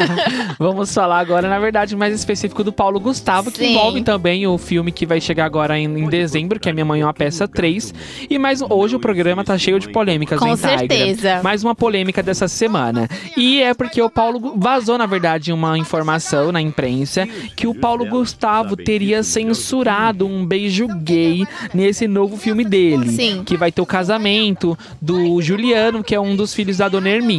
Vamos 0.57 0.93
falar 0.93 1.19
agora, 1.19 1.49
na 1.49 1.59
verdade, 1.59 1.93
mais 1.93 2.15
específico 2.15 2.63
do 2.63 2.71
Paulo 2.71 3.01
Gustavo, 3.01 3.51
que 3.51 3.57
Sim. 3.57 3.71
envolve 3.73 4.01
também 4.01 4.47
o 4.47 4.57
filme 4.57 4.93
que 4.93 5.05
vai 5.05 5.19
chegar 5.19 5.43
agora 5.43 5.77
em, 5.77 5.83
em 5.83 6.07
dezembro, 6.07 6.57
que 6.57 6.69
é 6.69 6.71
Minha 6.71 6.85
Mãe 6.85 7.01
é 7.01 7.05
uma 7.05 7.13
Peça 7.13 7.45
3. 7.45 7.93
E 8.29 8.39
mais 8.39 8.61
hoje 8.61 8.95
o 8.95 8.99
programa 8.99 9.43
tá 9.43 9.57
cheio 9.57 9.77
de 9.77 9.89
polêmicas, 9.89 10.39
Com 10.39 10.47
hein, 10.47 10.55
Tigra? 10.55 10.77
certeza. 10.77 11.41
Mais 11.43 11.65
uma 11.65 11.75
polêmica 11.75 12.23
dessa 12.23 12.47
semana. 12.47 13.09
E 13.35 13.61
é 13.61 13.73
porque 13.73 14.01
o 14.01 14.09
Paulo 14.09 14.53
vazou, 14.55 14.97
na 14.97 15.05
verdade, 15.05 15.51
uma 15.51 15.77
informação 15.77 16.49
na 16.49 16.61
imprensa 16.61 17.27
que 17.57 17.67
o 17.67 17.75
Paulo 17.75 18.05
Gustavo 18.05 18.77
teria 18.77 19.21
censurado 19.21 20.25
um 20.25 20.45
beijo 20.45 20.87
gay 20.87 21.45
nesse 21.73 22.07
novo 22.07 22.37
filme 22.37 22.63
dele. 22.63 23.09
Sim. 23.09 23.43
Que 23.45 23.57
vai 23.57 23.69
ter 23.69 23.81
o 23.81 23.85
casamento 23.85 24.77
do 25.01 25.41
Juliano, 25.41 26.01
que 26.01 26.15
é 26.15 26.19
um 26.21 26.37
dos 26.37 26.53
filhos 26.53 26.77
da 26.77 26.87
Dona 26.87 27.09
Hermínia. 27.09 27.32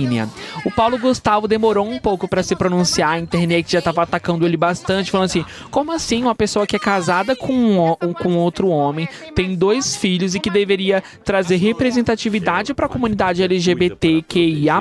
O 0.64 0.70
Paulo 0.70 0.98
Gustavo 0.98 1.46
demorou 1.46 1.86
um 1.88 1.98
pouco 1.98 2.26
pra 2.26 2.42
se 2.42 2.56
pronunciar, 2.56 3.10
a 3.10 3.18
internet 3.18 3.70
já 3.72 3.80
tava 3.82 4.02
atacando 4.02 4.44
ele 4.46 4.56
bastante, 4.56 5.10
falando 5.10 5.26
assim: 5.26 5.44
como 5.70 5.92
assim 5.92 6.22
uma 6.22 6.34
pessoa 6.34 6.66
que 6.66 6.74
é 6.76 6.78
casada 6.78 7.36
com, 7.36 7.52
um, 8.02 8.12
com 8.12 8.36
outro 8.36 8.68
homem, 8.68 9.08
tem 9.34 9.54
dois 9.54 9.94
filhos 9.96 10.34
e 10.34 10.40
que 10.40 10.50
deveria 10.50 11.02
trazer 11.24 11.56
representatividade 11.56 12.74
pra 12.74 12.88
comunidade 12.88 13.42
LGBTQIA, 13.42 14.80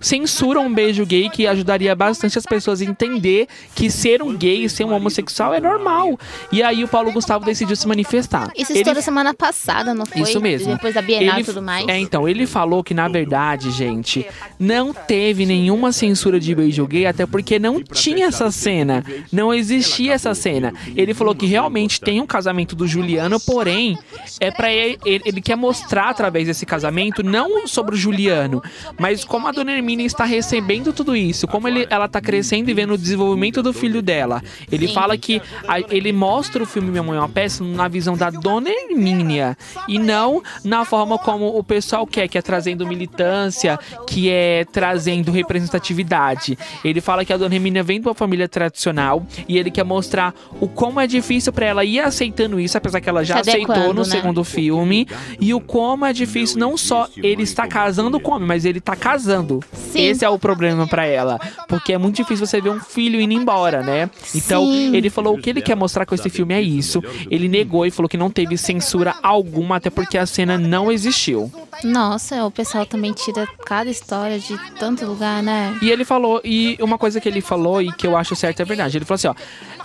censura 0.00 0.60
um 0.60 0.72
beijo 0.72 1.04
gay 1.04 1.28
que 1.28 1.46
ajudaria 1.46 1.94
bastante 1.94 2.38
as 2.38 2.46
pessoas 2.46 2.80
a 2.80 2.84
entender 2.84 3.46
que 3.74 3.90
ser 3.90 4.22
um 4.22 4.36
gay, 4.36 4.68
ser 4.68 4.84
um 4.84 4.92
homossexual 4.92 5.54
é 5.54 5.60
normal. 5.60 6.18
E 6.50 6.62
aí 6.62 6.84
o 6.84 6.88
Paulo 6.88 7.12
Gustavo 7.12 7.44
decidiu 7.44 7.76
se 7.76 7.86
manifestar. 7.86 8.50
Isso 8.56 8.72
Ele 8.72 8.80
estourou 8.80 9.02
semana 9.02 9.34
passada, 9.34 9.94
não 9.94 10.06
foi? 10.06 10.22
isso 10.22 10.40
mesmo. 10.40 10.72
Depois 10.74 10.94
da 10.94 11.02
Bienal 11.02 11.36
e 11.36 11.38
Ele- 11.38 11.44
tudo 11.44 11.62
mais. 11.62 11.86
É, 11.88 11.98
então, 11.98 12.28
ele 12.28 12.46
falou 12.46 12.82
que, 12.82 12.94
na 12.94 13.08
verdade, 13.08 13.70
gente, 13.70 14.21
não 14.58 14.92
teve 14.92 15.44
nenhuma 15.46 15.92
censura 15.92 16.38
de 16.38 16.54
beijo 16.54 16.86
gay, 16.86 17.06
até 17.06 17.26
porque 17.26 17.58
não 17.58 17.82
tinha 17.82 18.26
essa 18.26 18.50
cena. 18.50 19.04
Não 19.30 19.52
existia 19.52 20.14
essa 20.14 20.34
cena. 20.34 20.72
Ele 20.96 21.14
falou 21.14 21.34
que 21.34 21.46
realmente 21.46 22.00
tem 22.00 22.20
um 22.20 22.26
casamento 22.26 22.74
do 22.76 22.86
Juliano, 22.86 23.38
porém, 23.40 23.98
é 24.40 24.50
para 24.50 24.72
ele, 24.72 24.98
ele, 25.04 25.40
quer 25.40 25.56
mostrar 25.56 26.10
através 26.10 26.46
desse 26.46 26.64
casamento, 26.66 27.22
não 27.22 27.66
sobre 27.66 27.94
o 27.94 27.98
Juliano, 27.98 28.62
mas 28.98 29.24
como 29.24 29.46
a 29.48 29.52
dona 29.52 29.72
Hermínia 29.72 30.06
está 30.06 30.24
recebendo 30.24 30.92
tudo 30.92 31.14
isso, 31.16 31.46
como 31.48 31.68
ele, 31.68 31.86
ela 31.90 32.08
tá 32.08 32.20
crescendo 32.20 32.70
e 32.70 32.74
vendo 32.74 32.94
o 32.94 32.98
desenvolvimento 32.98 33.62
do 33.62 33.72
filho 33.72 34.02
dela. 34.02 34.42
Ele 34.70 34.88
Sim. 34.88 34.94
fala 34.94 35.16
que 35.16 35.40
a- 35.66 35.80
ele 35.90 36.12
mostra 36.12 36.62
o 36.62 36.66
filme 36.66 36.90
Minha 36.90 37.02
Mãe 37.02 37.16
é 37.16 37.20
uma 37.20 37.28
Peça 37.28 37.64
na 37.64 37.88
visão 37.88 38.16
da 38.16 38.30
dona 38.30 38.68
Hermínia 38.70 39.56
e 39.88 39.98
não 39.98 40.42
na 40.64 40.84
forma 40.84 41.18
como 41.18 41.56
o 41.56 41.62
pessoal 41.64 42.06
quer, 42.06 42.28
que 42.28 42.36
é 42.38 42.42
trazendo 42.42 42.86
militância, 42.86 43.78
que 44.06 44.30
é 44.30 44.64
trazendo 44.64 45.30
representatividade. 45.30 46.58
Ele 46.84 47.00
fala 47.00 47.24
que 47.24 47.32
a 47.32 47.36
dona 47.36 47.54
Hermínia 47.54 47.82
vem 47.82 48.00
de 48.00 48.06
uma 48.06 48.14
família 48.14 48.48
tradicional 48.48 49.24
e 49.48 49.58
ele 49.58 49.70
quer 49.70 49.84
mostrar 49.84 50.34
o 50.60 50.68
como 50.68 51.00
é 51.00 51.06
difícil 51.06 51.52
pra 51.52 51.66
ela 51.66 51.84
ir 51.84 52.00
aceitando 52.00 52.58
isso, 52.58 52.76
apesar 52.76 53.00
que 53.00 53.08
ela 53.08 53.24
já 53.24 53.40
aceitou 53.40 53.92
no 53.92 54.02
né? 54.02 54.04
segundo 54.04 54.44
filme, 54.44 55.06
e 55.40 55.54
o 55.54 55.60
como 55.60 56.04
é 56.04 56.12
difícil 56.12 56.58
não 56.58 56.76
só 56.76 57.08
ele 57.16 57.42
estar 57.42 57.66
casando 57.68 58.18
com 58.20 58.32
homem, 58.32 58.48
mas 58.48 58.64
ele 58.64 58.80
tá 58.80 58.96
casando. 58.96 59.60
Sim. 59.72 60.00
Esse 60.00 60.24
é 60.24 60.28
o 60.28 60.38
problema 60.38 60.86
pra 60.86 61.06
ela, 61.06 61.38
porque 61.68 61.92
é 61.92 61.98
muito 61.98 62.16
difícil 62.16 62.46
você 62.46 62.60
ver 62.60 62.70
um 62.70 62.80
filho 62.80 63.20
indo 63.20 63.32
embora, 63.32 63.82
né? 63.82 64.10
Então, 64.34 64.64
Sim. 64.64 64.94
ele 64.96 65.10
falou 65.10 65.34
o 65.34 65.38
que 65.40 65.50
ele 65.50 65.62
quer 65.62 65.74
mostrar 65.74 66.06
com 66.06 66.14
esse 66.14 66.28
filme 66.30 66.54
é 66.54 66.60
isso. 66.60 67.02
Ele 67.30 67.48
negou 67.48 67.86
e 67.86 67.90
falou 67.90 68.08
que 68.08 68.16
não 68.16 68.30
teve 68.30 68.56
censura 68.56 69.14
alguma, 69.22 69.76
até 69.76 69.90
porque 69.90 70.18
a 70.18 70.26
cena 70.26 70.58
não 70.58 70.90
existiu. 70.90 71.50
Nossa, 71.84 72.44
o 72.44 72.50
pessoal 72.50 72.86
também 72.86 73.12
tira 73.12 73.46
cada 73.64 73.90
história 73.92 74.38
de 74.38 74.58
tanto 74.78 75.06
lugar, 75.06 75.42
né? 75.42 75.78
E 75.80 75.90
ele 75.90 76.04
falou, 76.04 76.40
e 76.44 76.76
uma 76.80 76.98
coisa 76.98 77.20
que 77.20 77.28
ele 77.28 77.40
falou 77.40 77.80
e 77.80 77.92
que 77.92 78.06
eu 78.06 78.16
acho 78.16 78.34
certo 78.34 78.60
é 78.60 78.64
verdade. 78.64 78.98
Ele 78.98 79.04
falou 79.04 79.14
assim: 79.16 79.28
ó, 79.28 79.34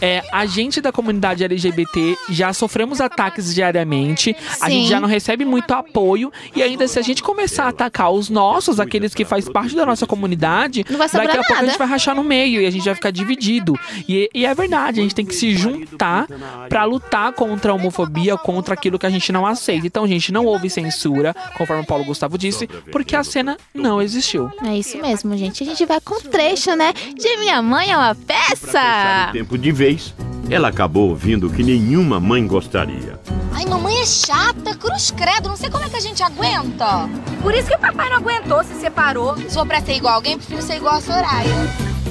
é, 0.01 0.23
a 0.31 0.45
gente 0.45 0.81
da 0.81 0.91
comunidade 0.91 1.43
LGBT 1.43 2.17
já 2.29 2.53
sofremos 2.53 3.01
ataques 3.01 3.53
diariamente, 3.53 4.35
a 4.61 4.65
Sim. 4.65 4.71
gente 4.71 4.89
já 4.89 4.99
não 4.99 5.07
recebe 5.07 5.45
muito 5.45 5.71
apoio, 5.73 6.31
e 6.55 6.63
ainda 6.63 6.87
se 6.87 6.97
a 6.97 7.01
gente 7.01 7.21
começar 7.21 7.65
a 7.65 7.69
atacar 7.69 8.11
os 8.11 8.29
nossos, 8.29 8.79
aqueles 8.79 9.13
que 9.13 9.25
faz 9.25 9.47
parte 9.49 9.75
da 9.75 9.85
nossa 9.85 10.05
comunidade, 10.05 10.83
daqui 10.83 10.97
a 11.03 11.35
pouco 11.35 11.53
a 11.53 11.55
nada. 11.55 11.67
gente 11.67 11.77
vai 11.77 11.87
rachar 11.87 12.15
no 12.15 12.23
meio 12.23 12.61
e 12.61 12.65
a 12.65 12.71
gente 12.71 12.85
vai 12.85 12.95
ficar 12.95 13.11
dividido. 13.11 13.77
E, 14.07 14.29
e 14.33 14.45
é 14.45 14.53
verdade, 14.53 14.99
a 14.99 15.03
gente 15.03 15.15
tem 15.15 15.25
que 15.25 15.35
se 15.35 15.55
juntar 15.55 16.27
pra 16.69 16.83
lutar 16.85 17.33
contra 17.33 17.71
a 17.71 17.75
homofobia, 17.75 18.37
contra 18.37 18.73
aquilo 18.73 18.97
que 18.97 19.05
a 19.05 19.09
gente 19.09 19.31
não 19.31 19.45
aceita. 19.45 19.85
Então, 19.85 20.07
gente, 20.07 20.31
não 20.31 20.45
houve 20.45 20.69
censura, 20.69 21.35
conforme 21.57 21.83
o 21.83 21.85
Paulo 21.85 22.05
Gustavo 22.05 22.37
disse, 22.37 22.67
porque 22.91 23.15
a 23.15 23.23
cena 23.23 23.57
não 23.73 23.96
existiu. 24.01 24.51
É 24.63 24.77
isso 24.77 24.97
mesmo, 24.99 25.35
gente. 25.37 25.63
A 25.63 25.65
gente 25.65 25.85
vai 25.85 25.99
com 26.01 26.19
trecho, 26.19 26.75
né? 26.75 26.93
De 27.15 27.37
Minha 27.37 27.61
Mãe 27.61 27.91
é 27.91 27.97
uma 27.97 28.15
peça! 28.15 29.29
tempo 29.31 29.57
de 29.57 29.71
vez, 29.71 30.13
ela 30.49 30.69
acabou 30.69 31.09
ouvindo 31.09 31.47
o 31.47 31.49
que 31.49 31.63
nenhuma 31.63 32.19
mãe 32.19 32.45
gostaria. 32.45 33.19
Ai, 33.53 33.65
mamãe 33.65 34.01
é 34.01 34.05
chata, 34.05 34.75
cruz 34.75 35.11
credo, 35.11 35.49
não 35.49 35.55
sei 35.55 35.69
como 35.69 35.83
é 35.83 35.89
que 35.89 35.97
a 35.97 36.01
gente 36.01 36.21
aguenta. 36.23 37.09
Por 37.41 37.53
isso 37.53 37.67
que 37.67 37.75
o 37.75 37.79
papai 37.79 38.09
não 38.09 38.17
aguentou, 38.17 38.63
se 38.63 38.75
separou. 38.75 39.35
Se 39.37 39.53
for 39.53 39.65
pra 39.65 39.81
ser 39.81 39.95
igual 39.95 40.13
a 40.13 40.15
alguém, 40.15 40.37
prefiro 40.37 40.61
ser 40.61 40.77
igual 40.77 40.95
a 40.95 41.01
Soraya. 41.01 41.55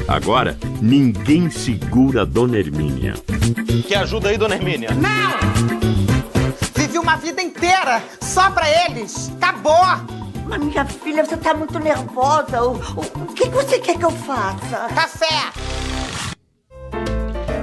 Agora, 0.09 0.57
ninguém 0.81 1.51
segura 1.51 2.23
a 2.23 2.25
Dona 2.25 2.59
Hermínia. 2.59 3.15
Que 3.87 3.95
ajuda 3.95 4.29
aí, 4.29 4.39
dona 4.39 4.55
Hermínia? 4.55 4.91
uma 7.07 7.17
vida 7.17 7.41
inteira 7.41 8.03
só 8.21 8.51
pra 8.51 8.69
eles. 8.69 9.31
Acabou. 9.41 10.16
Mas 10.49 10.61
minha 10.61 10.85
filha, 10.85 11.25
você 11.25 11.37
tá 11.37 11.53
muito 11.55 11.79
nervosa. 11.79 12.63
O, 12.63 12.77
o, 12.77 13.01
o 13.01 13.35
que, 13.35 13.49
você 13.49 13.79
quer 13.79 13.99
que 13.99 14.05
eu 14.05 14.11
faça? 14.11 14.87
Café. 14.95 15.51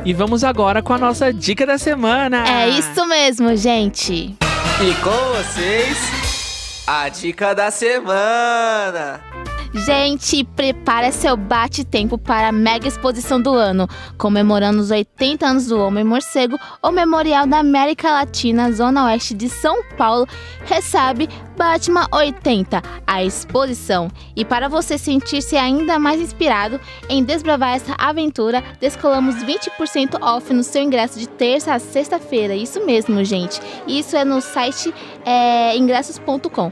E 0.05 0.13
vamos 0.13 0.43
agora 0.43 0.83
com 0.83 0.93
a 0.93 0.97
nossa 0.97 1.31
dica 1.31 1.65
da 1.65 1.77
semana. 1.77 2.45
É 2.45 2.67
isso 2.67 3.05
mesmo, 3.05 3.55
gente. 3.55 4.35
E 4.81 4.93
com 5.01 5.37
vocês, 5.37 6.83
a 6.85 7.07
dica 7.07 7.55
da 7.55 7.71
semana. 7.71 9.21
Gente, 9.75 10.43
prepara 10.43 11.11
seu 11.11 11.35
bate-tempo 11.35 12.15
para 12.15 12.49
a 12.49 12.51
mega 12.51 12.87
exposição 12.87 13.41
do 13.41 13.51
ano, 13.53 13.87
comemorando 14.19 14.79
os 14.79 14.91
80 14.91 15.47
anos 15.47 15.65
do 15.65 15.79
Homem 15.79 16.03
Morcego, 16.03 16.59
o 16.79 16.91
Memorial 16.91 17.47
da 17.47 17.57
América 17.57 18.11
Latina, 18.11 18.71
Zona 18.71 19.05
Oeste 19.05 19.33
de 19.33 19.49
São 19.49 19.83
Paulo, 19.97 20.27
recebe 20.63 21.27
Batman 21.57 22.07
80, 22.11 22.83
a 23.07 23.23
exposição. 23.23 24.09
E 24.35 24.45
para 24.45 24.69
você 24.69 24.95
sentir-se 24.95 25.57
ainda 25.57 25.97
mais 25.97 26.21
inspirado 26.21 26.79
em 27.09 27.23
desbravar 27.23 27.73
essa 27.73 27.95
aventura, 27.97 28.63
descolamos 28.79 29.43
20% 29.43 30.21
off 30.21 30.53
no 30.53 30.63
seu 30.63 30.83
ingresso 30.83 31.17
de 31.17 31.27
terça 31.27 31.73
a 31.73 31.79
sexta-feira. 31.79 32.55
Isso 32.55 32.85
mesmo, 32.85 33.23
gente. 33.23 33.59
Isso 33.87 34.15
é 34.15 34.23
no 34.23 34.39
site 34.39 34.93
é, 35.25 35.75
ingressos.com. 35.75 36.71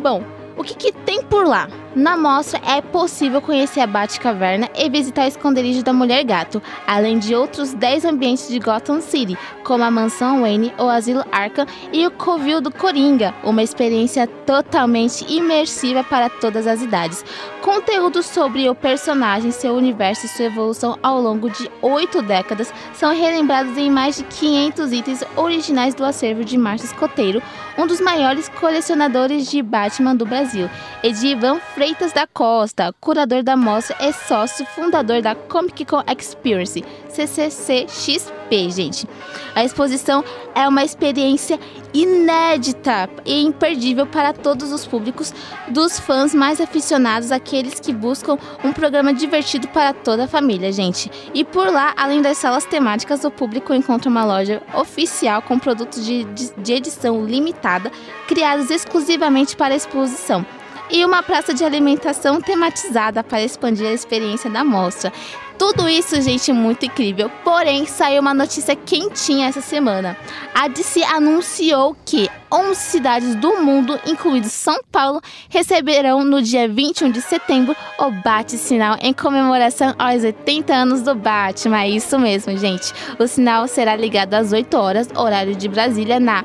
Bom, 0.00 0.24
o 0.56 0.64
que, 0.64 0.74
que 0.74 0.90
tem 0.90 1.22
por 1.22 1.46
lá? 1.46 1.68
Na 1.96 2.14
mostra 2.14 2.60
é 2.62 2.82
possível 2.82 3.40
conhecer 3.40 3.80
a 3.80 3.86
Batcaverna 3.86 4.68
e 4.76 4.86
visitar 4.90 5.24
o 5.24 5.28
esconderijo 5.28 5.82
da 5.82 5.94
Mulher 5.94 6.22
Gato, 6.24 6.62
além 6.86 7.18
de 7.18 7.34
outros 7.34 7.72
10 7.72 8.04
ambientes 8.04 8.48
de 8.48 8.58
Gotham 8.58 9.00
City, 9.00 9.34
como 9.64 9.82
a 9.82 9.90
Mansão 9.90 10.42
Wayne, 10.42 10.74
o 10.78 10.90
Asilo 10.90 11.24
Arkham 11.32 11.64
e 11.94 12.06
o 12.06 12.10
Covil 12.10 12.60
do 12.60 12.70
Coringa, 12.70 13.32
uma 13.42 13.62
experiência 13.62 14.26
totalmente 14.26 15.24
imersiva 15.26 16.04
para 16.04 16.28
todas 16.28 16.66
as 16.66 16.82
idades. 16.82 17.24
Conteúdos 17.62 18.26
sobre 18.26 18.68
o 18.68 18.74
personagem, 18.74 19.50
seu 19.50 19.72
universo 19.74 20.26
e 20.26 20.28
sua 20.28 20.44
evolução 20.44 20.98
ao 21.02 21.18
longo 21.18 21.48
de 21.48 21.70
oito 21.80 22.20
décadas 22.20 22.74
são 22.92 23.14
relembrados 23.14 23.78
em 23.78 23.90
mais 23.90 24.18
de 24.18 24.24
500 24.24 24.92
itens 24.92 25.24
originais 25.34 25.94
do 25.94 26.04
acervo 26.04 26.44
de 26.44 26.58
Márcio 26.58 26.84
Escoteiro, 26.84 27.42
um 27.78 27.86
dos 27.86 28.02
maiores 28.02 28.50
colecionadores 28.50 29.50
de 29.50 29.62
Batman 29.62 30.14
do 30.14 30.26
Brasil, 30.26 30.68
Edivan 31.02 31.58
Freitas 31.86 32.12
da 32.12 32.26
Costa, 32.26 32.92
curador 33.00 33.44
da 33.44 33.56
mostra 33.56 33.96
e 34.00 34.12
sócio 34.12 34.66
fundador 34.66 35.22
da 35.22 35.36
Comic 35.36 35.84
Con 35.84 36.02
Experience, 36.18 36.84
CCCXP, 37.08 38.70
gente. 38.70 39.08
A 39.54 39.62
exposição 39.62 40.24
é 40.52 40.66
uma 40.66 40.82
experiência 40.82 41.60
inédita 41.94 43.08
e 43.24 43.40
imperdível 43.40 44.04
para 44.04 44.32
todos 44.32 44.72
os 44.72 44.84
públicos, 44.84 45.32
dos 45.68 46.00
fãs 46.00 46.34
mais 46.34 46.60
aficionados, 46.60 47.30
aqueles 47.30 47.78
que 47.78 47.92
buscam 47.92 48.36
um 48.64 48.72
programa 48.72 49.14
divertido 49.14 49.68
para 49.68 49.94
toda 49.94 50.24
a 50.24 50.28
família, 50.28 50.72
gente. 50.72 51.08
E 51.32 51.44
por 51.44 51.68
lá, 51.68 51.94
além 51.96 52.20
das 52.20 52.36
salas 52.36 52.64
temáticas, 52.64 53.22
o 53.22 53.30
público 53.30 53.72
encontra 53.72 54.10
uma 54.10 54.24
loja 54.24 54.60
oficial 54.74 55.40
com 55.40 55.56
produtos 55.56 56.04
de, 56.04 56.24
de, 56.24 56.52
de 56.52 56.72
edição 56.72 57.24
limitada, 57.24 57.92
criados 58.26 58.72
exclusivamente 58.72 59.56
para 59.56 59.72
a 59.72 59.76
exposição 59.76 60.44
e 60.90 61.04
uma 61.04 61.22
praça 61.22 61.52
de 61.52 61.64
alimentação 61.64 62.40
tematizada 62.40 63.22
para 63.22 63.42
expandir 63.42 63.86
a 63.86 63.92
experiência 63.92 64.50
da 64.50 64.64
mostra. 64.64 65.12
Tudo 65.58 65.88
isso, 65.88 66.20
gente, 66.20 66.52
muito 66.52 66.84
incrível. 66.84 67.30
Porém, 67.42 67.86
saiu 67.86 68.20
uma 68.20 68.34
notícia 68.34 68.76
quentinha 68.76 69.48
essa 69.48 69.62
semana. 69.62 70.16
A 70.54 70.68
DC 70.68 71.02
anunciou 71.04 71.96
que 72.04 72.28
11 72.52 72.74
cidades 72.76 73.34
do 73.34 73.62
mundo, 73.62 73.98
incluindo 74.06 74.48
São 74.48 74.78
Paulo, 74.92 75.20
receberão 75.48 76.22
no 76.22 76.42
dia 76.42 76.68
21 76.68 77.10
de 77.10 77.22
setembro 77.22 77.74
o 77.98 78.10
Bate-Sinal 78.10 78.98
em 79.00 79.14
comemoração 79.14 79.94
aos 79.98 80.22
80 80.24 80.74
anos 80.74 81.02
do 81.02 81.14
Batman. 81.14 81.82
É 81.82 81.88
isso 81.88 82.18
mesmo, 82.18 82.56
gente. 82.58 82.92
O 83.18 83.26
sinal 83.26 83.66
será 83.66 83.96
ligado 83.96 84.34
às 84.34 84.52
8 84.52 84.76
horas, 84.76 85.08
horário 85.16 85.54
de 85.56 85.68
Brasília, 85.68 86.20
na 86.20 86.44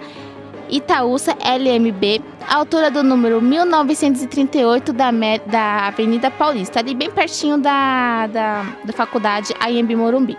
Itaúsa 0.71 1.33
LMB, 1.33 2.23
altura 2.47 2.89
do 2.89 3.03
número 3.03 3.41
1938 3.41 4.93
da, 4.93 5.11
da 5.45 5.87
Avenida 5.87 6.31
Paulista, 6.31 6.79
ali 6.79 6.95
bem 6.95 7.11
pertinho 7.11 7.57
da, 7.57 8.27
da, 8.27 8.65
da 8.85 8.93
faculdade 8.93 9.53
AMB 9.59 9.95
Morumbi. 9.95 10.37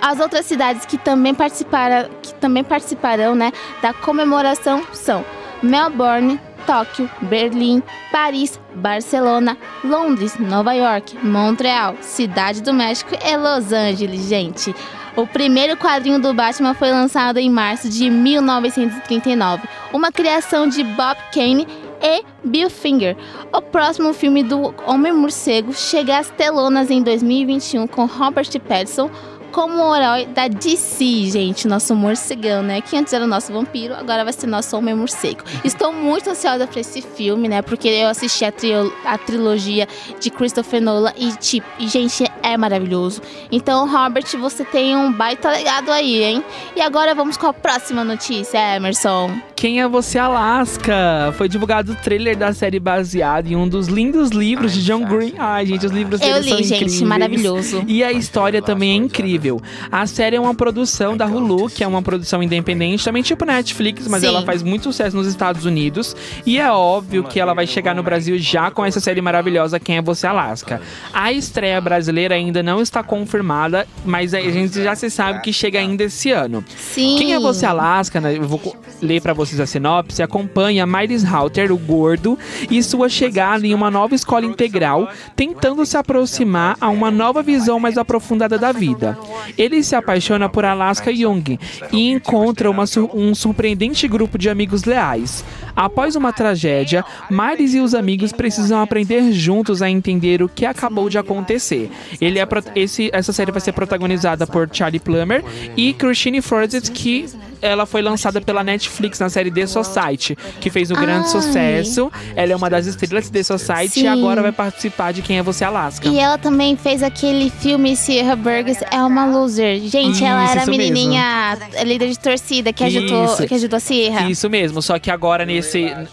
As 0.00 0.20
outras 0.20 0.46
cidades 0.46 0.86
que 0.86 0.96
também, 0.96 1.34
participaram, 1.34 2.08
que 2.22 2.32
também 2.34 2.62
participarão 2.62 3.34
né, 3.34 3.52
da 3.82 3.92
comemoração 3.92 4.84
são 4.92 5.24
Melbourne, 5.62 6.40
Tóquio, 6.66 7.08
Berlim, 7.22 7.82
Paris, 8.10 8.60
Barcelona, 8.74 9.56
Londres, 9.84 10.36
Nova 10.38 10.72
York, 10.72 11.16
Montreal, 11.24 11.94
Cidade 12.00 12.60
do 12.60 12.74
México 12.74 13.12
e 13.14 13.36
Los 13.36 13.72
Angeles, 13.72 14.28
gente. 14.28 14.74
O 15.16 15.26
primeiro 15.26 15.76
quadrinho 15.76 16.20
do 16.20 16.34
Batman 16.34 16.74
foi 16.74 16.90
lançado 16.90 17.38
em 17.38 17.48
março 17.48 17.88
de 17.88 18.10
1939, 18.10 19.66
uma 19.92 20.12
criação 20.12 20.68
de 20.68 20.84
Bob 20.84 21.16
Kane 21.32 21.66
e 22.02 22.22
Bill 22.44 22.68
Finger. 22.68 23.16
O 23.52 23.62
próximo 23.62 24.12
filme 24.12 24.42
do 24.42 24.74
Homem-Morcego 24.86 25.72
chega 25.72 26.18
às 26.18 26.28
telonas 26.28 26.90
em 26.90 27.02
2021 27.02 27.86
com 27.86 28.04
Robert 28.04 28.50
Pattinson 28.60 29.10
como 29.52 29.82
o 29.82 29.94
herói 29.96 30.26
da 30.26 30.48
DC, 30.48 31.30
gente, 31.30 31.66
nosso 31.66 31.94
morcegão, 31.94 32.62
né? 32.62 32.80
Que 32.80 32.96
antes 32.96 33.12
era 33.12 33.24
o 33.24 33.28
nosso 33.28 33.52
vampiro, 33.52 33.94
agora 33.94 34.24
vai 34.24 34.32
ser 34.32 34.46
nosso 34.46 34.76
homem 34.76 34.94
morcego. 34.94 35.42
Estou 35.64 35.92
muito 35.92 36.30
ansiosa 36.30 36.66
pra 36.66 36.80
esse 36.80 37.00
filme, 37.02 37.48
né? 37.48 37.62
Porque 37.62 37.88
eu 37.88 38.08
assisti 38.08 38.44
a, 38.44 38.52
trio- 38.52 38.92
a 39.04 39.16
trilogia 39.18 39.86
de 40.20 40.30
Christopher 40.30 40.80
Nolan 40.82 41.12
e, 41.16 41.32
tipo, 41.36 41.66
e, 41.78 41.88
gente, 41.88 42.24
é 42.42 42.56
maravilhoso. 42.56 43.20
Então, 43.50 43.88
Robert, 43.90 44.26
você 44.38 44.64
tem 44.64 44.96
um 44.96 45.12
baita 45.12 45.50
legado 45.50 45.90
aí, 45.90 46.22
hein? 46.22 46.44
E 46.74 46.80
agora 46.80 47.14
vamos 47.14 47.36
com 47.36 47.46
a 47.46 47.52
próxima 47.52 48.04
notícia, 48.04 48.58
Emerson. 48.76 49.30
Quem 49.54 49.80
é 49.80 49.88
Você 49.88 50.18
Alaska? 50.18 51.32
Foi 51.38 51.48
divulgado 51.48 51.92
o 51.92 51.94
trailer 51.94 52.36
da 52.36 52.52
série 52.52 52.78
baseado 52.78 53.46
em 53.46 53.56
um 53.56 53.68
dos 53.68 53.86
lindos 53.88 54.30
livros 54.30 54.72
de 54.72 54.82
John 54.84 55.04
Green. 55.04 55.34
Ai, 55.38 55.64
gente, 55.66 55.86
os 55.86 55.92
livros 55.92 56.20
Eu 56.20 56.34
dele 56.34 56.48
são 56.48 56.58
li, 56.58 56.64
gente, 56.64 56.74
incríveis. 56.84 57.02
maravilhoso. 57.02 57.84
E 57.86 58.02
a 58.04 58.12
história 58.12 58.60
também 58.60 58.90
é 58.92 58.94
incrível. 58.94 59.45
A 59.90 60.06
série 60.06 60.36
é 60.36 60.40
uma 60.40 60.54
produção 60.54 61.16
da 61.16 61.26
Hulu, 61.26 61.68
que 61.70 61.84
é 61.84 61.86
uma 61.86 62.02
produção 62.02 62.42
independente, 62.42 63.04
também 63.04 63.22
tipo 63.22 63.44
Netflix, 63.44 64.08
mas 64.08 64.20
Sim. 64.20 64.28
ela 64.28 64.42
faz 64.42 64.62
muito 64.62 64.84
sucesso 64.84 65.16
nos 65.16 65.26
Estados 65.26 65.64
Unidos. 65.64 66.14
E 66.44 66.58
é 66.58 66.70
óbvio 66.70 67.24
que 67.24 67.38
ela 67.38 67.54
vai 67.54 67.66
chegar 67.66 67.94
no 67.94 68.02
Brasil 68.02 68.38
já 68.38 68.70
com 68.70 68.84
essa 68.84 69.00
série 69.00 69.20
maravilhosa, 69.20 69.78
Quem 69.78 69.96
é 69.96 70.02
Você 70.02 70.26
Alaska. 70.26 70.80
A 71.12 71.32
estreia 71.32 71.80
brasileira 71.80 72.34
ainda 72.34 72.62
não 72.62 72.80
está 72.80 73.02
confirmada, 73.02 73.86
mas 74.04 74.34
a 74.34 74.40
gente 74.40 74.82
já 74.82 74.94
se 74.94 75.10
sabe 75.10 75.40
que 75.42 75.52
chega 75.52 75.78
ainda 75.78 76.04
esse 76.04 76.30
ano. 76.30 76.64
Sim. 76.76 77.16
Quem 77.18 77.34
é 77.34 77.40
você, 77.40 77.66
Alaska? 77.66 78.20
né? 78.20 78.36
Eu 78.36 78.42
vou 78.42 78.76
ler 79.00 79.20
pra 79.20 79.32
vocês 79.32 79.60
a 79.60 79.66
sinopse. 79.66 80.22
Acompanha 80.22 80.86
Miles 80.86 81.24
Halter, 81.24 81.72
o 81.72 81.78
gordo, 81.78 82.38
e 82.70 82.82
sua 82.82 83.08
chegada 83.08 83.66
em 83.66 83.74
uma 83.74 83.90
nova 83.90 84.14
escola 84.14 84.44
integral, 84.44 85.08
tentando 85.34 85.84
se 85.84 85.96
aproximar 85.96 86.76
a 86.80 86.88
uma 86.88 87.10
nova 87.10 87.42
visão 87.42 87.78
mais 87.78 87.98
aprofundada 87.98 88.58
da 88.58 88.72
vida. 88.72 89.18
Ele 89.56 89.82
se 89.82 89.94
apaixona 89.94 90.48
por 90.48 90.64
Alaska 90.64 91.10
Young 91.10 91.58
e 91.92 92.10
encontra 92.10 92.70
uma 92.70 92.84
um 93.12 93.34
surpreendente 93.34 94.06
grupo 94.08 94.38
de 94.38 94.48
amigos 94.48 94.84
leais. 94.84 95.44
Após 95.76 96.16
uma 96.16 96.32
tragédia, 96.32 97.04
Miles 97.30 97.74
e 97.74 97.80
os 97.80 97.94
amigos 97.94 98.32
precisam 98.32 98.80
aprender 98.80 99.30
juntos 99.32 99.82
a 99.82 99.90
entender 99.90 100.42
o 100.42 100.48
que 100.48 100.64
acabou 100.64 101.10
de 101.10 101.18
acontecer. 101.18 101.90
Ele 102.18 102.38
é 102.38 102.46
esse, 102.74 103.10
essa 103.12 103.32
série 103.32 103.52
vai 103.52 103.60
ser 103.60 103.72
protagonizada 103.72 104.46
por 104.46 104.68
Charlie 104.72 104.98
Plummer 104.98 105.44
e 105.76 105.92
Christine 105.92 106.40
Forsyth, 106.40 106.90
que 106.92 107.26
ela 107.60 107.84
foi 107.84 108.00
lançada 108.00 108.40
pela 108.40 108.62
Netflix 108.64 109.18
na 109.18 109.28
série 109.28 109.50
The 109.50 109.66
Society, 109.66 110.36
que 110.60 110.70
fez 110.70 110.90
um 110.90 110.94
grande 110.94 111.26
Ai. 111.26 111.30
sucesso. 111.30 112.10
Ela 112.34 112.52
é 112.52 112.56
uma 112.56 112.70
das 112.70 112.86
estrelas 112.86 113.24
de 113.24 113.32
The 113.32 113.42
Society 113.42 114.00
e 114.00 114.02
Sim. 114.02 114.06
agora 114.06 114.40
vai 114.40 114.52
participar 114.52 115.12
de 115.12 115.20
Quem 115.20 115.38
é 115.38 115.42
Você 115.42 115.64
Alaska. 115.64 116.08
E 116.08 116.18
ela 116.18 116.38
também 116.38 116.76
fez 116.76 117.02
aquele 117.02 117.50
filme 117.50 117.96
Sierra 117.96 118.36
Burgess 118.36 118.82
é 118.90 119.02
uma 119.02 119.26
loser. 119.26 119.80
Gente, 119.80 120.24
ela 120.24 120.44
Isso, 120.44 120.52
era 120.52 120.62
a 120.62 120.66
menininha 120.66 121.58
líder 121.84 122.08
de 122.08 122.18
torcida 122.18 122.72
que 122.72 122.84
ajudou, 122.84 123.24
Isso. 123.24 123.46
que 123.46 123.54
ajudou 123.54 123.76
a 123.76 123.80
Sierra. 123.80 124.30
Isso 124.30 124.48
mesmo, 124.48 124.80
só 124.80 124.98
que 124.98 125.10
agora 125.10 125.44
nesse 125.44 125.65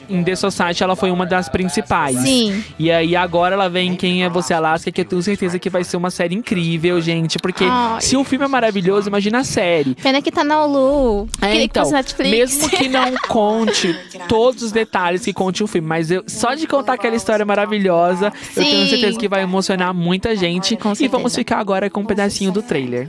em 0.10 0.24
The 0.24 0.36
Society 0.36 0.84
ela 0.84 0.96
foi 0.96 1.12
uma 1.12 1.26
das 1.26 1.50
principais. 1.50 2.18
Sim. 2.20 2.64
E 2.80 2.92
aí 2.92 3.16
agora 3.16 3.54
ela 3.56 3.70
vem 3.70 3.92
em 3.92 3.96
Quem 3.96 4.24
é 4.24 4.30
Você 4.30 4.54
Alaska, 4.54 4.92
que 4.92 5.02
eu 5.02 5.06
tenho 5.06 5.22
certeza 5.22 5.60
que 5.60 5.70
vai 5.70 5.84
ser 5.84 5.98
uma 5.98 6.10
série 6.10 6.36
incrível, 6.36 7.00
gente, 7.02 7.38
porque 7.40 7.64
Ai. 7.68 8.02
se 8.02 8.16
o 8.18 8.24
filme 8.24 8.46
é 8.46 8.48
maravilhoso, 8.48 9.08
imagina 9.10 9.40
a 9.40 9.44
série. 9.44 9.96
Pena 9.96 10.22
que 10.22 10.32
tá 10.32 10.44
na 10.44 10.64
Hulu. 10.66 11.28
É, 11.42 11.52
que 11.52 11.64
então, 11.64 11.90
Netflix. 11.92 12.30
mesmo 12.32 12.70
que 12.70 12.88
não 12.88 13.14
conte 13.28 13.96
todos 14.28 14.64
os 14.64 14.72
detalhes 14.72 15.24
que 15.24 15.34
conte 15.34 15.64
o 15.64 15.68
filme, 15.68 15.88
mas 15.88 16.10
eu, 16.12 16.24
só 16.28 16.54
de 16.54 16.66
contar 16.68 16.94
aquela 16.94 17.16
história 17.16 17.46
maravilhosa, 17.46 18.32
eu 18.56 18.64
tenho 18.64 18.84
Sim. 18.84 18.90
certeza 18.90 19.20
que 19.20 19.28
vai 19.28 19.42
emocionar 19.44 19.94
muita 19.94 20.36
gente. 20.36 20.76
Com 20.76 20.92
E 20.92 20.96
certeza. 20.96 21.18
vamos 21.18 21.36
ficar 21.36 21.60
agora 21.60 21.90
com 21.90 22.02
um 22.02 22.06
pedacinho 22.06 22.52
do 22.52 22.62
trailer. 22.62 23.08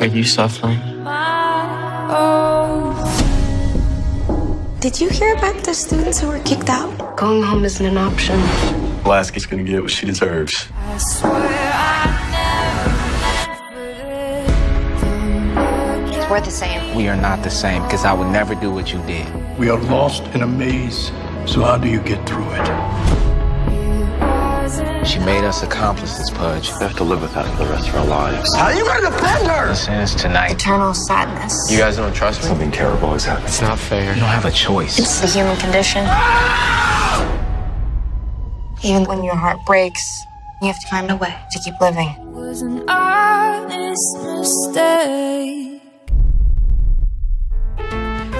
Are 0.00 0.08
you 0.18 0.24
suffering? 0.24 0.78
Oh, 2.08 2.65
Did 4.78 5.00
you 5.00 5.08
hear 5.08 5.34
about 5.34 5.64
the 5.64 5.72
students 5.72 6.20
who 6.20 6.28
were 6.28 6.38
kicked 6.40 6.68
out? 6.68 7.16
Going 7.16 7.42
home 7.42 7.64
isn't 7.64 7.84
an 7.84 7.96
option. 7.96 8.38
Alaska's 9.06 9.46
gonna 9.46 9.64
get 9.64 9.80
what 9.80 9.90
she 9.90 10.04
deserves. 10.04 10.68
We're 16.28 16.40
the 16.40 16.50
same. 16.50 16.94
We 16.94 17.08
are 17.08 17.16
not 17.16 17.42
the 17.42 17.50
same 17.50 17.82
because 17.84 18.04
I 18.04 18.12
would 18.12 18.28
never 18.28 18.54
do 18.54 18.70
what 18.70 18.92
you 18.92 18.98
did. 19.06 19.26
We 19.58 19.70
are 19.70 19.78
lost 19.78 20.24
in 20.34 20.42
a 20.42 20.46
maze. 20.46 21.10
So 21.46 21.62
how 21.62 21.78
do 21.78 21.88
you 21.88 22.00
get 22.00 22.28
through 22.28 22.50
it? 22.50 23.25
She 25.26 25.32
made 25.32 25.44
us 25.44 25.64
accomplices, 25.64 26.30
Pudge. 26.30 26.70
We 26.74 26.78
have 26.82 26.96
to 26.98 27.02
live 27.02 27.20
with 27.20 27.34
that 27.34 27.50
for 27.50 27.64
the 27.64 27.70
rest 27.70 27.88
of 27.88 27.96
our 27.96 28.06
lives. 28.06 28.54
How 28.54 28.66
are 28.66 28.74
you 28.74 28.84
gonna 28.84 29.10
defend 29.10 29.48
her? 29.48 29.66
The 29.66 29.74
sentence 29.74 30.14
tonight. 30.14 30.52
Eternal 30.52 30.94
sadness. 30.94 31.68
You 31.68 31.78
guys 31.78 31.96
don't 31.96 32.14
trust 32.14 32.42
me? 32.42 32.46
Something 32.46 32.70
terrible 32.70 33.12
has 33.12 33.24
happened. 33.24 33.48
It's 33.48 33.60
not 33.60 33.76
fair. 33.76 34.14
You 34.14 34.20
don't 34.20 34.28
have 34.28 34.44
a 34.44 34.52
choice. 34.52 35.00
It's 35.00 35.20
the 35.20 35.26
human 35.26 35.56
condition. 35.56 36.04
Ah! 36.06 37.26
Even 38.84 39.02
when 39.06 39.24
your 39.24 39.34
heart 39.34 39.58
breaks, 39.66 40.24
you 40.62 40.68
have 40.68 40.78
to 40.78 40.86
find 40.86 41.10
a 41.10 41.16
way 41.16 41.34
to 41.50 41.58
keep 41.58 41.74
living. 41.80 42.14
Was 42.32 42.62
an 42.62 42.88
honest 42.88 44.18
mistake. 44.22 45.65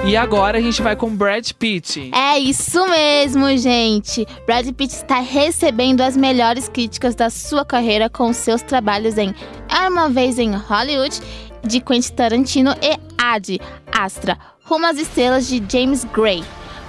E 0.07 0.15
agora 0.15 0.57
a 0.57 0.61
gente 0.61 0.81
vai 0.81 0.95
com 0.95 1.13
Brad 1.13 1.51
Pitt. 1.51 2.11
É 2.13 2.39
isso 2.39 2.87
mesmo, 2.87 3.57
gente. 3.57 4.25
Brad 4.45 4.65
Pitt 4.71 4.93
está 4.93 5.19
recebendo 5.19 5.99
as 5.99 6.15
melhores 6.15 6.69
críticas 6.69 7.13
da 7.13 7.29
sua 7.29 7.65
carreira 7.65 8.09
com 8.09 8.31
seus 8.31 8.61
trabalhos 8.61 9.17
em 9.17 9.35
Era 9.69 9.89
uma 9.89 10.07
vez 10.07 10.39
em 10.39 10.55
Hollywood, 10.55 11.19
de 11.61 11.81
Quentin 11.81 12.13
Tarantino 12.13 12.71
e 12.81 12.97
Ad 13.17 13.59
Astra, 13.91 14.37
Rumo 14.63 14.85
às 14.85 14.97
Estrelas 14.97 15.45
de 15.45 15.61
James 15.69 16.05
Gray. 16.05 16.41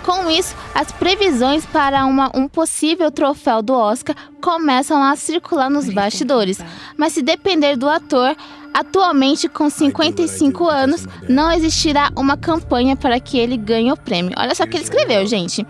Com 0.09 0.31
isso, 0.31 0.57
as 0.75 0.91
previsões 0.91 1.67
para 1.67 2.07
uma- 2.07 2.31
um 2.35 2.49
possível 2.49 3.11
troféu 3.11 3.61
do 3.61 3.75
Oscar 3.75 4.17
começam 4.41 5.03
a 5.03 5.15
circular 5.17 5.69
nos 5.69 5.91
bastidores. 5.91 6.59
Mas 6.97 7.13
se 7.13 7.21
depender 7.21 7.77
do 7.77 7.87
ator, 7.87 8.35
atualmente 8.73 9.51
com 9.51 9.69
55 9.69 10.67
anos, 10.67 11.07
não 11.29 11.53
existirá 11.53 12.11
uma 12.17 12.39
campanha 12.39 12.97
para 12.97 13.21
que 13.21 13.37
ele 13.37 13.59
ganhe 13.59 13.93
o 13.93 13.99
prêmio. 13.99 14.33
Olha 14.39 14.55
só 14.55 14.65
o 14.65 14.67
que 14.67 14.79
ele 14.79 14.85
escreveu, 14.85 15.27
gente. 15.27 15.67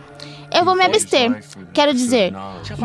Eu 0.53 0.64
vou 0.64 0.74
me 0.74 0.84
abster. 0.84 1.42
Quero 1.72 1.92
dizer, 1.92 2.32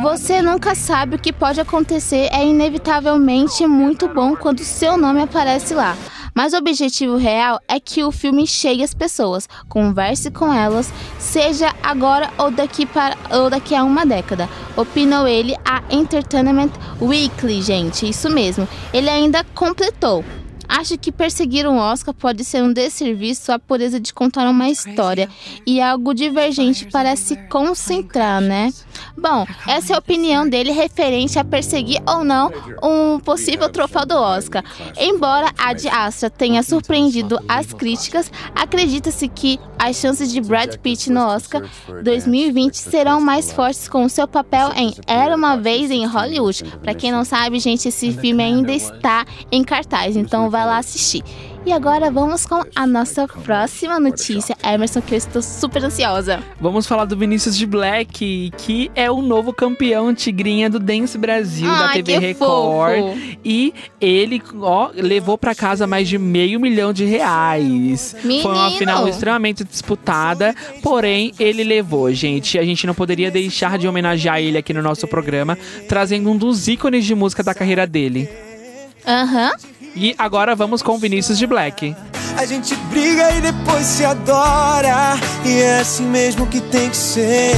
você 0.01 0.41
nunca 0.41 0.75
sabe 0.75 1.15
o 1.15 1.19
que 1.19 1.31
pode 1.31 1.61
acontecer. 1.61 2.29
É 2.31 2.45
inevitavelmente 2.45 3.65
muito 3.65 4.07
bom 4.07 4.35
quando 4.35 4.63
seu 4.63 4.97
nome 4.97 5.21
aparece 5.21 5.73
lá. 5.73 5.95
Mas 6.35 6.53
o 6.53 6.57
objetivo 6.57 7.15
real 7.15 7.59
é 7.67 7.79
que 7.79 8.03
o 8.03 8.11
filme 8.11 8.47
chegue 8.47 8.83
às 8.83 8.93
pessoas, 8.93 9.47
converse 9.69 10.31
com 10.31 10.51
elas, 10.51 10.91
seja 11.19 11.71
agora 11.83 12.31
ou 12.39 12.49
daqui, 12.49 12.87
para, 12.87 13.15
ou 13.29 13.51
daqui 13.51 13.75
a 13.75 13.83
uma 13.83 14.03
década. 14.03 14.49
Opinou 14.75 15.27
ele 15.27 15.55
a 15.63 15.83
Entertainment 15.91 16.71
Weekly, 16.99 17.61
gente, 17.61 18.09
isso 18.09 18.29
mesmo. 18.31 18.67
Ele 18.91 19.09
ainda 19.09 19.43
completou. 19.53 20.25
Acho 20.67 20.97
que 20.97 21.11
perseguir 21.11 21.67
um 21.67 21.77
Oscar 21.77 22.13
pode 22.13 22.43
ser 22.43 22.63
um 22.63 22.71
desserviço 22.71 23.51
à 23.51 23.59
pureza 23.59 23.99
de 23.99 24.13
contar 24.13 24.49
uma 24.49 24.69
história 24.69 25.29
e 25.65 25.81
algo 25.81 26.13
divergente 26.13 26.85
para 26.87 27.15
se 27.15 27.35
concentrar, 27.47 28.41
né? 28.41 28.71
Bom, 29.17 29.45
essa 29.67 29.93
é 29.93 29.95
a 29.95 29.99
opinião 29.99 30.47
dele 30.47 30.71
referente 30.71 31.37
a 31.37 31.43
perseguir 31.43 32.01
ou 32.07 32.23
não 32.23 32.51
um 32.81 33.19
possível 33.19 33.69
troféu 33.69 34.05
do 34.05 34.15
Oscar. 34.15 34.63
Embora 34.97 35.51
a 35.57 35.73
de 35.73 35.87
Astra 35.87 36.29
tenha 36.29 36.63
surpreendido 36.63 37.39
as 37.47 37.73
críticas, 37.73 38.31
acredita-se 38.55 39.27
que 39.27 39.59
as 39.77 39.97
chances 39.97 40.31
de 40.31 40.41
Brad 40.41 40.75
Pitt 40.77 41.11
no 41.11 41.21
Oscar 41.21 41.63
2020 42.03 42.75
serão 42.75 43.19
mais 43.19 43.51
fortes 43.51 43.87
com 43.87 44.05
o 44.05 44.09
seu 44.09 44.27
papel 44.27 44.71
em 44.75 44.93
Era 45.05 45.35
uma 45.35 45.57
vez 45.57 45.91
em 45.91 46.05
Hollywood. 46.05 46.63
Para 46.81 46.93
quem 46.93 47.11
não 47.11 47.23
sabe, 47.23 47.59
gente, 47.59 47.87
esse 47.87 48.11
filme 48.11 48.43
ainda 48.43 48.71
está 48.71 49.25
em 49.51 49.63
cartaz, 49.63 50.15
então 50.15 50.49
vai 50.53 50.65
lá 50.65 50.77
assistir. 50.77 51.23
E 51.65 51.71
agora 51.71 52.11
vamos 52.11 52.45
com 52.45 52.61
a 52.75 52.85
nossa 52.85 53.25
próxima 53.25 53.97
notícia, 53.97 54.53
Emerson, 54.61 55.01
que 55.01 55.13
eu 55.13 55.17
estou 55.17 55.41
super 55.41 55.81
ansiosa. 55.83 56.43
Vamos 56.59 56.85
falar 56.85 57.05
do 57.05 57.15
Vinícius 57.15 57.57
de 57.57 57.65
Black, 57.65 58.51
que 58.57 58.91
é 58.93 59.09
o 59.09 59.21
novo 59.21 59.53
campeão 59.53 60.13
tigrinha 60.13 60.69
do 60.69 60.77
Dance 60.77 61.17
Brasil 61.17 61.65
da 61.65 61.87
Ai, 61.87 62.03
TV 62.03 62.19
que 62.19 62.19
Record. 62.19 62.97
fofo. 62.99 63.37
E 63.45 63.73
ele, 64.01 64.43
ó, 64.59 64.91
levou 64.93 65.37
pra 65.37 65.55
casa 65.55 65.87
mais 65.87 66.07
de 66.09 66.17
meio 66.17 66.59
milhão 66.59 66.91
de 66.91 67.05
reais. 67.05 68.13
Foi 68.21 68.51
uma 68.51 68.63
Menino! 68.65 68.77
final 68.77 69.07
extremamente 69.07 69.63
disputada, 69.63 70.53
porém 70.83 71.33
ele 71.39 71.63
levou, 71.63 72.11
gente. 72.13 72.59
A 72.59 72.63
gente 72.65 72.85
não 72.85 72.93
poderia 72.93 73.31
deixar 73.31 73.77
de 73.77 73.87
homenagear 73.87 74.39
ele 74.39 74.57
aqui 74.57 74.73
no 74.73 74.81
nosso 74.81 75.07
programa, 75.07 75.57
trazendo 75.87 76.29
um 76.29 76.35
dos 76.37 76.67
ícones 76.67 77.05
de 77.05 77.15
música 77.15 77.41
da 77.41 77.53
carreira 77.55 77.87
dele. 77.87 78.29
Aham. 79.07 79.51
E 79.95 80.15
agora 80.17 80.55
vamos 80.55 80.81
com 80.81 80.97
Vinícius 80.97 81.37
de 81.37 81.45
Black. 81.45 81.95
A 82.35 82.45
gente 82.45 82.75
briga 82.89 83.31
e 83.31 83.41
depois 83.41 83.85
se 83.85 84.03
adora. 84.03 85.15
E 85.45 85.61
é 85.61 85.79
assim 85.79 86.05
mesmo 86.05 86.47
que 86.47 86.59
tem 86.59 86.89
que 86.89 86.97
ser. 86.97 87.53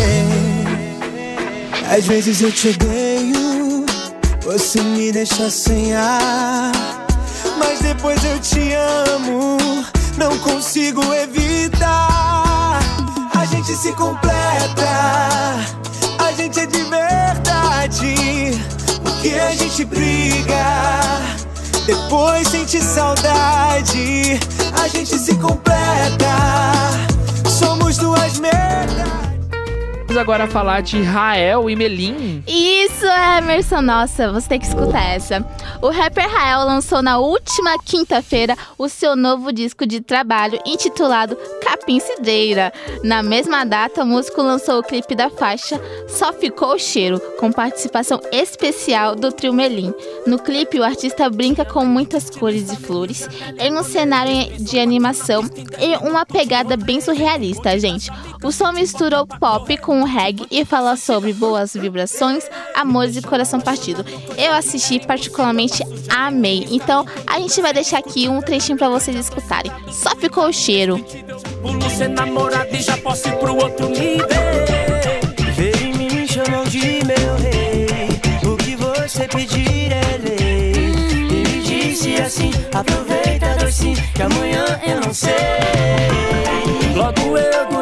Às 1.89 2.05
vezes 2.05 2.41
eu 2.41 2.51
te 2.51 2.69
odeio, 2.69 3.85
você 4.41 4.81
me 4.81 5.11
deixa 5.11 5.49
sem 5.49 5.93
ar. 5.93 6.71
Mas 7.57 7.79
depois 7.79 8.21
eu 8.25 8.39
te 8.39 8.73
amo, 8.73 9.57
não 10.17 10.37
consigo 10.39 11.01
evitar. 11.13 12.79
A 13.33 13.45
gente 13.45 13.75
se 13.75 13.93
completa, 13.93 15.63
a 16.19 16.31
gente 16.35 16.59
é 16.59 16.65
de 16.65 16.83
verdade. 16.83 18.15
Porque 19.03 19.29
a 19.39 19.51
gente 19.51 19.85
briga. 19.85 21.44
Depois 21.85 22.47
sente 22.47 22.81
saudade, 22.81 24.39
a 24.81 24.87
gente 24.87 25.17
se 25.19 25.35
completa. 25.35 26.35
Somos 27.47 27.97
duas 27.97 28.39
merdas. 28.39 29.24
Vamos 30.15 30.29
agora 30.29 30.47
falar 30.47 30.79
de 30.79 31.01
Rael 31.01 31.69
e 31.69 31.75
Melim. 31.75 32.41
Isso, 32.47 33.05
Emerson. 33.37 33.81
Nossa, 33.81 34.31
você 34.31 34.47
tem 34.47 34.59
que 34.61 34.65
escutar 34.65 35.03
essa. 35.03 35.45
O 35.81 35.89
rapper 35.89 36.29
Rael 36.29 36.65
lançou 36.65 37.01
na 37.01 37.17
última 37.17 37.77
quinta-feira 37.83 38.57
o 38.77 38.87
seu 38.87 39.13
novo 39.13 39.51
disco 39.51 39.85
de 39.85 39.99
trabalho 39.99 40.57
intitulado 40.65 41.37
Capim 41.61 41.99
Cidreira. 41.99 42.71
Na 43.03 43.21
mesma 43.21 43.65
data, 43.65 44.03
o 44.03 44.07
músico 44.07 44.41
lançou 44.41 44.79
o 44.79 44.83
clipe 44.83 45.15
da 45.15 45.29
faixa 45.29 45.81
Só 46.07 46.31
Ficou 46.31 46.75
o 46.75 46.79
Cheiro, 46.79 47.19
com 47.37 47.51
participação 47.51 48.21
especial 48.31 49.17
do 49.17 49.33
trio 49.33 49.51
Melim. 49.51 49.93
No 50.25 50.39
clipe, 50.39 50.79
o 50.79 50.83
artista 50.85 51.29
brinca 51.29 51.65
com 51.65 51.83
muitas 51.83 52.29
cores 52.29 52.71
e 52.71 52.77
flores 52.77 53.27
em 53.59 53.77
um 53.77 53.83
cenário 53.83 54.63
de 54.63 54.79
animação 54.79 55.43
e 55.77 56.07
uma 56.07 56.25
pegada 56.25 56.77
bem 56.77 57.01
surrealista, 57.01 57.77
gente. 57.77 58.09
O 58.41 58.51
som 58.51 58.71
mistura 58.71 59.21
o 59.21 59.27
pop 59.27 59.75
com 59.77 60.04
reggae 60.05 60.45
e 60.49 60.63
fala 60.63 60.95
sobre 60.95 61.33
boas 61.33 61.73
vibrações, 61.73 62.45
amores 62.73 63.17
e 63.17 63.21
coração 63.21 63.59
partido. 63.59 64.05
Eu 64.37 64.53
assisti 64.53 64.99
particularmente 65.05 65.83
amei. 66.09 66.67
Então 66.71 67.05
a 67.27 67.39
gente 67.39 67.61
vai 67.61 67.73
deixar 67.73 67.99
aqui 67.99 68.29
um 68.29 68.41
trechinho 68.41 68.77
pra 68.77 68.89
vocês 68.89 69.15
escutarem. 69.17 69.71
Só 69.91 70.15
ficou 70.15 70.47
o 70.47 70.53
cheiro. 70.53 71.03
É 82.17 82.21
assim: 82.21 82.49
aproveita, 82.73 83.55
que 84.15 84.21
amanhã 84.21 84.65
eu 84.87 85.01
não 85.01 85.13
sei. 85.13 85.33
Logo 86.95 87.37
eu, 87.37 87.74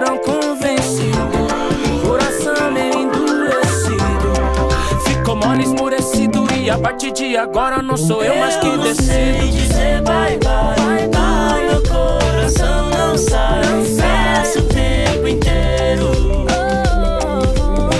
a 6.73 6.77
partir 6.79 7.11
de 7.11 7.37
agora 7.37 7.83
não 7.83 7.95
sou 7.95 8.23
eu 8.23 8.35
mais 8.37 8.55
que 8.57 8.77
decido. 8.77 9.47
dizer 9.51 10.01
bye 10.01 10.37
bye, 10.39 10.75
bye 10.75 11.07
bye. 11.07 11.67
Meu 11.69 11.83
coração 11.83 12.89
não 12.89 13.17
sai. 13.17 13.61
Peço 13.95 14.59
o 14.59 14.63
tempo 14.63 15.27
inteiro. 15.27 16.11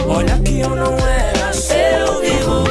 Olha 0.09 0.39
que 0.39 0.59
eu 0.59 0.69
não 0.76 0.93
era 0.97 1.53
seu, 1.53 2.19
vivo 2.21 2.63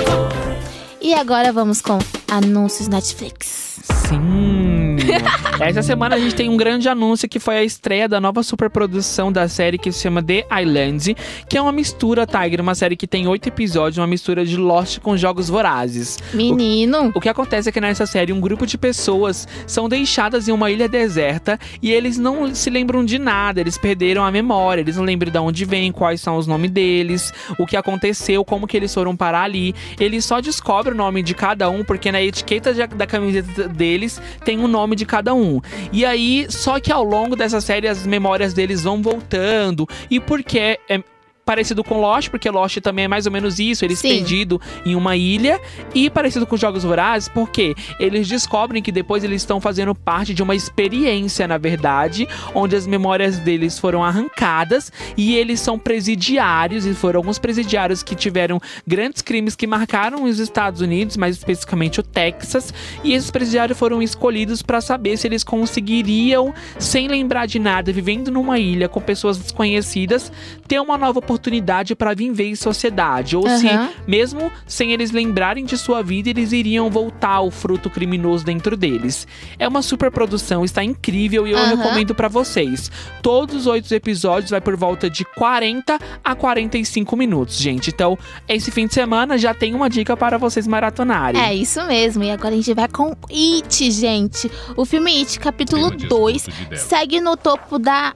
E 1.00 1.14
agora 1.14 1.52
vamos 1.52 1.80
com 1.80 1.98
Anúncios 2.28 2.88
Netflix. 2.88 3.78
Sim! 4.08 4.81
Essa 5.60 5.82
semana 5.82 6.16
a 6.16 6.18
gente 6.18 6.34
tem 6.34 6.48
um 6.48 6.56
grande 6.56 6.88
anúncio 6.88 7.28
que 7.28 7.38
foi 7.38 7.56
a 7.56 7.64
estreia 7.64 8.08
da 8.08 8.20
nova 8.20 8.42
superprodução 8.42 9.30
da 9.30 9.48
série 9.48 9.78
que 9.78 9.92
se 9.92 10.00
chama 10.00 10.22
The 10.22 10.46
Island, 10.62 11.16
que 11.48 11.56
é 11.56 11.62
uma 11.62 11.72
mistura, 11.72 12.26
Tiger, 12.26 12.60
uma 12.60 12.74
série 12.74 12.96
que 12.96 13.06
tem 13.06 13.26
oito 13.26 13.48
episódios, 13.48 13.98
uma 13.98 14.06
mistura 14.06 14.44
de 14.44 14.56
Lost 14.56 14.98
com 15.00 15.16
Jogos 15.16 15.48
Vorazes. 15.48 16.18
Menino! 16.32 17.12
O 17.14 17.20
que 17.20 17.28
acontece 17.28 17.68
é 17.68 17.72
que 17.72 17.80
nessa 17.80 18.06
série 18.06 18.32
um 18.32 18.40
grupo 18.40 18.66
de 18.66 18.76
pessoas 18.76 19.46
são 19.66 19.88
deixadas 19.88 20.48
em 20.48 20.52
uma 20.52 20.70
ilha 20.70 20.88
deserta 20.88 21.58
e 21.80 21.92
eles 21.92 22.18
não 22.18 22.54
se 22.54 22.70
lembram 22.70 23.04
de 23.04 23.18
nada, 23.18 23.60
eles 23.60 23.78
perderam 23.78 24.24
a 24.24 24.30
memória, 24.30 24.80
eles 24.80 24.96
não 24.96 25.04
lembram 25.04 25.30
de 25.30 25.38
onde 25.38 25.64
vêm, 25.64 25.92
quais 25.92 26.20
são 26.20 26.36
os 26.36 26.46
nomes 26.46 26.70
deles, 26.70 27.32
o 27.58 27.66
que 27.66 27.76
aconteceu, 27.76 28.44
como 28.44 28.66
que 28.66 28.76
eles 28.76 28.92
foram 28.92 29.16
parar 29.16 29.42
ali. 29.42 29.74
Eles 29.98 30.24
só 30.24 30.40
descobrem 30.40 30.94
o 30.94 30.96
nome 30.96 31.22
de 31.22 31.34
cada 31.34 31.68
um 31.70 31.84
porque 31.84 32.10
na 32.10 32.22
etiqueta 32.22 32.72
da 32.88 33.06
camiseta 33.06 33.68
deles 33.68 34.20
tem 34.44 34.58
o 34.58 34.68
nome 34.68 34.96
de 34.96 35.01
cada 35.04 35.34
um. 35.34 35.60
E 35.92 36.04
aí, 36.04 36.46
só 36.48 36.80
que 36.80 36.92
ao 36.92 37.04
longo 37.04 37.36
dessa 37.36 37.60
série 37.60 37.88
as 37.88 38.06
memórias 38.06 38.52
deles 38.52 38.82
vão 38.82 39.02
voltando 39.02 39.86
e 40.10 40.20
porque 40.20 40.78
é 40.88 41.02
parecido 41.44 41.82
com 41.82 42.00
Lost, 42.00 42.28
porque 42.30 42.48
Lost 42.50 42.78
também 42.78 43.06
é 43.06 43.08
mais 43.08 43.26
ou 43.26 43.32
menos 43.32 43.58
isso, 43.58 43.84
eles 43.84 43.98
Sim. 43.98 44.08
perdido 44.08 44.60
em 44.84 44.94
uma 44.94 45.16
ilha 45.16 45.60
e 45.94 46.08
parecido 46.08 46.46
com 46.46 46.56
Jogos 46.56 46.84
Vorazes, 46.84 47.28
porque 47.28 47.74
eles 47.98 48.28
descobrem 48.28 48.82
que 48.82 48.92
depois 48.92 49.24
eles 49.24 49.42
estão 49.42 49.60
fazendo 49.60 49.94
parte 49.94 50.34
de 50.34 50.42
uma 50.42 50.54
experiência, 50.54 51.46
na 51.48 51.58
verdade, 51.58 52.28
onde 52.54 52.76
as 52.76 52.86
memórias 52.86 53.38
deles 53.38 53.78
foram 53.78 54.04
arrancadas 54.04 54.92
e 55.16 55.34
eles 55.34 55.60
são 55.60 55.78
presidiários 55.78 56.86
e 56.86 56.94
foram 56.94 57.18
alguns 57.18 57.38
presidiários 57.38 58.02
que 58.02 58.14
tiveram 58.14 58.60
grandes 58.86 59.22
crimes 59.22 59.56
que 59.56 59.66
marcaram 59.66 60.24
os 60.24 60.38
Estados 60.38 60.80
Unidos, 60.80 61.16
mais 61.16 61.36
especificamente 61.36 62.00
o 62.00 62.02
Texas, 62.02 62.72
e 63.02 63.12
esses 63.12 63.30
presidiários 63.30 63.78
foram 63.78 64.02
escolhidos 64.02 64.62
para 64.62 64.80
saber 64.80 65.16
se 65.16 65.26
eles 65.26 65.42
conseguiriam, 65.42 66.54
sem 66.78 67.08
lembrar 67.08 67.46
de 67.46 67.58
nada, 67.58 67.92
vivendo 67.92 68.30
numa 68.30 68.58
ilha 68.58 68.88
com 68.88 69.00
pessoas 69.00 69.38
desconhecidas, 69.38 70.32
ter 70.68 70.80
uma 70.80 70.96
nova 70.96 71.20
oportunidade 71.32 71.94
para 71.94 72.14
viver 72.14 72.44
em 72.46 72.54
sociedade, 72.54 73.36
ou 73.36 73.48
se 73.48 73.66
Aham. 73.68 73.90
mesmo 74.06 74.52
sem 74.66 74.92
eles 74.92 75.10
lembrarem 75.10 75.64
de 75.64 75.78
sua 75.78 76.02
vida, 76.02 76.28
eles 76.28 76.52
iriam 76.52 76.90
voltar 76.90 77.36
ao 77.36 77.50
fruto 77.50 77.88
criminoso 77.88 78.44
dentro 78.44 78.76
deles. 78.76 79.26
É 79.58 79.66
uma 79.66 79.82
super 79.82 80.10
produção, 80.10 80.64
está 80.64 80.84
incrível 80.84 81.46
e 81.46 81.52
eu 81.52 81.58
Aham. 81.58 81.76
recomendo 81.76 82.14
para 82.14 82.28
vocês. 82.28 82.90
Todos 83.22 83.54
os 83.56 83.66
oito 83.66 83.92
episódios 83.94 84.50
vai 84.50 84.60
por 84.60 84.76
volta 84.76 85.08
de 85.08 85.24
40 85.24 85.98
a 86.22 86.34
45 86.34 87.16
minutos, 87.16 87.56
gente. 87.56 87.88
Então, 87.88 88.18
esse 88.46 88.70
fim 88.70 88.86
de 88.86 88.94
semana 88.94 89.38
já 89.38 89.54
tem 89.54 89.74
uma 89.74 89.88
dica 89.88 90.16
para 90.16 90.36
vocês 90.36 90.66
maratonarem. 90.66 91.40
É 91.40 91.54
isso 91.54 91.82
mesmo. 91.86 92.22
E 92.22 92.30
agora 92.30 92.50
a 92.50 92.56
gente 92.56 92.74
vai 92.74 92.88
com 92.88 93.16
It, 93.30 93.90
gente. 93.90 94.50
O 94.76 94.84
filme 94.84 95.10
It, 95.18 95.40
capítulo 95.40 95.90
2, 95.90 96.46
segue 96.76 97.20
no 97.20 97.36
topo 97.36 97.78
da 97.78 98.14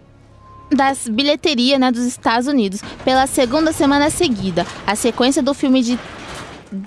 das 0.71 1.07
bilheterias 1.09 1.79
né, 1.79 1.91
dos 1.91 2.05
Estados 2.05 2.47
Unidos 2.47 2.81
pela 3.05 3.27
segunda 3.27 3.73
semana 3.73 4.11
seguida. 4.11 4.67
A 4.87 4.95
sequência 4.95 5.43
do 5.43 5.55
filme 5.55 5.83
de. 5.83 5.99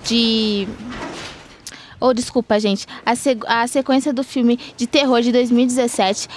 de 0.04 0.68
Oh, 2.00 2.12
desculpa, 2.14 2.58
gente. 2.58 2.86
A, 3.04 3.14
seg- 3.14 3.44
a 3.46 3.66
sequência 3.66 4.12
do 4.12 4.24
filme 4.24 4.58
de 4.76 4.86
terror 4.86 5.20
de 5.20 5.30
2017 5.32 6.28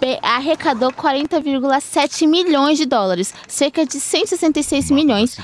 be- 0.00 0.18
arrecadou 0.22 0.92
40,7 0.92 2.26
milhões 2.28 2.78
de 2.78 2.86
dólares, 2.86 3.34
cerca 3.48 3.84
de 3.84 3.98
166 3.98 4.90
milhões 4.90 5.36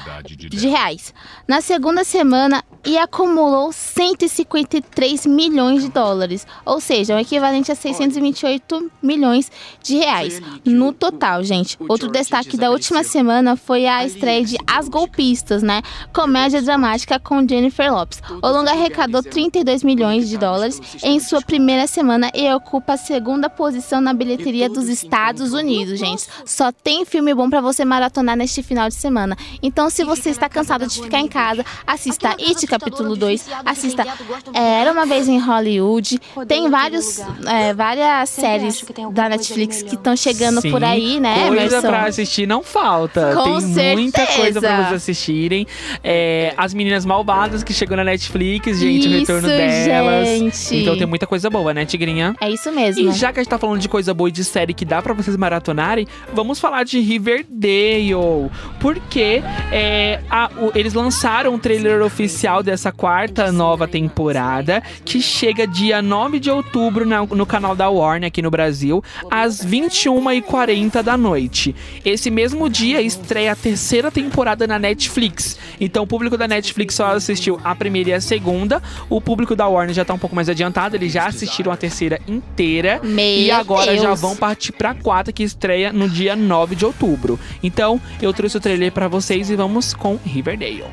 de 0.48 0.68
reais. 0.68 1.12
Na 1.48 1.60
segunda 1.60 2.04
semana, 2.04 2.62
e 2.84 2.96
acumulou 2.96 3.72
153 3.72 5.26
milhões 5.26 5.82
de 5.82 5.88
dólares, 5.90 6.46
ou 6.64 6.80
seja, 6.80 7.16
o 7.16 7.18
equivalente 7.18 7.72
a 7.72 7.74
628 7.74 8.90
milhões 9.02 9.50
de 9.82 9.96
reais 9.96 10.40
no 10.64 10.92
total, 10.92 11.42
gente. 11.42 11.76
Outro 11.88 12.08
destaque 12.08 12.56
da 12.56 12.70
última 12.70 13.02
semana 13.02 13.56
foi 13.56 13.86
a 13.86 14.04
estreia 14.04 14.44
de 14.44 14.56
As 14.66 14.88
Golpistas, 14.88 15.62
né? 15.62 15.82
Comédia 16.12 16.62
dramática 16.62 17.18
com 17.18 17.46
Jennifer 17.46 17.92
Lopes. 17.92 18.22
O 18.42 18.48
longa 18.48 18.70
arrecadou 18.70 19.22
32 19.56 19.82
milhões 19.82 20.28
de 20.28 20.36
dólares 20.36 20.80
em 21.02 21.18
sua 21.18 21.40
primeira 21.40 21.86
semana 21.86 22.30
e 22.34 22.52
ocupa 22.52 22.94
a 22.94 22.96
segunda 22.96 23.48
posição 23.48 24.00
na 24.00 24.12
bilheteria 24.12 24.68
dos 24.68 24.88
Estados 24.88 25.52
Unidos, 25.52 25.98
gente. 25.98 26.26
Só 26.44 26.70
tem 26.70 27.04
filme 27.04 27.32
bom 27.32 27.48
pra 27.48 27.60
você 27.60 27.84
maratonar 27.84 28.36
neste 28.36 28.62
final 28.62 28.88
de 28.88 28.94
semana. 28.94 29.36
Então, 29.62 29.88
se 29.88 30.04
você 30.04 30.30
está 30.30 30.48
cansado 30.48 30.86
de 30.86 31.00
ficar 31.00 31.20
em 31.20 31.28
casa, 31.28 31.64
assista 31.86 32.30
It 32.30 32.66
capítulo 32.66 33.16
2, 33.16 33.46
assista 33.64 34.04
Era 34.52 34.92
uma 34.92 35.06
vez 35.06 35.28
em 35.28 35.38
Hollywood. 35.38 36.20
Tem 36.46 36.68
vários, 36.68 37.20
é, 37.46 37.72
várias 37.72 38.28
séries 38.28 38.84
da 39.12 39.28
Netflix 39.28 39.82
que 39.82 39.94
estão 39.94 40.16
chegando 40.16 40.60
Sim, 40.60 40.70
por 40.70 40.84
aí, 40.84 41.18
né, 41.18 41.48
Coisa 41.48 41.64
Emerson? 41.64 41.80
pra 41.88 42.04
assistir 42.06 42.46
não 42.46 42.62
falta. 42.62 43.32
Com 43.34 43.58
Tem 43.74 43.96
muita 43.96 44.18
certeza. 44.18 44.40
coisa 44.40 44.60
pra 44.60 44.76
vocês 44.76 44.94
assistirem. 44.94 45.66
É, 46.02 46.52
As 46.56 46.74
Meninas 46.74 47.04
Malvadas, 47.04 47.62
que 47.62 47.72
chegou 47.72 47.96
na 47.96 48.04
Netflix, 48.04 48.78
gente, 48.78 49.08
o 49.08 49.10
retorno 49.10 49.45
Isso, 49.50 49.86
delas. 49.88 50.28
gente. 50.28 50.76
Então 50.76 50.96
tem 50.96 51.06
muita 51.06 51.26
coisa 51.26 51.48
boa, 51.50 51.72
né, 51.74 51.84
Tigrinha? 51.84 52.34
É 52.40 52.50
isso 52.50 52.70
mesmo. 52.72 53.08
E 53.08 53.12
já 53.12 53.32
que 53.32 53.40
a 53.40 53.42
gente 53.42 53.50
tá 53.50 53.58
falando 53.58 53.80
de 53.80 53.88
coisa 53.88 54.12
boa 54.14 54.28
e 54.28 54.32
de 54.32 54.44
série 54.44 54.72
que 54.74 54.84
dá 54.84 55.00
pra 55.02 55.12
vocês 55.14 55.36
maratonarem, 55.36 56.06
vamos 56.32 56.58
falar 56.58 56.84
de 56.84 56.98
Riverdale. 57.00 58.50
Porque 58.80 59.42
é, 59.72 60.20
a- 60.30 60.50
o- 60.58 60.72
eles 60.74 60.94
lançaram 60.94 61.54
o 61.54 61.58
trailer 61.58 62.02
oficial 62.02 62.62
dessa 62.62 62.92
quarta 62.92 63.50
nova 63.52 63.86
temporada, 63.88 64.82
que 65.04 65.20
chega 65.20 65.66
dia 65.66 66.00
9 66.02 66.38
de 66.38 66.50
outubro 66.50 67.04
na- 67.06 67.24
no 67.26 67.46
canal 67.46 67.74
da 67.74 67.88
Warner 67.88 68.28
aqui 68.28 68.40
no 68.42 68.50
Brasil, 68.50 69.02
às 69.30 69.62
21h40 69.64 71.02
da 71.02 71.16
noite. 71.16 71.74
Esse 72.04 72.30
mesmo 72.30 72.68
dia 72.68 73.00
estreia 73.02 73.52
a 73.52 73.56
terceira 73.56 74.10
temporada 74.10 74.66
na 74.66 74.78
Netflix. 74.78 75.58
Então 75.80 76.04
o 76.04 76.06
público 76.06 76.36
da 76.36 76.46
Netflix 76.48 76.94
só 76.94 77.06
assistiu 77.12 77.60
a 77.64 77.74
primeira 77.74 78.10
e 78.10 78.12
a 78.14 78.20
segunda. 78.20 78.82
O 79.10 79.20
público 79.20 79.35
da 79.56 79.68
Warner 79.68 79.94
já 79.94 80.04
tá 80.04 80.14
um 80.14 80.18
pouco 80.18 80.34
mais 80.34 80.48
adiantado, 80.48 80.96
eles 80.96 81.12
já 81.12 81.26
assistiram 81.26 81.72
a 81.72 81.76
terceira 81.76 82.18
inteira. 82.26 83.00
Meu 83.02 83.24
e 83.24 83.50
agora 83.50 83.96
já 83.96 84.08
Deus. 84.08 84.20
vão 84.20 84.36
partir 84.36 84.72
pra 84.72 84.94
quarta, 84.94 85.32
que 85.32 85.42
estreia 85.42 85.92
no 85.92 86.08
dia 86.08 86.34
9 86.34 86.74
de 86.74 86.84
outubro. 86.86 87.38
Então, 87.62 88.00
eu 88.22 88.32
trouxe 88.32 88.56
o 88.56 88.60
trailer 88.60 88.92
pra 88.92 89.08
vocês 89.08 89.50
e 89.50 89.56
vamos 89.56 89.92
com 89.92 90.18
Riverdale. 90.24 90.84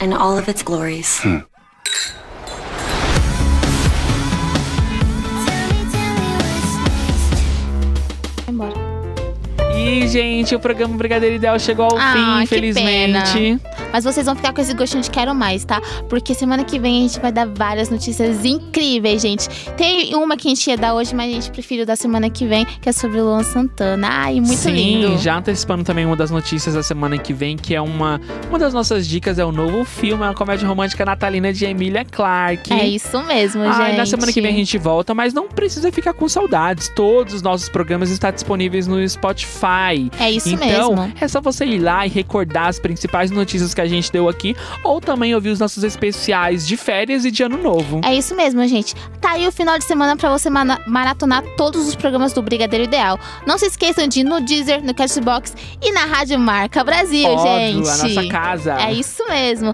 And 0.00 0.14
all 0.14 0.38
of 0.38 0.48
its 0.48 0.62
glories. 0.62 1.20
Vai 8.44 8.48
embora. 8.48 8.74
E, 9.76 10.06
gente, 10.08 10.54
o 10.54 10.60
programa 10.60 10.96
Brigadeiro 10.96 11.36
Ideal 11.36 11.58
chegou 11.58 11.86
ao 11.86 11.96
Ah, 11.98 12.12
fim, 12.12 12.42
infelizmente. 12.44 13.32
pena. 13.32 13.60
Mas 13.92 14.04
vocês 14.04 14.26
vão 14.26 14.36
ficar 14.36 14.52
com 14.52 14.60
esse 14.60 14.74
gostinho 14.74 15.02
de 15.02 15.10
quero 15.10 15.34
mais, 15.34 15.64
tá? 15.64 15.80
Porque 16.08 16.34
semana 16.34 16.64
que 16.64 16.78
vem 16.78 16.98
a 16.98 17.08
gente 17.08 17.20
vai 17.20 17.32
dar 17.32 17.46
várias 17.46 17.88
notícias 17.88 18.44
incríveis, 18.44 19.22
gente. 19.22 19.48
Tem 19.76 20.14
uma 20.14 20.36
que 20.36 20.48
a 20.48 20.50
gente 20.50 20.68
ia 20.68 20.76
dar 20.76 20.94
hoje, 20.94 21.14
mas 21.14 21.30
a 21.30 21.34
gente 21.34 21.50
preferiu 21.50 21.86
da 21.86 21.96
semana 21.96 22.28
que 22.30 22.46
vem, 22.46 22.64
que 22.64 22.88
é 22.88 22.92
sobre 22.92 23.20
o 23.20 23.24
Luan 23.24 23.42
Santana. 23.42 24.08
Ai, 24.10 24.34
muito 24.34 24.54
Sim, 24.54 24.72
lindo. 24.72 25.18
já 25.18 25.36
antecipando 25.36 25.84
também 25.84 26.04
uma 26.04 26.16
das 26.16 26.30
notícias 26.30 26.74
da 26.74 26.82
semana 26.82 27.18
que 27.18 27.32
vem, 27.32 27.56
que 27.56 27.74
é 27.74 27.80
uma, 27.80 28.20
uma 28.48 28.58
das 28.58 28.74
nossas 28.74 29.06
dicas, 29.06 29.38
é 29.38 29.44
o 29.44 29.52
novo 29.52 29.84
filme, 29.84 30.22
é 30.22 30.26
uma 30.26 30.34
comédia 30.34 30.66
romântica 30.66 31.04
natalina 31.04 31.52
de 31.52 31.64
Emília 31.64 32.04
Clarke. 32.04 32.72
É 32.72 32.86
isso 32.86 33.22
mesmo, 33.24 33.64
gente. 33.72 33.96
na 33.96 34.06
semana 34.06 34.32
que 34.32 34.40
vem 34.40 34.52
a 34.52 34.56
gente 34.56 34.78
volta, 34.78 35.14
mas 35.14 35.32
não 35.32 35.48
precisa 35.48 35.90
ficar 35.90 36.12
com 36.12 36.28
saudades. 36.28 36.90
Todos 36.94 37.34
os 37.34 37.42
nossos 37.42 37.68
programas 37.68 38.10
estão 38.10 38.30
disponíveis 38.30 38.86
no 38.86 39.06
Spotify. 39.08 40.10
É 40.18 40.30
isso 40.30 40.48
então, 40.50 40.94
mesmo. 40.94 41.12
é 41.20 41.28
só 41.28 41.40
você 41.40 41.64
ir 41.64 41.78
lá 41.78 42.06
e 42.06 42.10
recordar 42.10 42.68
as 42.68 42.78
principais 42.78 43.30
notícias 43.30 43.74
que 43.78 43.82
a 43.82 43.86
gente 43.86 44.10
deu 44.10 44.28
aqui, 44.28 44.56
ou 44.82 45.00
também 45.00 45.32
ouvir 45.36 45.50
os 45.50 45.60
nossos 45.60 45.84
especiais 45.84 46.66
de 46.66 46.76
férias 46.76 47.24
e 47.24 47.30
de 47.30 47.44
ano 47.44 47.56
novo. 47.56 48.00
É 48.04 48.12
isso 48.12 48.34
mesmo, 48.34 48.66
gente. 48.66 48.92
Tá 49.20 49.32
aí 49.32 49.46
o 49.46 49.52
final 49.52 49.78
de 49.78 49.84
semana 49.84 50.16
pra 50.16 50.28
você 50.30 50.50
maratonar 50.50 51.44
todos 51.56 51.86
os 51.86 51.94
programas 51.94 52.32
do 52.32 52.42
Brigadeiro 52.42 52.84
Ideal. 52.84 53.16
Não 53.46 53.56
se 53.56 53.66
esqueçam 53.66 54.08
de 54.08 54.20
ir 54.20 54.24
no 54.24 54.40
Deezer, 54.40 54.84
no 54.84 54.92
Cashbox 54.92 55.54
e 55.80 55.92
na 55.92 56.06
Rádio 56.06 56.38
Marca 56.40 56.82
Brasil, 56.82 57.28
Óbvio, 57.28 57.84
gente. 57.84 57.88
a 57.88 58.08
nossa 58.08 58.28
casa. 58.28 58.80
É 58.80 58.92
isso 58.92 59.24
mesmo. 59.28 59.72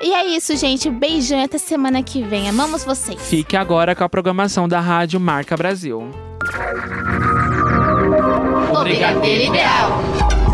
E 0.00 0.14
é 0.14 0.26
isso, 0.26 0.56
gente. 0.56 0.88
Beijão 0.88 1.38
e 1.38 1.44
até 1.44 1.58
semana 1.58 2.02
que 2.02 2.22
vem. 2.22 2.48
Amamos 2.48 2.84
vocês. 2.84 3.20
Fique 3.20 3.54
agora 3.54 3.94
com 3.94 4.04
a 4.04 4.08
programação 4.08 4.66
da 4.66 4.80
Rádio 4.80 5.20
Marca 5.20 5.56
Brasil. 5.56 6.10
O 8.72 8.82
Brigadeiro 8.82 9.52
Ideal. 9.52 10.45